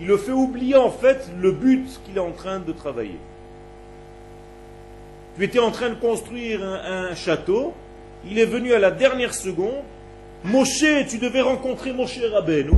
Il 0.00 0.08
le 0.08 0.16
fait 0.16 0.32
oublier 0.32 0.76
en 0.76 0.90
fait 0.90 1.30
le 1.40 1.52
but 1.52 1.86
qu'il 2.04 2.16
est 2.16 2.20
en 2.20 2.32
train 2.32 2.58
de 2.58 2.72
travailler. 2.72 3.18
Tu 5.36 5.44
étais 5.44 5.58
en 5.58 5.70
train 5.70 5.90
de 5.90 5.94
construire 5.94 6.62
un, 6.64 7.14
château. 7.14 7.74
Il 8.28 8.38
est 8.40 8.46
venu 8.46 8.72
à 8.72 8.78
la 8.78 8.90
dernière 8.90 9.32
seconde. 9.34 9.84
Moshe, 10.44 10.84
tu 11.08 11.18
devais 11.18 11.42
rencontrer 11.42 11.92
Moshe 11.92 12.18
Rabbeinu. 12.32 12.72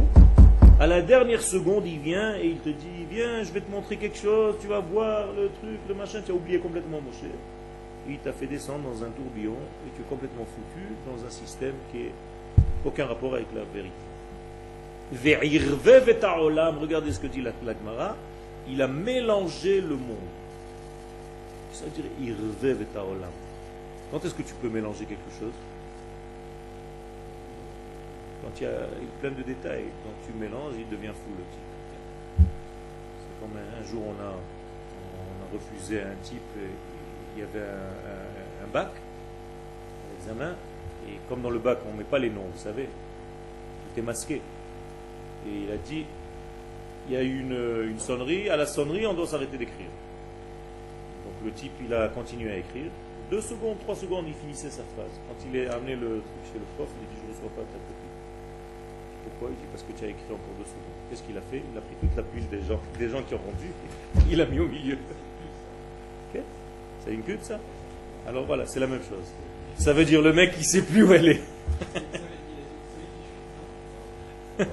À 0.78 0.86
la 0.86 1.00
dernière 1.00 1.42
seconde, 1.42 1.86
il 1.86 1.98
vient 1.98 2.36
et 2.36 2.46
il 2.46 2.58
te 2.58 2.68
dit 2.68 3.06
Viens, 3.10 3.42
je 3.42 3.52
vais 3.52 3.60
te 3.60 3.70
montrer 3.70 3.96
quelque 3.96 4.18
chose, 4.18 4.56
tu 4.60 4.66
vas 4.66 4.80
voir 4.80 5.26
le 5.34 5.48
truc, 5.60 5.78
le 5.88 5.94
machin. 5.94 6.20
Tu 6.24 6.32
as 6.32 6.34
oublié 6.34 6.58
complètement 6.58 7.00
Moshe. 7.00 7.30
Il 8.08 8.18
t'a 8.18 8.32
fait 8.32 8.46
descendre 8.46 8.90
dans 8.90 9.02
un 9.04 9.08
tourbillon 9.08 9.56
et 9.86 9.90
tu 9.96 10.02
es 10.02 10.04
complètement 10.08 10.44
foutu 10.44 10.86
dans 11.06 11.26
un 11.26 11.30
système 11.30 11.74
qui 11.92 11.98
n'a 11.98 12.12
aucun 12.84 13.06
rapport 13.06 13.34
avec 13.34 13.46
la 13.54 13.62
vérité. 13.72 13.94
Regardez 16.80 17.12
ce 17.12 17.20
que 17.20 17.26
dit 17.26 17.40
la, 17.40 17.52
Gemara. 17.52 18.16
Il 18.70 18.82
a 18.82 18.88
mélangé 18.88 19.80
le 19.80 19.96
monde. 19.96 20.28
Ça 21.72 21.84
veut 21.86 21.90
dire 21.90 22.04
irve 22.22 22.74
Quand 24.10 24.24
est-ce 24.24 24.34
que 24.34 24.42
tu 24.42 24.54
peux 24.54 24.70
mélanger 24.70 25.04
quelque 25.04 25.30
chose 25.38 25.52
Quand 28.42 28.50
il 28.58 28.62
y 28.62 28.66
a 28.66 28.86
plein 29.20 29.30
de 29.30 29.42
détails. 29.42 29.84
Quand 30.02 30.26
tu 30.26 30.38
mélanges, 30.38 30.74
il 30.78 30.88
devient 30.88 31.12
fou 31.12 31.30
le 31.36 31.44
type. 31.44 32.48
C'est 33.20 33.40
comme 33.40 33.56
un, 33.56 33.84
jour 33.84 34.02
on 34.06 34.22
a, 34.22 34.30
on 34.30 35.44
a 35.44 35.52
refusé 35.52 36.00
un 36.00 36.14
type, 36.22 36.40
il 37.36 37.40
y 37.40 37.42
avait 37.42 37.66
un, 37.66 38.66
bac, 38.72 38.90
un 38.90 40.20
examen, 40.20 40.54
et 41.06 41.18
comme 41.28 41.42
dans 41.42 41.50
le 41.50 41.58
bac 41.58 41.78
on 41.86 41.92
ne 41.92 41.98
met 41.98 42.04
pas 42.04 42.18
les 42.18 42.30
noms, 42.30 42.46
vous 42.52 42.62
savez, 42.62 42.84
tout 42.84 44.00
est 44.00 44.02
masqué. 44.02 44.40
Et 45.46 45.64
il 45.64 45.70
a 45.70 45.76
dit, 45.76 46.06
il 47.08 47.14
y 47.14 47.16
a 47.16 47.22
eu 47.22 47.40
une, 47.40 47.98
sonnerie, 47.98 48.48
à 48.48 48.56
la 48.56 48.66
sonnerie, 48.66 49.06
on 49.06 49.14
doit 49.14 49.26
s'arrêter 49.26 49.58
d'écrire. 49.58 49.90
Donc 51.24 51.34
le 51.44 51.52
type, 51.52 51.72
il 51.84 51.92
a 51.92 52.08
continué 52.08 52.50
à 52.50 52.56
écrire. 52.56 52.90
Deux 53.30 53.42
secondes, 53.42 53.78
trois 53.80 53.94
secondes, 53.94 54.24
il 54.26 54.34
finissait 54.34 54.70
sa 54.70 54.82
phrase. 54.96 55.12
Quand 55.28 55.36
il 55.48 55.56
est 55.56 55.68
amené 55.68 55.96
le 55.96 56.24
truc 56.24 56.42
chez 56.50 56.58
le 56.58 56.64
prof, 56.76 56.88
il 56.88 57.06
dit, 57.12 57.20
je 57.20 57.28
ne 57.28 57.32
reçois 57.36 57.50
pas 57.56 57.62
ta 57.62 57.76
copie. 57.76 58.12
Pourquoi? 59.24 59.48
Il 59.52 59.56
dit, 59.60 59.68
parce 59.70 59.82
que 59.84 59.92
tu 59.92 60.04
as 60.04 60.08
écrit 60.08 60.32
encore 60.32 60.56
deux 60.56 60.64
secondes. 60.64 60.96
Qu'est-ce 61.10 61.22
qu'il 61.22 61.36
a 61.36 61.42
fait? 61.42 61.60
Il 61.60 61.76
a 61.76 61.82
pris 61.82 61.96
toute 62.00 62.16
la 62.16 62.22
pile 62.22 62.48
des 62.48 62.62
gens, 62.64 62.80
des 62.98 63.08
gens 63.10 63.22
qui 63.22 63.34
ont 63.34 63.44
rendu, 63.44 63.68
il 64.32 64.40
a 64.40 64.46
mis 64.46 64.60
au 64.60 64.68
milieu. 64.68 64.96
Ok? 66.32 66.40
C'est 67.04 67.12
une 67.12 67.22
ça? 67.42 67.60
Alors 68.26 68.46
voilà, 68.46 68.66
c'est 68.66 68.80
la 68.80 68.86
même 68.86 69.02
chose. 69.02 69.26
Ça 69.76 69.92
veut 69.92 70.06
dire 70.06 70.22
le 70.22 70.32
mec, 70.32 70.54
il 70.56 70.64
sait 70.64 70.82
plus 70.82 71.02
où 71.04 71.12
elle 71.12 71.28
est. 71.28 71.42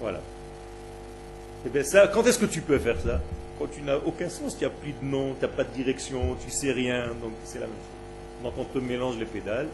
voilà. 0.00 0.18
Et 0.18 1.68
eh 1.68 1.70
bien 1.70 1.84
ça, 1.84 2.08
quand 2.08 2.26
est-ce 2.26 2.38
que 2.38 2.46
tu 2.46 2.60
peux 2.60 2.78
faire 2.78 3.00
ça? 3.00 3.20
Quand 3.58 3.66
tu 3.66 3.82
n'as 3.82 3.96
aucun 3.96 4.28
sens, 4.28 4.56
tu 4.56 4.64
n'as 4.64 4.70
plus 4.70 4.92
de 4.92 5.04
nom, 5.04 5.34
tu 5.34 5.42
n'as 5.42 5.48
pas 5.48 5.64
de 5.64 5.70
direction, 5.70 6.36
tu 6.44 6.50
sais 6.50 6.72
rien, 6.72 7.08
donc 7.08 7.32
c'est 7.44 7.58
la 7.58 7.66
même 7.66 7.74
chose. 7.74 8.44
Donc 8.44 8.54
on 8.58 8.64
te 8.64 8.78
mélange 8.78 9.18
les 9.18 9.26
pédales, 9.26 9.68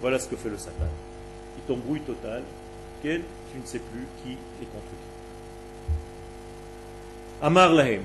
voilà 0.00 0.18
ce 0.18 0.28
que 0.28 0.36
fait 0.36 0.50
le 0.50 0.58
Satan. 0.58 0.84
Il 1.56 1.62
t'embrouille 1.64 2.00
total, 2.00 2.42
quel 3.02 3.22
tu 3.52 3.58
ne 3.60 3.66
sais 3.66 3.78
plus 3.78 4.06
qui 4.22 4.32
est 4.32 4.66
contre 4.66 4.84
qui. 4.90 5.12
Amar 7.42 7.72
Lahem. 7.72 8.02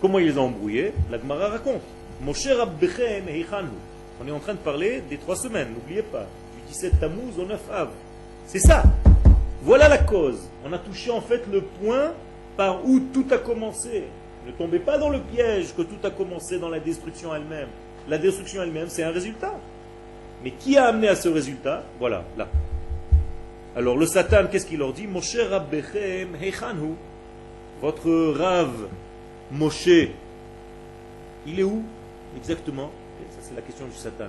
Comment 0.00 0.18
ils 0.18 0.38
ont 0.38 0.44
embrouillé? 0.44 0.92
La 1.10 1.18
Gemara 1.18 1.48
raconte. 1.48 1.80
Moshe 2.20 2.48
Rabbechem 2.48 3.24
On 4.20 4.28
est 4.28 4.30
en 4.30 4.38
train 4.38 4.54
de 4.54 4.58
parler 4.58 5.02
des 5.08 5.16
trois 5.16 5.36
semaines, 5.36 5.68
n'oubliez 5.74 6.02
pas. 6.02 6.26
Du 6.54 6.72
17 6.72 7.00
Tammuz 7.00 7.38
au 7.38 7.44
9 7.46 7.60
Av. 7.72 7.88
C'est 8.46 8.58
ça. 8.58 8.82
Voilà 9.62 9.88
la 9.88 9.98
cause. 9.98 10.48
On 10.64 10.72
a 10.72 10.78
touché 10.78 11.10
en 11.10 11.20
fait 11.20 11.42
le 11.50 11.62
point 11.62 12.12
par 12.56 12.84
où 12.86 13.00
tout 13.12 13.26
a 13.30 13.38
commencé. 13.38 14.04
Ne 14.46 14.52
tombez 14.52 14.78
pas 14.78 14.96
dans 14.96 15.10
le 15.10 15.20
piège 15.20 15.74
que 15.74 15.82
tout 15.82 15.98
a 16.04 16.10
commencé 16.10 16.58
dans 16.58 16.68
la 16.68 16.78
destruction 16.78 17.34
elle-même. 17.34 17.68
La 18.08 18.16
destruction 18.16 18.62
elle-même, 18.62 18.88
c'est 18.88 19.02
un 19.02 19.10
résultat. 19.10 19.54
Mais 20.44 20.52
qui 20.52 20.76
a 20.76 20.86
amené 20.86 21.08
à 21.08 21.16
ce 21.16 21.28
résultat? 21.28 21.82
Voilà, 21.98 22.24
là. 22.36 22.48
Alors 23.74 23.96
le 23.96 24.06
Satan, 24.06 24.46
qu'est-ce 24.50 24.66
qu'il 24.66 24.78
leur 24.78 24.92
dit? 24.92 25.06
Moshe 25.06 25.36
Rabbechem 25.36 26.36
Heichanu. 26.40 26.94
Votre 27.80 28.32
Rav 28.38 28.70
Moshe, 29.50 30.08
il 31.46 31.60
est 31.60 31.62
où? 31.62 31.82
Exactement. 32.36 32.90
ça, 33.30 33.38
c'est 33.42 33.54
la 33.54 33.62
question 33.62 33.86
du 33.86 33.96
Satan. 33.96 34.28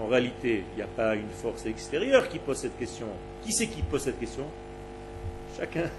En 0.00 0.06
réalité, 0.06 0.64
il 0.72 0.76
n'y 0.76 0.82
a 0.82 0.86
pas 0.86 1.14
une 1.14 1.30
force 1.30 1.66
extérieure 1.66 2.28
qui 2.28 2.38
pose 2.38 2.56
cette 2.56 2.78
question. 2.78 3.06
Qui 3.42 3.52
c'est 3.52 3.66
qui 3.66 3.82
pose 3.82 4.02
cette 4.02 4.18
question? 4.18 4.44
Chacun. 5.56 5.90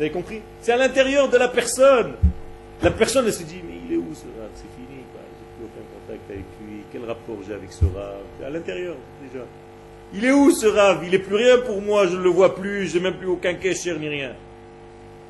Vous 0.00 0.06
avez 0.06 0.14
compris? 0.14 0.40
C'est 0.62 0.72
à 0.72 0.78
l'intérieur 0.78 1.28
de 1.28 1.36
la 1.36 1.48
personne. 1.48 2.14
La 2.82 2.90
personne, 2.90 3.26
elle 3.26 3.34
se 3.34 3.42
dit, 3.42 3.60
mais 3.62 3.74
il 3.86 3.92
est 3.92 3.98
où 3.98 4.14
ce 4.14 4.24
rave 4.24 4.48
C'est 4.54 4.62
fini, 4.74 4.96
j'ai 4.96 5.58
plus 5.58 5.66
aucun 5.66 5.84
contact 5.92 6.30
avec 6.30 6.44
lui. 6.64 6.78
Quel 6.90 7.04
rapport 7.04 7.36
j'ai 7.46 7.52
avec 7.52 7.70
ce 7.70 7.84
rave 7.84 8.22
À 8.42 8.48
l'intérieur, 8.48 8.96
déjà. 9.22 9.44
Il 10.14 10.24
est 10.24 10.32
où 10.32 10.52
ce 10.52 10.66
rave 10.66 11.00
Il 11.04 11.10
n'est 11.10 11.18
plus 11.18 11.36
rien 11.36 11.58
pour 11.58 11.82
moi, 11.82 12.06
je 12.06 12.16
ne 12.16 12.22
le 12.22 12.30
vois 12.30 12.54
plus, 12.54 12.86
j'ai 12.90 12.98
même 12.98 13.18
plus 13.18 13.26
aucun 13.26 13.54
cher 13.74 13.98
ni 13.98 14.08
rien. 14.08 14.32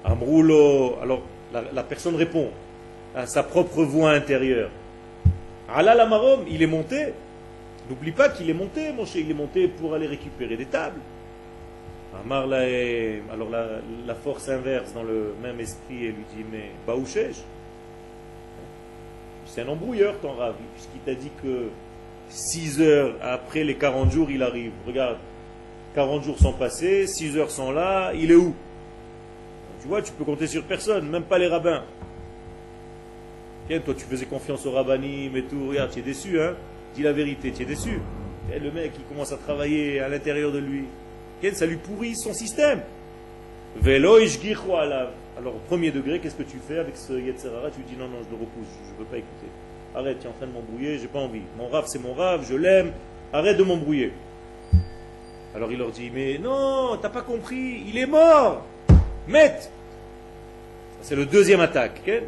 Amroulo. 0.05 0.99
Alors, 1.03 1.23
la, 1.53 1.64
la 1.73 1.83
personne 1.83 2.14
répond 2.14 2.51
à 3.16 3.27
sa 3.27 3.43
propre 3.43 3.83
voix 3.83 4.12
intérieure. 4.12 4.71
Alal 5.68 5.99
Amarom, 5.99 6.45
il 6.49 6.62
est 6.62 6.68
monté. 6.68 7.07
N'oublie 7.89 8.12
pas 8.12 8.29
qu'il 8.29 8.49
est 8.49 8.55
monté, 8.55 8.93
mon 8.93 9.05
cher, 9.05 9.23
il 9.25 9.33
est 9.33 9.35
monté 9.35 9.66
pour 9.66 9.95
aller 9.95 10.07
récupérer 10.07 10.57
des 10.57 10.66
tables. 10.66 11.01
Amar 12.19 12.45
alors 12.53 13.51
la, 13.51 14.15
force 14.15 14.49
inverse 14.49 14.93
dans 14.93 15.05
le 15.05 15.35
même 15.43 15.61
esprit, 15.61 16.07
elle 16.07 16.15
lui 16.15 16.25
dit 16.37 16.45
Mais 16.51 16.71
Baouchesh, 16.87 17.37
c'est 19.47 19.63
un 19.63 19.69
embrouilleur 19.69 20.19
ton 20.21 20.33
Rav, 20.33 20.55
puisqu'il 20.75 21.01
t'a 21.01 21.15
dit 21.15 21.31
que 21.43 21.69
6 22.29 22.81
heures 22.81 23.15
après 23.23 23.63
les 23.63 23.77
40 23.77 24.11
jours, 24.11 24.31
il 24.31 24.43
arrive. 24.43 24.73
Regarde, 24.87 25.19
40 25.95 26.25
jours 26.25 26.39
sont 26.39 26.53
passés, 26.53 27.07
6 27.07 27.37
heures 27.37 27.51
sont 27.51 27.71
là, 27.71 28.13
il 28.15 28.33
est 28.33 28.37
où? 28.37 28.55
Tu 29.81 29.89
vois, 29.89 30.03
tu 30.03 30.13
peux 30.13 30.25
compter 30.25 30.49
sur 30.49 30.65
personne, 30.65 31.09
même 31.09 31.25
pas 31.25 31.39
les 31.39 31.47
rabbins. 31.47 31.85
Tiens, 33.69 33.79
toi 33.81 33.95
tu 33.97 34.05
faisais 34.05 34.27
confiance 34.27 34.67
aux 34.67 34.73
rabbinim 34.73 35.37
et 35.37 35.45
tout, 35.45 35.69
regarde, 35.69 35.91
tu 35.93 36.01
es 36.01 36.03
déçu, 36.03 36.41
hein? 36.41 36.55
Dis 36.97 37.05
la 37.05 37.13
vérité, 37.13 37.53
tu 37.53 37.63
es 37.63 37.67
déçu. 37.67 38.01
le 38.51 38.71
mec, 38.73 38.93
il 38.99 39.05
commence 39.05 39.31
à 39.31 39.37
travailler 39.37 40.01
à 40.01 40.09
l'intérieur 40.09 40.51
de 40.51 40.59
lui 40.59 40.87
ça 41.55 41.66
lui 41.66 41.76
pourrit 41.76 42.14
son 42.16 42.32
système. 42.32 42.80
Alors, 43.86 45.55
au 45.55 45.61
premier 45.68 45.91
degré, 45.91 46.18
qu'est-ce 46.18 46.34
que 46.34 46.43
tu 46.43 46.59
fais 46.66 46.78
avec 46.78 46.97
ce 46.97 47.14
Yetzerara? 47.14 47.70
Tu 47.70 47.80
dis 47.82 47.97
non, 47.99 48.09
non, 48.09 48.18
je 48.22 48.30
le 48.30 48.41
repousse, 48.41 48.68
je 48.86 48.93
ne 48.95 48.99
veux 48.99 49.05
pas 49.05 49.16
écouter. 49.16 49.47
Arrête, 49.95 50.18
tu 50.20 50.26
es 50.26 50.28
en 50.28 50.32
train 50.32 50.47
de 50.47 50.53
m'embrouiller, 50.53 50.99
j'ai 50.99 51.09
pas 51.09 51.20
envie. 51.20 51.43
Mon 51.57 51.68
rave, 51.68 51.86
c'est 51.88 51.99
mon 51.99 52.12
rave, 52.12 52.47
je 52.49 52.55
l'aime, 52.55 52.93
arrête 53.32 53.57
de 53.57 53.62
m'embrouiller. 53.62 54.12
Alors 55.55 55.72
il 55.72 55.78
leur 55.78 55.91
dit, 55.91 56.11
mais 56.14 56.38
non, 56.38 56.99
t'as 57.01 57.09
pas 57.09 57.22
compris, 57.22 57.84
il 57.88 57.97
est 57.99 58.07
mort. 58.07 58.64
Mette. 59.26 59.70
C'est 61.01 61.16
le 61.16 61.26
deuxième 61.26 61.61
attaque. 61.61 62.03
Il 62.07 62.22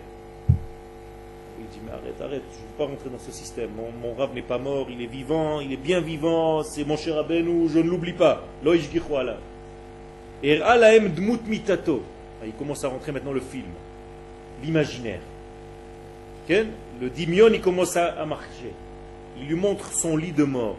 dit, 1.73 1.81
mais 1.85 1.93
arrête, 1.93 2.21
arrête, 2.21 2.43
je 2.53 2.59
ne 2.59 2.69
veux 2.69 2.77
pas 2.79 2.87
rentrer 2.87 3.11
dans 3.11 3.19
ce 3.19 3.33
système. 3.33 3.71
Mon, 3.77 4.15
rave 4.15 4.35
n'est 4.35 4.43
pas 4.43 4.59
mort, 4.59 4.89
il 4.91 5.03
est 5.03 5.07
vivant, 5.07 5.61
il 5.61 5.73
est 5.73 5.77
bien 5.77 6.01
vivant, 6.01 6.63
c'est 6.63 6.85
mon 6.85 6.97
cher 6.97 7.19
Abenou, 7.19 7.69
je 7.69 7.79
ne 7.79 7.89
l'oublie 7.89 8.13
pas. 8.13 8.43
Dmut 11.09 11.47
mitato. 11.47 12.03
Ah, 12.41 12.47
il 12.47 12.53
commence 12.53 12.85
à 12.85 12.89
rentrer 12.89 13.13
maintenant 13.13 13.33
le 13.33 13.41
film, 13.41 13.71
l'imaginaire. 14.63 15.21
Le 16.49 17.09
dimion, 17.09 17.49
il 17.53 17.61
commence 17.61 17.97
à 17.97 18.25
marcher. 18.27 18.73
Il 19.39 19.47
lui 19.47 19.55
montre 19.55 19.93
son 19.93 20.17
lit 20.17 20.33
de 20.33 20.45
mort. 20.45 20.77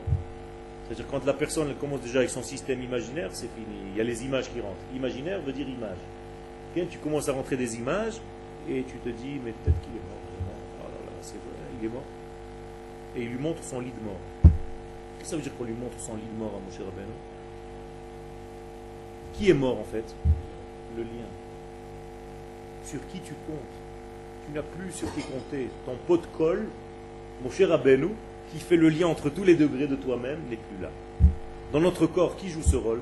C'est-à-dire 0.86 1.06
quand 1.10 1.26
la 1.26 1.34
personne 1.34 1.74
commence 1.80 2.02
déjà 2.02 2.20
avec 2.20 2.30
son 2.30 2.44
système 2.44 2.82
imaginaire, 2.82 3.30
c'est 3.32 3.50
fini. 3.56 3.78
Il 3.92 3.98
y 3.98 4.02
a 4.02 4.04
les 4.04 4.24
images 4.26 4.52
qui 4.52 4.60
rentrent. 4.60 4.76
Imaginaire 4.96 5.42
veut 5.42 5.54
dire 5.54 5.68
image. 5.68 6.88
tu 6.90 6.98
commences 6.98 7.30
à 7.30 7.34
rentrer 7.34 7.58
des 7.58 7.76
images 7.78 8.16
et 8.70 8.84
tu 8.84 8.98
te 8.98 9.10
dis, 9.10 9.40
mais 9.44 9.52
peut-être 9.52 9.80
qu'il 9.82 9.96
est 9.96 10.08
mort. 10.10 10.23
Oh 11.84 11.90
là 11.90 11.90
là, 11.90 11.90
c'est 11.90 11.90
vrai, 11.90 11.90
il 11.90 11.90
est 11.90 11.90
mort. 11.90 12.04
Et 13.16 13.22
il 13.24 13.30
lui 13.30 13.40
montre 13.40 13.64
son 13.64 13.80
lit 13.80 13.92
de 13.92 14.06
mort. 14.06 14.20
Qu'est-ce 14.44 15.24
que 15.24 15.28
ça 15.28 15.36
veut 15.36 15.42
dire 15.42 15.56
qu'on 15.58 15.64
lui 15.66 15.74
montre 15.74 16.00
son 16.00 16.16
lit 16.16 16.24
de 16.34 16.40
mort 16.40 16.52
à 16.56 16.60
Moshe 16.60 16.80
Rabbeinu? 16.80 17.14
Qui 19.34 19.50
est 19.50 19.54
mort 19.54 19.80
en 19.80 19.84
fait? 19.84 20.16
Le 20.96 21.04
lien. 21.04 21.28
Sur 22.86 23.00
qui 23.08 23.20
tu 23.20 23.34
comptes? 23.48 23.58
Tu 24.46 24.54
n'as 24.54 24.64
plus 24.64 24.92
sur 24.92 25.14
qui 25.14 25.22
compter. 25.22 25.70
Ton 25.86 25.96
pot 26.08 26.18
de 26.18 26.28
colle, 26.38 26.68
Moshe 27.44 27.62
Rabbeinu, 27.62 28.10
qui 28.52 28.60
fait 28.60 28.78
le 28.78 28.90
lien 28.90 29.08
entre 29.08 29.30
tous 29.30 29.44
les 29.44 29.56
degrés 29.56 29.88
de 29.88 29.96
toi-même 29.96 30.40
n'est 30.50 30.58
plus 30.58 30.82
là. 30.82 30.90
Dans 31.72 31.80
notre 31.80 32.06
corps, 32.08 32.36
qui 32.36 32.50
joue 32.50 32.62
ce 32.62 32.76
rôle? 32.76 33.02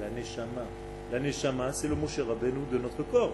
La 0.00 0.10
Neshama. 0.10 0.64
La 1.12 1.20
Neshama, 1.20 1.72
c'est 1.72 1.86
le 1.86 1.94
Moshe 1.94 2.18
Rabbeinu 2.18 2.60
de 2.72 2.78
notre 2.78 3.02
corps. 3.04 3.32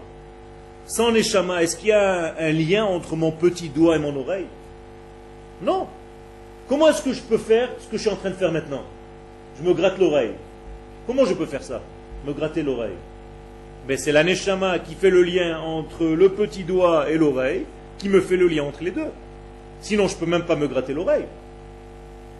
Sans 0.85 1.11
Neshama, 1.11 1.63
est-ce 1.63 1.77
qu'il 1.77 1.89
y 1.89 1.93
a 1.93 2.35
un 2.37 2.51
lien 2.51 2.83
entre 2.85 3.15
mon 3.15 3.31
petit 3.31 3.69
doigt 3.69 3.95
et 3.95 3.99
mon 3.99 4.15
oreille 4.15 4.47
Non. 5.61 5.87
Comment 6.67 6.89
est-ce 6.89 7.01
que 7.01 7.13
je 7.13 7.21
peux 7.21 7.37
faire 7.37 7.69
ce 7.79 7.85
que 7.87 7.97
je 7.97 8.01
suis 8.01 8.09
en 8.09 8.15
train 8.15 8.29
de 8.29 8.35
faire 8.35 8.51
maintenant? 8.51 8.83
Je 9.57 9.67
me 9.67 9.73
gratte 9.73 9.97
l'oreille. 9.97 10.33
Comment 11.07 11.25
je 11.25 11.33
peux 11.33 11.45
faire 11.45 11.63
ça? 11.63 11.81
Me 12.25 12.33
gratter 12.33 12.63
l'oreille. 12.63 12.97
Mais 13.87 13.97
c'est 13.97 14.11
la 14.11 14.23
Neshama 14.23 14.79
qui 14.79 14.95
fait 14.95 15.09
le 15.09 15.23
lien 15.23 15.59
entre 15.59 16.05
le 16.05 16.29
petit 16.29 16.63
doigt 16.63 17.09
et 17.09 17.17
l'oreille, 17.17 17.65
qui 17.97 18.09
me 18.09 18.21
fait 18.21 18.37
le 18.37 18.47
lien 18.47 18.63
entre 18.63 18.83
les 18.83 18.91
deux. 18.91 19.09
Sinon, 19.81 20.07
je 20.07 20.15
ne 20.15 20.19
peux 20.19 20.25
même 20.25 20.45
pas 20.45 20.55
me 20.55 20.67
gratter 20.67 20.93
l'oreille. 20.93 21.25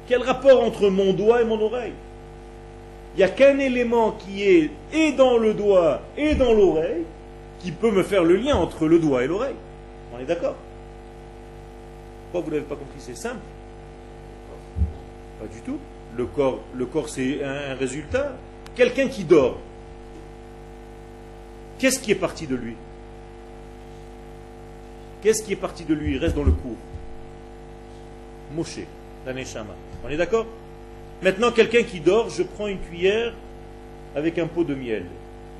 Quel 0.08 0.22
rapport 0.22 0.64
entre 0.64 0.90
mon 0.90 1.14
doigt 1.14 1.42
et 1.42 1.46
mon 1.46 1.60
oreille? 1.62 1.94
Il 3.16 3.18
n'y 3.18 3.24
a 3.24 3.30
qu'un 3.30 3.60
élément 3.60 4.12
qui 4.12 4.44
est 4.44 4.72
et 4.94 5.12
dans 5.12 5.38
le 5.38 5.54
doigt 5.54 6.02
et 6.18 6.36
dans 6.36 6.54
l'oreille 6.54 7.04
qui 7.62 7.72
peut 7.72 7.92
me 7.92 8.04
faire 8.04 8.24
le 8.24 8.36
lien 8.36 8.56
entre 8.56 8.88
le 8.88 9.00
doigt 9.00 9.24
et 9.24 9.28
l'oreille. 9.28 9.56
On 10.14 10.20
est 10.20 10.26
d'accord? 10.26 10.56
Pourquoi 12.32 12.46
vous 12.46 12.56
n'avez 12.56 12.68
pas 12.68 12.76
compris? 12.76 13.00
C'est 13.00 13.18
simple. 13.18 13.42
Pas 15.40 15.48
du 15.48 15.62
tout. 15.62 15.78
Le 16.18 16.26
corps, 16.26 16.60
le 16.74 16.86
corps 16.86 17.10
c'est 17.10 17.44
un 17.44 17.76
résultat. 17.76 18.34
Quelqu'un 18.76 19.08
qui 19.08 19.24
dort, 19.24 19.58
Qu'est-ce 21.82 22.00
qui 22.00 22.12
est 22.12 22.16
parti 22.16 22.46
de 22.46 22.56
lui? 22.56 22.76
Qu'est-ce 25.24 25.42
qui 25.42 25.54
est 25.54 25.56
parti 25.56 25.84
de 25.84 25.96
lui? 25.96 26.12
Il 26.12 26.18
reste 26.20 26.36
dans 26.36 26.44
le 26.44 26.52
cours. 26.52 26.78
Moshe, 28.54 28.82
l'aneshama. 29.26 29.74
On 30.06 30.10
est 30.10 30.18
d'accord? 30.18 30.46
Maintenant, 31.24 31.52
quelqu'un 31.52 31.82
qui 31.82 32.00
dort, 32.00 32.30
je 32.30 32.44
prends 32.44 32.68
une 32.68 32.78
cuillère 32.78 33.34
avec 34.16 34.38
un 34.38 34.46
pot 34.46 34.64
de 34.64 34.76
miel. 34.76 35.06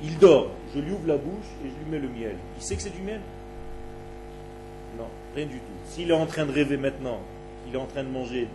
Il 0.00 0.16
dort, 0.18 0.52
je 0.74 0.80
lui 0.80 0.92
ouvre 0.92 1.06
la 1.06 1.16
bouche 1.16 1.46
et 1.64 1.68
je 1.68 1.84
lui 1.84 1.90
mets 1.90 1.98
le 1.98 2.08
miel. 2.08 2.36
Il 2.56 2.62
sait 2.62 2.76
que 2.76 2.82
c'est 2.82 2.94
du 2.94 3.02
miel? 3.02 3.20
Non, 4.98 5.08
rien 5.34 5.46
du 5.46 5.56
tout. 5.56 5.72
S'il 5.86 6.10
est 6.10 6.14
en 6.14 6.26
train 6.26 6.46
de 6.46 6.52
rêver 6.52 6.76
maintenant, 6.76 7.20
il 7.66 7.74
est 7.74 7.78
en 7.78 7.86
train 7.86 8.04
de 8.04 8.08
manger 8.08 8.48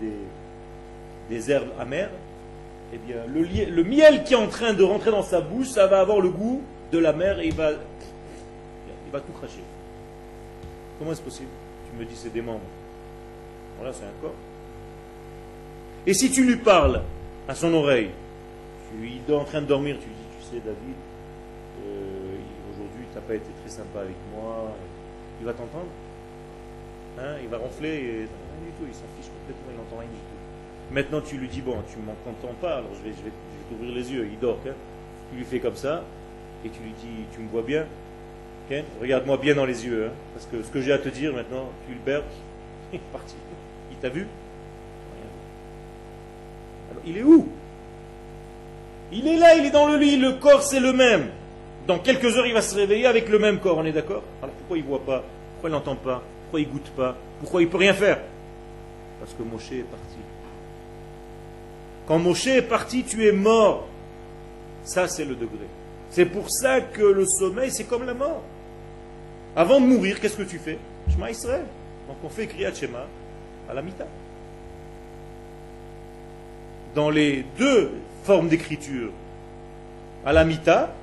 des, 1.30 1.52
herbes 1.52 1.72
amères, 1.80 2.12
eh 2.94 2.98
bien, 2.98 3.18
le, 3.28 3.84
miel 3.84 4.24
qui 4.24 4.34
est 4.34 4.38
en 4.38 4.48
train 4.48 4.74
de 4.74 4.84
rentrer 4.84 5.12
dans 5.12 5.24
sa 5.24 5.42
bouche, 5.42 5.68
ça 5.68 5.88
va 5.88 6.00
avoir 6.00 6.20
le 6.20 6.30
goût 6.30 6.62
de 6.92 6.98
la 6.98 7.14
mer 7.14 7.40
et 7.40 7.48
il 7.48 7.54
va, 7.54 7.72
il 7.72 9.12
va 9.12 9.20
tout 9.20 9.34
cracher. 9.34 9.64
Comment 10.98 11.12
est-ce 11.12 11.22
possible? 11.22 11.50
Tu 11.92 12.00
me 12.00 12.06
dis 12.06 12.16
c'est 12.16 12.34
des 12.34 12.42
membres. 12.42 12.62
Voilà, 13.78 13.94
c'est 13.94 14.06
un 14.06 14.22
corps. 14.22 14.34
Et 16.08 16.14
si 16.14 16.32
tu 16.32 16.46
lui 16.46 16.56
parles 16.56 17.02
à 17.48 17.54
son 17.54 17.74
oreille, 17.74 18.10
tu, 18.90 19.08
il 19.08 19.32
est 19.32 19.36
en 19.36 19.44
train 19.44 19.62
de 19.62 19.68
dormir, 19.68 19.98
tu 20.00 20.08
lui 20.08 20.16
dis, 20.16 20.38
tu 20.40 20.56
sais 20.56 20.62
David, 20.66 20.96
aujourd'hui 22.72 23.06
tu 23.12 23.16
n'as 23.16 23.26
pas 23.26 23.36
été 23.36 23.50
très 23.62 23.70
sympa 23.70 24.02
avec 24.02 24.16
moi, 24.34 24.74
il 25.40 25.46
va 25.46 25.54
t'entendre 25.54 25.92
hein, 27.20 27.36
Il 27.42 27.50
va 27.50 27.58
ronfler, 27.58 27.90
et, 27.90 28.12
rien 28.26 28.72
du 28.80 28.90
il 28.90 28.96
s'en 28.96 29.10
fiche 29.18 29.32
complètement, 29.32 29.72
il 29.72 29.78
n'entend 29.78 29.98
rien 30.00 30.10
du 30.10 30.16
tout. 30.16 30.94
Maintenant 30.94 31.22
tu 31.22 31.38
lui 31.38 31.48
dis, 31.48 31.62
bon, 31.62 31.78
tu 31.90 32.00
ne 32.00 32.06
m'entends 32.06 32.56
pas, 32.62 32.78
alors 32.78 32.92
je 32.96 33.10
vais, 33.10 33.16
je 33.16 33.70
t'ouvrir 33.70 33.94
les 33.96 34.12
yeux, 34.12 34.28
il 34.32 34.40
dort. 34.40 34.60
Hein. 34.68 34.74
Tu 35.32 35.38
lui 35.38 35.46
fais 35.46 35.60
comme 35.60 35.76
ça, 35.76 36.04
et 36.66 36.70
tu 36.70 36.80
lui 36.82 36.94
dis, 37.02 37.26
tu 37.34 37.42
me 37.42 37.50
vois 37.50 37.64
bien 37.64 37.86
Regarde-moi 39.02 39.38
bien 39.38 39.56
dans 39.56 39.66
les 39.66 39.86
yeux, 39.86 40.08
hein, 40.08 40.12
parce 40.34 40.46
que 40.46 40.62
ce 40.62 40.70
que 40.70 40.82
j'ai 40.82 40.92
à 40.92 40.98
te 40.98 41.08
dire 41.08 41.34
maintenant, 41.34 41.70
tu 41.88 41.94
le 41.94 42.00
berges, 42.00 42.24
il 42.92 42.98
est 42.98 43.12
parti. 43.14 43.36
Il 43.92 43.98
t'a 43.98 44.10
vu? 44.10 44.28
Alors, 46.92 47.04
il 47.06 47.18
est 47.18 47.24
où? 47.24 47.48
Il 49.12 49.28
est 49.28 49.38
là, 49.38 49.56
il 49.56 49.66
est 49.66 49.72
dans 49.72 49.88
le 49.88 49.98
lit, 49.98 50.18
le 50.18 50.34
corps 50.34 50.64
c'est 50.64 50.82
le 50.82 50.92
même. 50.92 51.30
Dans 51.88 52.00
quelques 52.00 52.38
heures, 52.38 52.46
il 52.46 52.54
va 52.54 52.62
se 52.62 52.76
réveiller 52.76 53.06
avec 53.06 53.30
le 53.30 53.40
même 53.40 53.60
corps, 53.60 53.78
on 53.78 53.86
est 53.86 53.94
d'accord? 53.94 54.22
Alors 54.44 54.54
pourquoi 54.56 54.78
il 54.78 54.84
ne 54.84 54.90
voit 54.90 55.06
pas? 55.06 55.24
Pourquoi 55.54 55.70
il 55.70 55.74
n'entend 55.74 55.96
pas? 55.96 56.22
Pourquoi 56.44 56.60
il 56.60 56.68
ne 56.68 56.74
goûte 56.74 56.92
pas? 56.96 57.16
Pourquoi 57.40 57.62
il 57.62 57.66
ne 57.66 57.72
peut 57.72 57.78
rien 57.78 57.94
faire? 57.94 58.20
Parce 59.20 59.34
que 59.34 59.42
Moshe 59.44 59.72
est 59.72 59.84
parti. 59.84 60.18
Quand 62.06 62.20
Moshe 62.20 62.48
est 62.48 62.62
parti, 62.62 63.04
tu 63.04 63.26
es 63.26 63.32
mort. 63.32 63.88
Ça, 64.84 65.08
c'est 65.08 65.26
le 65.26 65.36
degré. 65.36 65.68
C'est 66.10 66.26
pour 66.26 66.50
ça 66.50 66.82
que 66.82 67.02
le 67.02 67.26
sommeil, 67.26 67.72
c'est 67.72 67.86
comme 67.86 68.06
la 68.06 68.14
mort. 68.14 68.44
Avant 69.56 69.80
de 69.80 69.86
mourir, 69.86 70.20
qu'est-ce 70.20 70.38
que 70.38 70.44
tu 70.44 70.60
fais? 70.60 70.78
Shema 71.10 71.32
Israël. 71.32 71.66
Donc 72.08 72.18
on 72.24 72.30
fait 72.30 72.48
Kriyat 72.48 72.74
Shema 72.74 73.06
à 73.70 73.74
la 73.74 73.82
mita. 73.82 74.06
Dans 76.96 77.10
les 77.10 77.46
deux 77.58 77.92
formes 78.24 78.50
d'écriture, 78.50 79.12
à 80.26 80.34
la 80.34 80.44
mita 80.44 80.94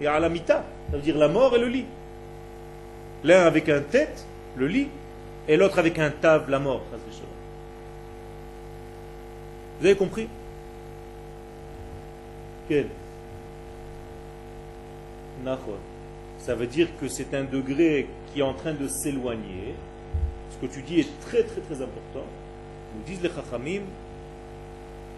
et 0.00 0.06
à 0.06 0.18
la 0.20 0.28
mita, 0.28 0.64
ça 0.90 0.96
veut 0.96 1.02
dire 1.02 1.16
la 1.16 1.28
mort 1.28 1.54
et 1.56 1.58
le 1.58 1.68
lit. 1.68 1.86
L'un 3.24 3.44
avec 3.46 3.68
un 3.68 3.80
tête, 3.80 4.26
le 4.56 4.66
lit, 4.66 4.88
et 5.48 5.56
l'autre 5.56 5.78
avec 5.78 5.98
un 5.98 6.10
table, 6.10 6.50
la 6.50 6.58
mort. 6.58 6.82
Vous 9.78 9.86
avez 9.86 9.96
compris? 9.96 10.28
Quel? 12.68 12.88
Ça 16.38 16.54
veut 16.54 16.66
dire 16.66 16.88
que 17.00 17.08
c'est 17.08 17.34
un 17.34 17.44
degré 17.44 18.08
qui 18.32 18.40
est 18.40 18.42
en 18.42 18.54
train 18.54 18.72
de 18.72 18.88
s'éloigner. 18.88 19.74
Ce 20.50 20.66
que 20.66 20.72
tu 20.72 20.82
dis 20.82 21.00
est 21.00 21.20
très 21.20 21.42
très 21.42 21.60
très 21.60 21.74
important. 21.74 22.24
Nous 22.96 23.02
disent 23.06 23.22
les 23.22 23.28
Chachamim 23.28 23.82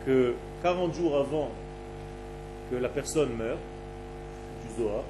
que 0.04 0.34
40 0.62 0.94
jours 0.94 1.16
avant 1.16 1.50
que 2.70 2.76
la 2.76 2.88
personne 2.88 3.30
meure, 3.36 3.58
du 4.64 4.82
Zohar, 4.82 5.04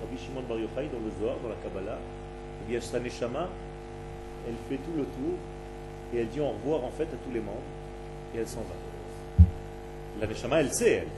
Rabbi 0.00 0.18
Shimon 0.18 0.42
Bar 0.48 0.58
Yochai 0.58 0.88
dans 0.92 1.00
le 1.00 1.10
Zohar, 1.20 1.36
dans 1.42 1.48
la 1.48 1.56
Kabbalah, 1.62 1.98
eh 1.98 2.70
bien 2.70 2.80
Neshama, 3.00 3.48
elle 4.46 4.54
fait 4.68 4.82
tout 4.82 4.96
le 4.96 5.04
tour 5.04 5.34
et 6.14 6.20
elle 6.20 6.28
dit 6.28 6.40
au 6.40 6.48
revoir 6.48 6.84
en 6.84 6.90
fait 6.90 7.04
à 7.04 7.16
tous 7.24 7.32
les 7.32 7.40
membres 7.40 7.58
et 8.34 8.38
elle 8.38 8.48
s'en 8.48 8.60
va. 8.60 9.44
La 10.20 10.26
Neshama, 10.26 10.60
elle 10.60 10.72
sait, 10.72 10.92
elle. 10.92 11.08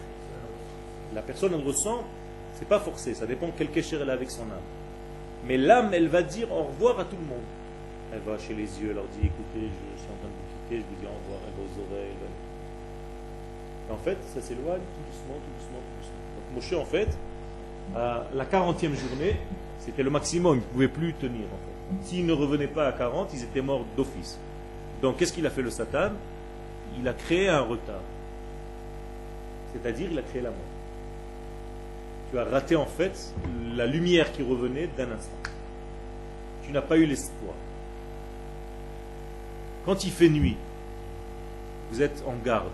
La 1.15 1.23
personne, 1.23 1.55
elle 1.55 1.67
ressent, 1.67 2.05
c'est 2.55 2.69
pas 2.69 2.81
forcé, 2.81 3.15
ça 3.15 3.27
dépend 3.27 3.51
quel 3.57 3.71
kécher 3.71 3.97
elle 4.01 4.11
a 4.11 4.15
avec 4.15 4.31
son 4.31 4.43
âme. 4.43 4.67
Mais 5.47 5.57
l'âme, 5.57 5.91
elle 5.95 6.09
va 6.09 6.23
dire 6.23 6.51
au 6.53 6.65
revoir 6.65 6.99
à 6.99 7.05
tout 7.05 7.17
le 7.17 7.27
monde. 7.27 7.47
Elle 8.13 8.21
va 8.21 8.39
chez 8.39 8.55
les 8.55 8.69
yeux, 8.81 8.91
elle 8.91 8.97
leur 8.97 9.09
dit 9.13 9.27
écoutez, 9.27 9.69
je 9.69 10.01
suis 10.01 10.11
en 10.11 10.19
train 10.19 10.29
de 10.29 10.35
vous 10.35 10.49
quitter, 10.65 10.83
je 10.83 10.87
vous 10.89 11.01
dis 11.01 11.07
au 11.07 11.17
revoir, 11.17 11.41
elle 11.47 11.55
va 11.55 11.63
aux 11.63 11.93
oreilles. 11.93 12.17
Et 13.89 13.93
en 13.93 13.97
fait, 13.99 14.17
ça 14.35 14.41
s'éloigne 14.41 14.81
tout 14.81 15.05
doucement, 15.09 15.37
tout 15.41 15.53
doucement, 15.57 15.81
tout 15.81 15.97
doucement. 16.01 16.23
Donc 16.37 16.47
Moshe, 16.55 16.73
en 16.73 16.85
fait, 16.85 17.09
la 17.95 18.45
40e 18.45 18.95
journée, 18.95 19.37
c'était 19.79 20.03
le 20.03 20.11
maximum, 20.11 20.57
il 20.57 20.61
ne 20.61 20.65
pouvait 20.65 20.89
plus 20.89 21.15
tenir. 21.15 21.47
En 21.47 21.57
fait. 21.57 22.09
S'ils 22.09 22.27
ne 22.27 22.33
revenaient 22.33 22.67
pas 22.67 22.87
à 22.87 22.93
40, 22.93 23.31
ils 23.33 23.43
étaient 23.43 23.63
morts 23.63 23.85
d'office. 23.97 24.39
Donc 25.01 25.17
qu'est-ce 25.17 25.33
qu'il 25.33 25.47
a 25.47 25.51
fait 25.51 25.63
le 25.63 25.71
Satan? 25.71 26.11
Il 26.99 27.07
a 27.07 27.13
créé 27.13 27.49
un 27.49 27.61
retard. 27.61 28.03
C'est-à-dire, 29.73 30.09
il 30.11 30.19
a 30.19 30.23
créé 30.23 30.43
la 30.43 30.51
mort. 30.51 30.59
Tu 32.31 32.39
as 32.39 32.45
raté 32.45 32.77
en 32.77 32.87
fait 32.87 33.35
la 33.75 33.87
lumière 33.87 34.33
qui 34.33 34.43
revenait 34.43 34.89
d'un 34.97 35.11
instant. 35.13 35.37
Tu 36.65 36.73
n'as 36.73 36.83
pas 36.83 36.99
eu 36.99 37.07
l'espoir. 37.07 37.55
Quand 39.87 40.05
il 40.05 40.11
fait 40.11 40.29
nuit, 40.29 40.57
vous 41.91 42.03
êtes 42.03 42.23
en 42.27 42.35
garde. 42.45 42.73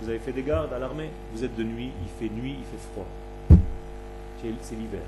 Vous 0.00 0.08
avez 0.08 0.20
fait 0.20 0.32
des 0.32 0.42
gardes 0.42 0.72
à 0.72 0.78
l'armée, 0.78 1.10
vous 1.34 1.44
êtes 1.44 1.56
de 1.56 1.64
nuit, 1.64 1.90
il 2.02 2.08
fait 2.28 2.32
nuit, 2.32 2.56
il 2.58 2.64
fait 2.64 2.82
froid. 2.92 3.06
C'est 4.42 4.74
l'hiver. 4.74 5.02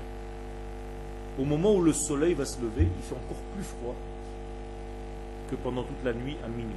Au 1.37 1.43
moment 1.43 1.75
où 1.75 1.81
le 1.81 1.91
soleil 1.91 2.33
va 2.33 2.45
se 2.45 2.61
lever, 2.61 2.87
il 2.97 3.03
fait 3.03 3.15
encore 3.15 3.41
plus 3.53 3.63
froid 3.63 3.95
que 5.49 5.55
pendant 5.57 5.83
toute 5.83 6.03
la 6.05 6.13
nuit 6.13 6.37
à 6.43 6.47
minuit. 6.47 6.73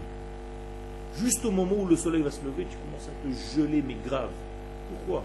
Juste 1.16 1.44
au 1.44 1.52
moment 1.52 1.76
où 1.78 1.86
le 1.86 1.96
soleil 1.96 2.22
va 2.22 2.30
se 2.30 2.44
lever, 2.44 2.66
tu 2.68 2.76
commences 2.76 3.09
à 3.09 3.12
te 3.22 3.61
geler, 3.61 3.82
mais 3.82 3.96
grave. 4.04 4.30
Pourquoi? 4.90 5.24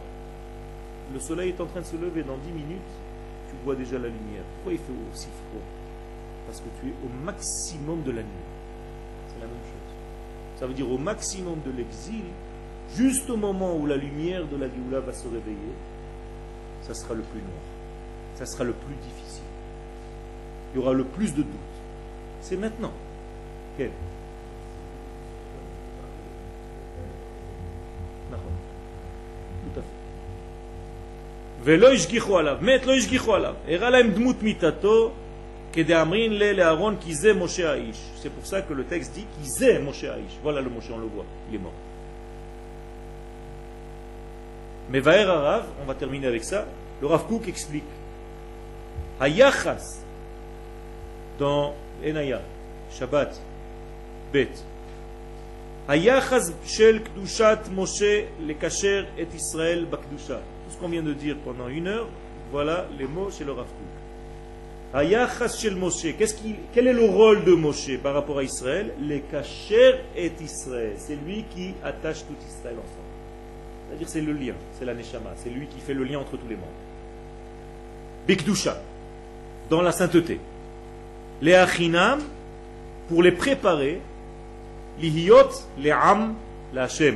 Le 1.14 1.20
soleil 1.20 1.50
est 1.50 1.62
en 1.62 1.66
train 1.66 1.82
de 1.82 1.86
se 1.86 1.96
lever, 1.96 2.24
dans 2.24 2.38
10 2.38 2.52
minutes, 2.52 2.94
tu 3.50 3.56
vois 3.66 3.76
déjà 3.76 3.98
la 3.98 4.08
lumière. 4.08 4.44
Pourquoi 4.56 4.74
il 4.74 4.80
fait 4.80 4.94
aussi 5.12 5.28
froid? 5.50 5.62
Parce 6.46 6.60
que 6.60 6.68
tu 6.80 6.90
es 6.90 6.94
au 7.04 7.26
maximum 7.26 8.04
de 8.04 8.12
la 8.12 8.22
nuit. 8.22 8.48
C'est 9.28 9.42
la 9.42 9.48
même 9.48 9.64
chose. 9.64 10.60
Ça 10.60 10.68
veut 10.68 10.74
dire 10.74 10.90
au 10.90 10.98
maximum 11.00 11.60
de 11.66 11.72
l'exil, 11.72 12.24
juste 12.96 13.30
au 13.30 13.38
moment 13.38 13.76
où 13.76 13.88
la 13.88 13.98
lumière 13.98 14.48
de 14.48 14.58
la 14.58 14.68
Géoula 14.68 15.00
va 15.00 15.14
se 15.14 15.28
réveiller, 15.28 15.74
ça 16.83 16.95
sera 16.95 17.15
le 17.15 17.23
plus 17.23 17.41
noir. 17.41 17.65
Ça 18.37 18.47
sera 18.47 18.65
le 18.65 18.73
plus 18.73 18.95
difficile. 18.95 19.43
Il 20.73 20.79
y 20.79 20.83
aura 20.83 20.93
le 20.93 21.05
plus 21.05 21.33
de 21.35 21.43
doutes. 21.43 21.79
C'est 22.41 22.57
maintenant. 22.57 22.93
Quel 23.77 23.91
tout 29.75 29.81
à 29.81 29.83
fait. 29.83 29.99
ולא 31.65 31.93
השגיחו 31.93 32.39
עליו, 32.39 32.57
מת 32.61 32.87
לא 32.87 32.95
השגיחו 32.95 33.35
עליו, 33.35 33.55
הראה 33.69 33.91
להם 33.91 34.11
דמות 34.11 34.43
מיתתו 34.43 35.13
כדי 35.73 36.01
אמרין 36.01 36.33
לאהרון 36.33 36.97
כי 37.01 37.15
זה 37.15 37.35
משה 37.35 37.71
האיש. 37.71 37.97
C'est 38.23 38.31
pour 38.31 38.47
ça 38.47 38.63
que 38.63 38.73
le 38.73 38.85
texte 38.85 39.15
dit 39.15 39.27
כי 39.43 39.49
זה 39.49 39.79
משה 39.85 40.13
האיש. 40.13 40.39
Voilà 40.45 40.61
le 40.61 40.71
Moshe, 40.71 40.91
on 40.91 40.99
le 40.99 41.07
voit, 41.07 41.25
il 41.51 41.57
est 41.57 41.59
mort. 41.59 41.73
Mais 44.90 45.00
Vaer 45.00 45.30
Arav, 45.30 45.66
on 45.82 45.86
va 45.86 45.96
terminer 45.96 46.28
avec 46.28 46.44
ça, 46.44 46.66
le 47.02 47.08
Rav 47.08 47.26
Kook 47.26 47.48
explique 47.48 47.84
Hayachas 49.20 50.00
dans 51.40 51.74
Enaya, 52.06 52.42
Shabbat, 52.92 53.40
Bet. 54.32 54.50
Hayachas 55.88 56.52
shel 56.66 57.02
kdushat 57.04 57.70
Moshe 57.72 58.26
kasher 58.60 59.06
et 59.18 59.28
Israël 59.36 59.86
bakdusha. 59.86 60.36
Tout 60.36 60.74
ce 60.74 60.78
qu'on 60.78 60.90
vient 60.90 61.04
de 61.04 61.14
dire 61.14 61.38
pendant 61.44 61.68
une 61.68 61.88
heure, 61.88 62.08
voilà 62.52 62.88
les 62.98 63.06
mots 63.06 63.30
chez 63.32 63.44
le 63.44 63.52
Rav 63.52 63.66
Kook. 63.66 65.00
Hayachas 65.02 65.58
shel 65.60 65.76
Moshe. 65.76 66.08
Quel 66.74 66.88
est 66.88 66.94
le 66.94 67.06
rôle 67.06 67.44
de 67.44 67.54
Moshe 67.54 67.98
par 67.98 68.14
rapport 68.14 68.40
à 68.40 68.44
Israël? 68.44 68.94
Les 69.02 69.22
kasher 69.22 69.96
et 70.16 70.32
Israël. 70.42 70.94
C'est 70.98 71.16
lui 71.16 71.46
qui 71.54 71.74
attache 71.84 72.26
tout 72.26 72.36
Israël 72.48 72.76
ensemble. 72.76 73.03
C'est-à-dire 73.88 74.10
c'est 74.10 74.22
le 74.22 74.34
lien, 74.34 74.54
c'est 74.78 74.86
la 74.86 74.94
Neshama, 74.94 75.32
c'est 75.36 75.50
lui 75.50 75.68
qui 75.68 75.80
fait 75.80 75.94
le 75.94 76.04
lien 76.04 76.20
entre 76.20 76.38
tous 76.38 76.48
les 76.48 76.56
mondes. 76.56 76.68
Bikdusha, 78.28 78.78
dans 79.70 79.82
la 79.82 79.92
sainteté. 79.92 80.40
Les 81.42 81.54
Achinam, 81.54 82.22
pour 83.10 83.22
les 83.22 83.32
préparer, 83.32 84.02
Lihiyot, 85.00 85.50
les 85.78 85.92
Am, 85.92 86.36
la 86.74 86.84
Hashem, 86.84 87.16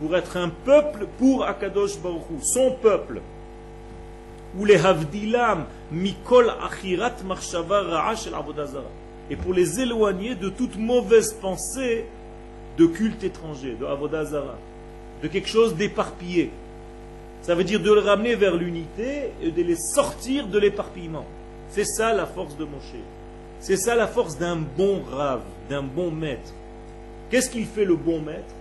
pour 0.00 0.16
être 0.16 0.36
un 0.36 0.48
peuple 0.48 1.06
pour 1.18 1.44
Akadosh 1.44 1.98
Baruch 1.98 2.22
son 2.42 2.72
peuple. 2.72 3.20
Ou 4.58 4.64
les 4.64 4.76
Havdilam, 4.76 5.66
Mikol 5.92 6.50
Achirat 6.62 7.16
Marshava 7.26 7.82
Ra'ash 7.82 8.26
el 8.26 8.34
Et 9.30 9.36
pour 9.36 9.52
les 9.52 9.80
éloigner 9.80 10.34
de 10.34 10.48
toute 10.48 10.76
mauvaise 10.78 11.34
pensée 11.34 12.06
de 12.78 12.86
culte 12.86 13.24
étranger, 13.24 13.76
de 13.78 13.84
Avodazara 13.84 14.56
de 15.22 15.28
quelque 15.28 15.48
chose 15.48 15.74
d'éparpillé. 15.74 16.50
Ça 17.42 17.54
veut 17.54 17.64
dire 17.64 17.80
de 17.80 17.92
le 17.92 18.00
ramener 18.00 18.34
vers 18.34 18.56
l'unité 18.56 19.30
et 19.42 19.50
de 19.50 19.62
les 19.62 19.76
sortir 19.76 20.46
de 20.48 20.58
l'éparpillement. 20.58 21.24
C'est 21.70 21.84
ça 21.84 22.12
la 22.12 22.26
force 22.26 22.56
de 22.56 22.64
Moshe. 22.64 23.02
C'est 23.60 23.76
ça 23.76 23.94
la 23.94 24.06
force 24.06 24.38
d'un 24.38 24.56
bon 24.56 25.02
rave, 25.10 25.42
d'un 25.68 25.82
bon 25.82 26.10
maître. 26.10 26.52
Qu'est-ce 27.30 27.50
qu'il 27.50 27.66
fait 27.66 27.84
le 27.84 27.96
bon 27.96 28.20
maître? 28.20 28.54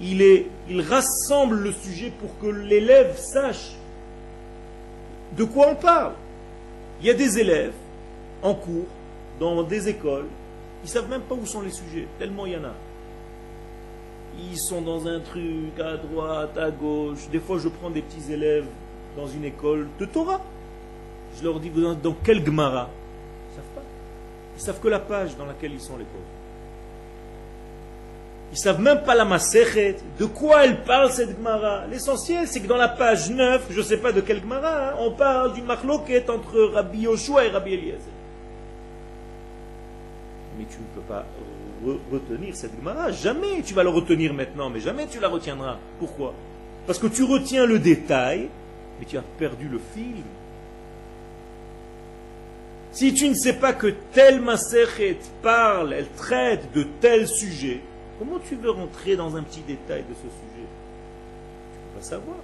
Il, 0.00 0.22
il 0.68 0.80
rassemble 0.80 1.56
le 1.56 1.72
sujet 1.72 2.12
pour 2.20 2.38
que 2.38 2.46
l'élève 2.46 3.18
sache 3.18 3.72
de 5.36 5.44
quoi 5.44 5.68
on 5.68 5.74
parle. 5.74 6.12
Il 7.00 7.06
y 7.06 7.10
a 7.10 7.14
des 7.14 7.38
élèves 7.38 7.74
en 8.42 8.54
cours, 8.54 8.86
dans 9.38 9.62
des 9.62 9.88
écoles, 9.88 10.26
ils 10.82 10.86
ne 10.86 10.90
savent 10.90 11.10
même 11.10 11.22
pas 11.22 11.34
où 11.34 11.44
sont 11.46 11.60
les 11.60 11.70
sujets, 11.70 12.06
tellement 12.18 12.46
il 12.46 12.52
y 12.52 12.56
en 12.56 12.64
a 12.64 12.74
ils 14.38 14.58
sont 14.58 14.80
dans 14.80 15.06
un 15.06 15.20
truc 15.20 15.78
à 15.78 15.96
droite, 15.96 16.56
à 16.56 16.70
gauche. 16.70 17.28
Des 17.30 17.40
fois, 17.40 17.58
je 17.58 17.68
prends 17.68 17.90
des 17.90 18.02
petits 18.02 18.32
élèves 18.32 18.66
dans 19.16 19.26
une 19.26 19.44
école 19.44 19.88
de 19.98 20.04
Torah. 20.04 20.40
Je 21.36 21.44
leur 21.44 21.60
dis, 21.60 21.68
êtes 21.68 22.02
dans 22.02 22.16
quel 22.24 22.44
Gemara? 22.44 22.88
Ils 23.50 23.56
savent 23.56 23.74
pas. 23.74 23.82
Ils 24.56 24.62
savent 24.62 24.80
que 24.80 24.88
la 24.88 24.98
page 24.98 25.36
dans 25.36 25.46
laquelle 25.46 25.72
ils 25.72 25.80
sont, 25.80 25.96
les 25.96 26.04
pauvres. 26.04 26.24
Ils 28.52 28.58
savent 28.58 28.80
même 28.80 29.02
pas 29.02 29.14
la 29.14 29.24
Maserhet. 29.24 29.96
De 30.18 30.24
quoi 30.24 30.64
elle 30.64 30.82
parle 30.82 31.10
cette 31.10 31.36
Gemara? 31.36 31.86
L'essentiel, 31.86 32.48
c'est 32.48 32.60
que 32.60 32.66
dans 32.66 32.76
la 32.76 32.88
page 32.88 33.30
9, 33.30 33.68
je 33.70 33.78
ne 33.78 33.82
sais 33.82 33.98
pas 33.98 34.12
de 34.12 34.20
quel 34.20 34.40
Gemara, 34.40 34.90
hein, 34.90 34.94
on 34.98 35.12
parle 35.12 35.54
d'une 35.54 35.66
est 36.08 36.30
entre 36.30 36.60
Rabbi 36.72 37.00
Yoshua 37.00 37.44
et 37.44 37.50
Rabbi 37.50 37.74
Eliezer. 37.74 38.00
Mais 40.58 40.64
tu 40.64 40.78
ne 40.78 40.94
peux 40.94 41.06
pas 41.06 41.24
retenir 42.12 42.54
cette 42.54 42.76
Gemara. 42.76 43.10
Jamais 43.10 43.62
tu 43.64 43.74
vas 43.74 43.82
le 43.82 43.88
retenir 43.90 44.34
maintenant, 44.34 44.70
mais 44.70 44.80
jamais 44.80 45.06
tu 45.06 45.20
la 45.20 45.28
retiendras. 45.28 45.78
Pourquoi? 45.98 46.34
Parce 46.86 46.98
que 46.98 47.06
tu 47.06 47.22
retiens 47.24 47.66
le 47.66 47.78
détail, 47.78 48.48
mais 48.98 49.06
tu 49.06 49.16
as 49.16 49.22
perdu 49.38 49.68
le 49.68 49.80
fil. 49.94 50.22
Si 52.92 53.14
tu 53.14 53.28
ne 53.28 53.34
sais 53.34 53.52
pas 53.52 53.72
que 53.72 53.94
telle 54.12 54.40
Maserhet 54.40 55.18
parle, 55.42 55.92
elle 55.92 56.08
traite 56.08 56.72
de 56.74 56.84
tel 57.00 57.28
sujet, 57.28 57.80
comment 58.18 58.38
tu 58.40 58.56
veux 58.56 58.70
rentrer 58.70 59.14
dans 59.16 59.36
un 59.36 59.42
petit 59.42 59.60
détail 59.60 60.02
de 60.02 60.14
ce 60.14 60.22
sujet? 60.22 60.66
Tu 61.72 61.78
ne 61.78 61.92
peux 61.92 62.00
pas 62.00 62.04
savoir. 62.04 62.36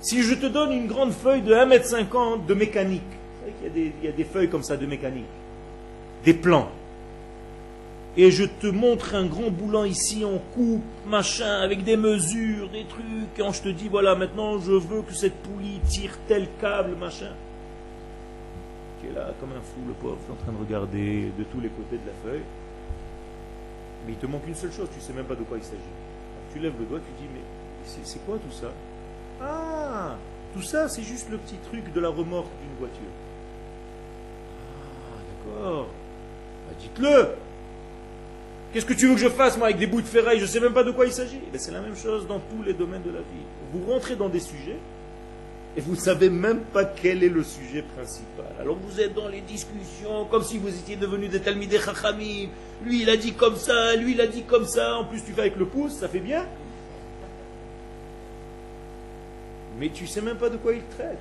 Si 0.00 0.22
je 0.22 0.34
te 0.34 0.46
donne 0.46 0.72
une 0.72 0.86
grande 0.86 1.12
feuille 1.12 1.42
de 1.42 1.52
1m50 1.52 2.46
de 2.46 2.54
mécanique, 2.54 3.02
il 3.74 3.92
y 4.02 4.08
a 4.08 4.12
des 4.12 4.24
feuilles 4.24 4.48
comme 4.48 4.62
ça 4.62 4.76
de 4.76 4.86
mécanique, 4.86 5.24
des 6.24 6.34
plans 6.34 6.70
et 8.16 8.30
je 8.30 8.44
te 8.44 8.66
montre 8.66 9.14
un 9.14 9.26
grand 9.26 9.50
boulon 9.50 9.84
ici, 9.84 10.24
on 10.24 10.38
coupe, 10.54 10.82
machin, 11.06 11.60
avec 11.60 11.84
des 11.84 11.96
mesures, 11.96 12.70
des 12.70 12.84
trucs, 12.84 13.04
et 13.38 13.42
on, 13.42 13.52
je 13.52 13.62
te 13.62 13.68
dis, 13.68 13.88
voilà, 13.88 14.14
maintenant 14.14 14.58
je 14.58 14.72
veux 14.72 15.02
que 15.02 15.12
cette 15.12 15.34
poulie 15.42 15.80
tire 15.86 16.16
tel 16.26 16.48
câble, 16.60 16.96
machin. 16.96 17.32
Tu 19.00 19.08
es 19.08 19.12
là 19.12 19.34
comme 19.38 19.50
un 19.50 19.60
fou, 19.60 19.80
le 19.86 19.92
pauvre, 19.92 20.16
en 20.32 20.42
train 20.42 20.52
de 20.52 20.58
regarder 20.58 21.30
de 21.38 21.44
tous 21.44 21.60
les 21.60 21.68
côtés 21.68 21.98
de 21.98 22.06
la 22.06 22.30
feuille. 22.30 22.44
Mais 24.06 24.12
il 24.12 24.18
te 24.18 24.26
manque 24.26 24.46
une 24.46 24.54
seule 24.54 24.72
chose, 24.72 24.88
tu 24.94 25.00
sais 25.00 25.12
même 25.12 25.26
pas 25.26 25.34
de 25.34 25.42
quoi 25.42 25.58
il 25.58 25.64
s'agit. 25.64 25.76
Tu 26.54 26.58
lèves 26.58 26.74
le 26.78 26.86
doigt, 26.86 27.00
tu 27.00 27.22
dis, 27.22 27.28
mais 27.34 27.42
c'est 28.02 28.24
quoi 28.24 28.38
tout 28.38 28.54
ça? 28.54 28.72
Ah 29.42 30.16
Tout 30.54 30.62
ça, 30.62 30.88
c'est 30.88 31.02
juste 31.02 31.28
le 31.30 31.36
petit 31.36 31.56
truc 31.68 31.92
de 31.92 32.00
la 32.00 32.08
remorque 32.08 32.50
d'une 32.62 32.78
voiture. 32.78 33.12
Ah, 35.12 35.20
d'accord. 35.28 35.88
Bah, 36.66 36.74
dites-le 36.80 37.45
Qu'est-ce 38.76 38.84
que 38.84 38.92
tu 38.92 39.08
veux 39.08 39.14
que 39.14 39.20
je 39.20 39.30
fasse, 39.30 39.56
moi, 39.56 39.68
avec 39.68 39.78
des 39.78 39.86
bouts 39.86 40.02
de 40.02 40.06
ferraille? 40.06 40.36
Je 40.36 40.42
ne 40.42 40.48
sais 40.48 40.60
même 40.60 40.74
pas 40.74 40.84
de 40.84 40.90
quoi 40.90 41.06
il 41.06 41.12
s'agit. 41.12 41.40
C'est 41.54 41.70
la 41.70 41.80
même 41.80 41.96
chose 41.96 42.28
dans 42.28 42.40
tous 42.40 42.62
les 42.62 42.74
domaines 42.74 43.04
de 43.04 43.10
la 43.10 43.20
vie. 43.20 43.46
Vous 43.72 43.90
rentrez 43.90 44.16
dans 44.16 44.28
des 44.28 44.38
sujets, 44.38 44.76
Et 45.76 45.82
vous 45.82 45.92
ne 45.92 46.00
savez 46.00 46.30
même 46.30 46.60
pas 46.60 46.86
quel 46.86 47.22
est 47.22 47.28
le 47.28 47.44
sujet 47.44 47.82
principal. 47.82 48.46
Alors 48.58 48.76
vous 48.76 48.98
êtes 48.98 49.12
dans 49.12 49.28
les 49.28 49.42
discussions 49.42 50.24
comme 50.30 50.42
si 50.42 50.56
vous 50.56 50.68
étiez 50.68 50.96
devenus 50.96 51.28
des 51.28 51.40
Talmidei 51.40 51.78
Chachamim. 51.78 52.48
Lui 52.82 53.02
il 53.02 53.10
a 53.10 53.16
dit 53.18 53.34
comme 53.34 53.56
ça, 53.56 53.94
lui 53.94 54.12
il 54.12 54.20
a 54.22 54.26
dit 54.26 54.44
comme 54.44 54.64
ça. 54.64 54.96
En 54.96 55.04
plus 55.04 55.22
tu 55.22 55.32
fais 55.32 55.42
avec 55.42 55.56
le 55.56 55.66
pouce, 55.66 55.92
ça 55.92 56.08
fait 56.08 56.20
bien. 56.20 56.46
Mais 59.78 59.90
tu 59.90 60.04
ne 60.04 60.08
sais 60.08 60.22
même 60.22 60.38
pas 60.38 60.48
de 60.48 60.56
quoi 60.56 60.72
il 60.72 60.82
traite. 60.96 61.18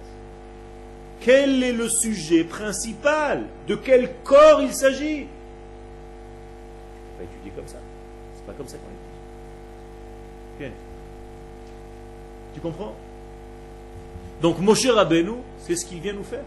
Quel 1.19 1.61
est 1.61 1.73
le 1.73 1.89
sujet 1.89 2.45
principal? 2.45 3.43
De 3.67 3.75
quel 3.75 4.09
corps 4.23 4.61
il 4.61 4.73
s'agit? 4.73 5.27
Ça. 7.67 7.77
C'est 8.35 8.45
pas 8.45 8.53
comme 8.53 8.67
ça 8.67 8.77
qu'on. 8.77 10.65
Tu 12.53 12.61
comprends? 12.61 12.95
Donc 14.41 14.59
Moshe 14.59 14.87
Rabbeinu, 14.87 15.33
c'est 15.59 15.75
ce 15.75 15.85
qu'il 15.85 15.99
vient 15.99 16.13
nous 16.13 16.23
faire. 16.23 16.43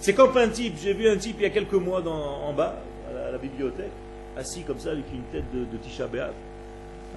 C'est 0.00 0.14
comme 0.14 0.36
un 0.36 0.48
type, 0.48 0.74
j'ai 0.80 0.94
vu 0.94 1.08
un 1.08 1.16
type 1.16 1.36
il 1.38 1.42
y 1.42 1.46
a 1.46 1.50
quelques 1.50 1.72
mois 1.74 2.00
en 2.06 2.52
bas, 2.52 2.76
à 3.08 3.30
la, 3.32 3.38
bibliothèque, 3.38 3.90
assis 4.36 4.62
comme 4.62 4.78
ça 4.78 4.90
avec 4.92 5.04
une 5.12 5.22
tête 5.32 5.44
de, 5.52 5.76
Tisha 5.78 6.06
B'Av, 6.06 6.32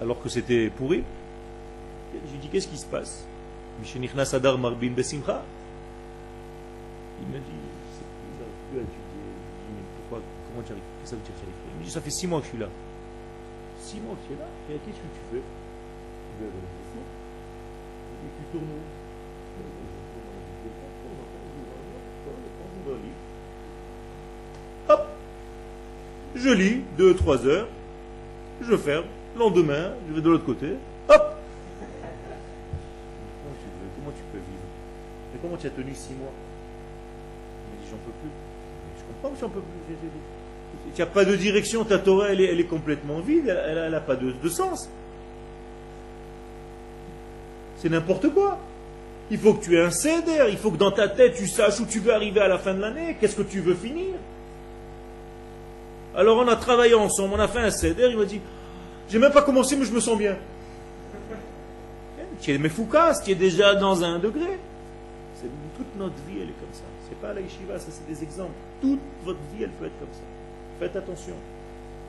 alors 0.02 0.22
que 0.22 0.30
c'était 0.30 0.70
pourri. 0.70 1.04
J'ai 2.14 2.38
dit, 2.40 2.48
qu'est-ce 2.48 2.68
qui 2.68 2.78
se 2.78 2.86
passe? 2.86 3.26
Il 3.84 3.92
me 7.28 7.38
dit, 7.38 7.44
c'est 7.94 8.06
plus 8.70 8.80
à 8.80 8.82
étudier. 8.82 9.32
pourquoi, 9.98 10.22
comment 10.50 10.64
tu 10.66 10.72
arrives 10.74 10.84
ça 11.06 11.16
veut 11.16 11.22
dire 11.22 11.34
Il 11.76 11.80
me 11.80 11.86
dit, 11.86 11.92
ça 11.92 12.02
fait 12.02 12.10
six 12.10 12.28
mois 12.28 12.40
que 12.40 12.46
je 12.46 12.50
suis 12.50 12.60
là. 12.60 12.68
Six 13.82 14.00
mois 14.00 14.16
que 14.16 14.28
tu 14.28 14.34
es 14.34 14.38
là, 14.38 14.46
qu'est-ce 14.68 14.96
que 14.96 15.02
tu 15.02 15.22
fais? 15.32 15.42
Ben, 16.40 16.50
Tu 18.38 18.44
tournes 18.52 18.68
Hop! 24.88 25.08
Je 26.36 26.50
lis 26.50 26.84
deux, 26.98 27.16
trois 27.16 27.46
heures, 27.46 27.68
je 28.62 28.78
ferme, 28.78 29.06
lendemain, 29.38 29.94
je 30.08 30.14
vais 30.14 30.22
de 30.22 30.30
l'autre 30.30 30.46
côté, 30.46 30.78
hop! 31.10 31.36
Comment 31.90 33.56
tu, 33.58 33.66
veux, 33.66 33.90
comment 33.96 34.12
tu 34.12 34.24
peux 34.32 34.38
vivre? 34.38 34.68
Mais 35.34 35.40
comment 35.42 35.58
tu 35.58 35.68
as 35.68 35.72
tenu 35.72 35.94
six 35.96 36.14
mois? 36.14 36.32
Il 37.68 37.78
me 37.78 37.84
dit, 37.84 37.90
j'en 37.90 37.98
peux 37.98 38.12
plus. 38.22 38.32
Je 38.98 39.04
comprends 39.06 39.30
que 39.32 39.40
j'en 39.40 39.50
peux 39.50 39.62
plus. 39.62 39.82
Il 39.90 40.41
n'y 40.96 41.02
a 41.02 41.06
pas 41.06 41.26
de 41.26 41.36
direction, 41.36 41.84
ta 41.84 42.00
Torah, 42.00 42.30
elle 42.30 42.42
est, 42.42 42.64
complètement 42.66 43.20
vide, 43.20 43.48
elle 43.48 43.92
n'a 43.92 44.00
pas 44.02 44.16
de, 44.16 44.50
sens. 44.50 44.90
C'est 47.78 47.90
n'importe 47.90 48.30
quoi. 48.30 48.60
Il 49.32 49.38
faut 49.38 49.54
que 49.54 49.64
tu 49.64 49.78
aies 49.78 49.82
un 49.82 49.92
céder, 49.92 50.46
il 50.50 50.58
faut 50.58 50.72
que 50.72 50.78
dans 50.78 50.92
ta 50.92 51.08
tête 51.08 51.36
tu 51.36 51.48
saches 51.48 51.80
où 51.80 51.86
tu 51.86 52.00
veux 52.00 52.14
arriver 52.14 52.42
à 52.42 52.50
la 52.50 52.58
fin 52.58 52.74
de 52.74 52.82
l'année, 52.82 53.16
qu'est-ce 53.20 53.36
que 53.36 53.42
tu 53.44 53.62
veux 53.62 53.74
finir. 53.74 54.16
Alors 56.14 56.38
on 56.38 56.48
a 56.48 56.58
travaillé 56.58 56.94
ensemble, 56.94 57.36
on 57.36 57.40
a 57.40 57.48
fait 57.48 57.60
un 57.60 57.72
céder, 57.72 58.08
il 58.10 58.18
m'a 58.18 58.26
dit, 58.26 58.42
j'ai 59.10 59.20
même 59.20 59.32
pas 59.32 59.42
commencé 59.42 59.78
mais 59.78 59.86
je 59.86 59.94
me 59.94 60.02
sens 60.02 60.18
bien. 60.18 60.36
Tu 62.42 62.52
es 62.52 62.60
tu 63.24 63.32
es 63.32 63.36
déjà 63.36 63.76
dans 63.76 64.04
un 64.04 64.18
degré. 64.20 64.60
toute 65.78 65.96
notre 65.98 66.16
vie, 66.28 66.42
elle 66.42 66.50
est 66.50 66.60
comme 66.60 66.74
ça. 66.74 66.84
C'est 67.08 67.20
pas 67.20 67.34
la 67.34 67.42
yeshiva, 67.42 67.78
ça 67.78 67.88
c'est 67.90 68.08
des 68.12 68.24
exemples. 68.24 68.52
Toute 68.82 69.00
votre 69.24 69.40
vie, 69.54 69.64
elle 69.64 69.70
peut 69.70 69.86
être 69.86 70.00
comme 70.00 70.12
ça. 70.12 70.31
Faites 70.82 70.96
attention. 70.96 71.36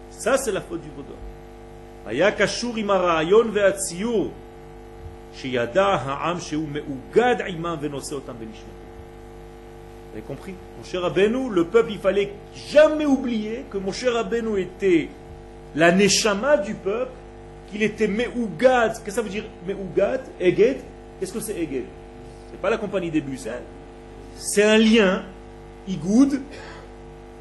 Ça, 0.08 0.38
c'est 0.38 0.50
la 0.50 0.62
faute 0.62 0.80
du 0.80 0.88
Vaudor. 0.96 1.18
Vous 2.04 2.10
avez 2.10 2.22
compris? 10.26 10.54
Mon 10.78 10.84
cher 10.84 11.04
Abenu, 11.04 11.50
le 11.50 11.66
peuple, 11.66 11.92
il 11.92 11.98
fallait 11.98 12.32
jamais 12.70 13.04
oublier 13.04 13.66
que 13.70 13.76
mon 13.76 13.92
cher 13.92 14.16
Abenu 14.16 14.58
était 14.58 15.10
la 15.74 15.92
neshama 15.92 16.56
du 16.56 16.72
peuple, 16.72 17.12
qu'il 17.70 17.82
était 17.82 18.08
Meugad. 18.08 18.92
Qu'est-ce 18.92 19.04
que 19.04 19.10
ça 19.10 19.20
veut 19.20 19.28
dire 19.28 19.44
Meugad? 19.66 20.22
Eged? 20.40 20.78
Qu'est-ce 21.20 21.34
que 21.34 21.40
c'est 21.40 21.60
Eged? 21.60 21.84
C'est 22.50 22.60
pas 22.60 22.70
la 22.70 22.78
compagnie 22.78 23.10
des 23.10 23.20
bus, 23.20 23.46
hein 23.46 23.60
c'est 24.36 24.62
un 24.62 24.78
lien, 24.78 25.24
Igoud, 25.86 26.40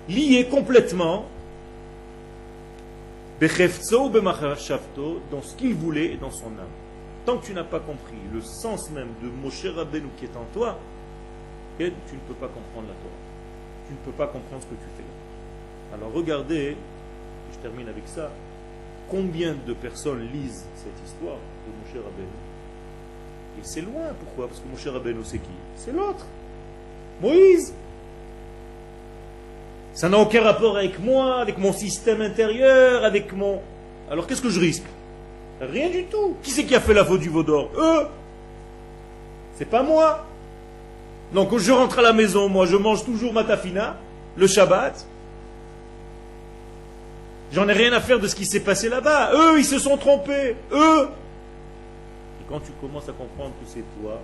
lié 0.10 0.47
complètement 0.49 1.26
dans 5.32 5.41
ce 5.41 5.56
qu'il 5.56 5.74
voulait 5.74 6.14
et 6.14 6.18
dans 6.18 6.32
son 6.32 6.47
âme. 6.47 6.70
Tant 7.26 7.38
que 7.38 7.45
tu 7.45 7.54
n'as 7.54 7.64
pas 7.64 7.80
compris 7.80 8.18
le 8.32 8.41
sens 8.41 8.89
même 8.91 9.10
de 9.22 9.30
Moshe 9.30 9.66
Rabbeinu 9.66 10.08
qui 10.18 10.26
est 10.26 10.36
en 10.38 10.45
toi, 10.54 10.78
tu 11.78 11.86
ne 11.86 12.20
peux 12.28 12.36
pas 12.36 12.47
comprendre 12.47 12.88
la 12.88 12.93
Torah. 12.93 13.22
Tu 13.88 13.93
ne 13.93 13.97
peux 14.06 14.12
pas 14.12 14.28
comprendre 14.28 14.62
ce 14.62 14.68
que 14.68 14.76
tu 14.76 14.89
fais. 14.95 15.95
Alors 15.95 16.12
regardez, 16.14 16.78
je 17.52 17.58
termine 17.58 17.88
avec 17.88 18.04
ça, 18.08 18.30
combien 19.10 19.56
de 19.66 19.74
personnes 19.74 20.28
lisent 20.32 20.66
cette 20.76 21.06
histoire 21.06 21.36
de 21.36 21.72
Moshe 21.72 22.04
Rabbeinu 22.04 22.28
Et 23.60 23.64
c'est 23.64 23.82
loin, 23.82 24.14
pourquoi? 24.20 24.47
Parce 24.47 24.60
que 24.60 24.68
Moshe 24.68 24.88
Rabbeinu 24.88 25.22
c'est 25.24 25.39
qui? 25.39 25.49
C'est 25.76 25.91
l'autre. 25.91 26.26
Moïse. 27.22 27.74
Ça 30.02 30.10
n'a 30.10 30.18
aucun 30.18 30.41
rapport 30.41 30.78
avec 30.78 30.97
moi, 30.97 31.41
avec 31.41 31.60
mon 31.60 31.72
système 31.72 32.22
intérieur, 32.22 33.06
avec 33.06 33.34
mon... 33.34 33.62
Alors 34.10 34.26
qu'est-ce 34.26 34.41
que 34.41 34.49
je 34.49 34.60
risque? 34.60 34.86
Rien 35.62 35.91
du 35.91 36.06
tout. 36.06 36.38
Qui 36.41 36.49
c'est 36.49 36.64
qui 36.64 36.74
a 36.74 36.80
fait 36.80 36.95
la 36.95 37.06
faute 37.06 37.20
du 37.20 37.30
veau 37.30 37.43
d'or? 37.43 37.70
Eux 37.78 38.08
C'est 39.60 39.70
pas 39.70 39.84
moi. 39.84 40.26
Donc 41.36 41.56
je 41.56 41.72
rentre 41.72 41.99
à 41.99 42.02
la 42.02 42.14
maison, 42.14 42.49
moi 42.49 42.66
je 42.66 42.78
mange 42.78 43.06
toujours 43.06 43.32
ma 43.32 43.43
tafina, 43.43 43.95
le 44.38 44.47
Shabbat. 44.47 45.06
J'en 47.54 47.70
ai 47.70 47.74
rien 47.74 47.93
à 47.93 47.99
faire 47.99 48.20
de 48.20 48.28
ce 48.28 48.34
qui 48.34 48.47
s'est 48.47 48.62
passé 48.62 48.89
là-bas. 48.89 49.34
Eux, 49.36 49.60
ils 49.60 49.66
se 49.66 49.78
sont 49.78 49.97
trompés. 49.97 50.56
Eux. 50.72 51.10
Et 52.41 52.45
quand 52.49 52.60
tu 52.60 52.72
commences 52.82 53.08
à 53.08 53.14
comprendre 53.14 53.52
que 53.62 53.68
c'est 53.68 53.86
toi, 54.02 54.20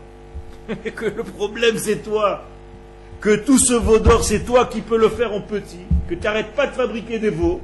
que 0.95 1.05
le 1.05 1.23
problème 1.23 1.78
c'est 1.78 1.97
toi, 1.97 2.45
que 3.20 3.36
tout 3.36 3.57
ce 3.57 3.74
veau 3.74 3.99
d'or, 3.99 4.24
c'est 4.24 4.45
toi 4.45 4.65
qui 4.65 4.82
peux 4.82 4.97
le 4.97 5.09
faire 5.09 5.34
en 5.34 5.41
petit, 5.41 5.86
que 6.07 6.15
tu 6.15 6.22
n'arrêtes 6.22 6.53
pas 6.53 6.68
de 6.68 6.74
fabriquer 6.74 7.20
des 7.20 7.30
veaux, 7.30 7.61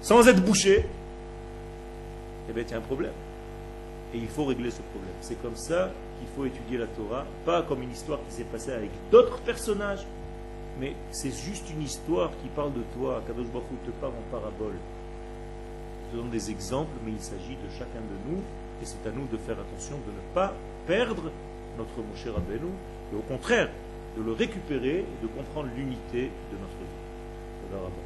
sans 0.00 0.26
être 0.28 0.42
bouché, 0.42 0.86
eh 2.48 2.52
bien, 2.52 2.64
tu 2.64 2.74
as 2.74 2.78
un 2.78 2.80
problème. 2.80 3.12
Et 4.14 4.18
il 4.18 4.28
faut 4.28 4.44
régler 4.44 4.70
ce 4.70 4.80
problème. 4.82 5.14
C'est 5.20 5.40
comme 5.42 5.56
ça 5.56 5.90
qu'il 6.18 6.28
faut 6.36 6.44
étudier 6.46 6.78
la 6.78 6.86
Torah, 6.86 7.26
pas 7.44 7.62
comme 7.62 7.82
une 7.82 7.90
histoire 7.90 8.20
qui 8.28 8.34
s'est 8.34 8.44
passée 8.44 8.72
avec 8.72 8.90
d'autres 9.10 9.40
personnages, 9.40 10.06
mais 10.78 10.94
c'est 11.10 11.32
juste 11.32 11.68
une 11.70 11.82
histoire 11.82 12.30
qui 12.42 12.48
parle 12.48 12.72
de 12.72 12.82
toi. 12.96 13.22
Kadosh 13.26 13.46
Baruch 13.46 13.66
te 13.84 13.90
parle 14.00 14.12
en 14.12 14.30
parabole. 14.30 14.76
Je 16.12 16.18
donne 16.18 16.30
des 16.30 16.50
exemples, 16.50 16.92
mais 17.04 17.12
il 17.12 17.20
s'agit 17.20 17.56
de 17.56 17.68
chacun 17.76 18.00
de 18.00 18.30
nous, 18.30 18.38
et 18.80 18.84
c'est 18.84 19.08
à 19.08 19.12
nous 19.12 19.26
de 19.26 19.36
faire 19.38 19.56
attention 19.58 19.96
de 19.96 20.12
ne 20.12 20.34
pas 20.34 20.54
perdre 20.86 21.30
notre 21.76 21.96
Moshe 21.98 22.32
Rabbeinu, 22.32 22.70
et 23.12 23.16
au 23.16 23.22
contraire, 23.22 23.68
de 24.16 24.22
le 24.22 24.32
récupérer 24.32 24.98
et 24.98 25.22
de 25.22 25.26
comprendre 25.28 25.68
l'unité 25.76 26.30
de 26.52 26.56
notre 26.58 26.78
vie. 26.78 28.05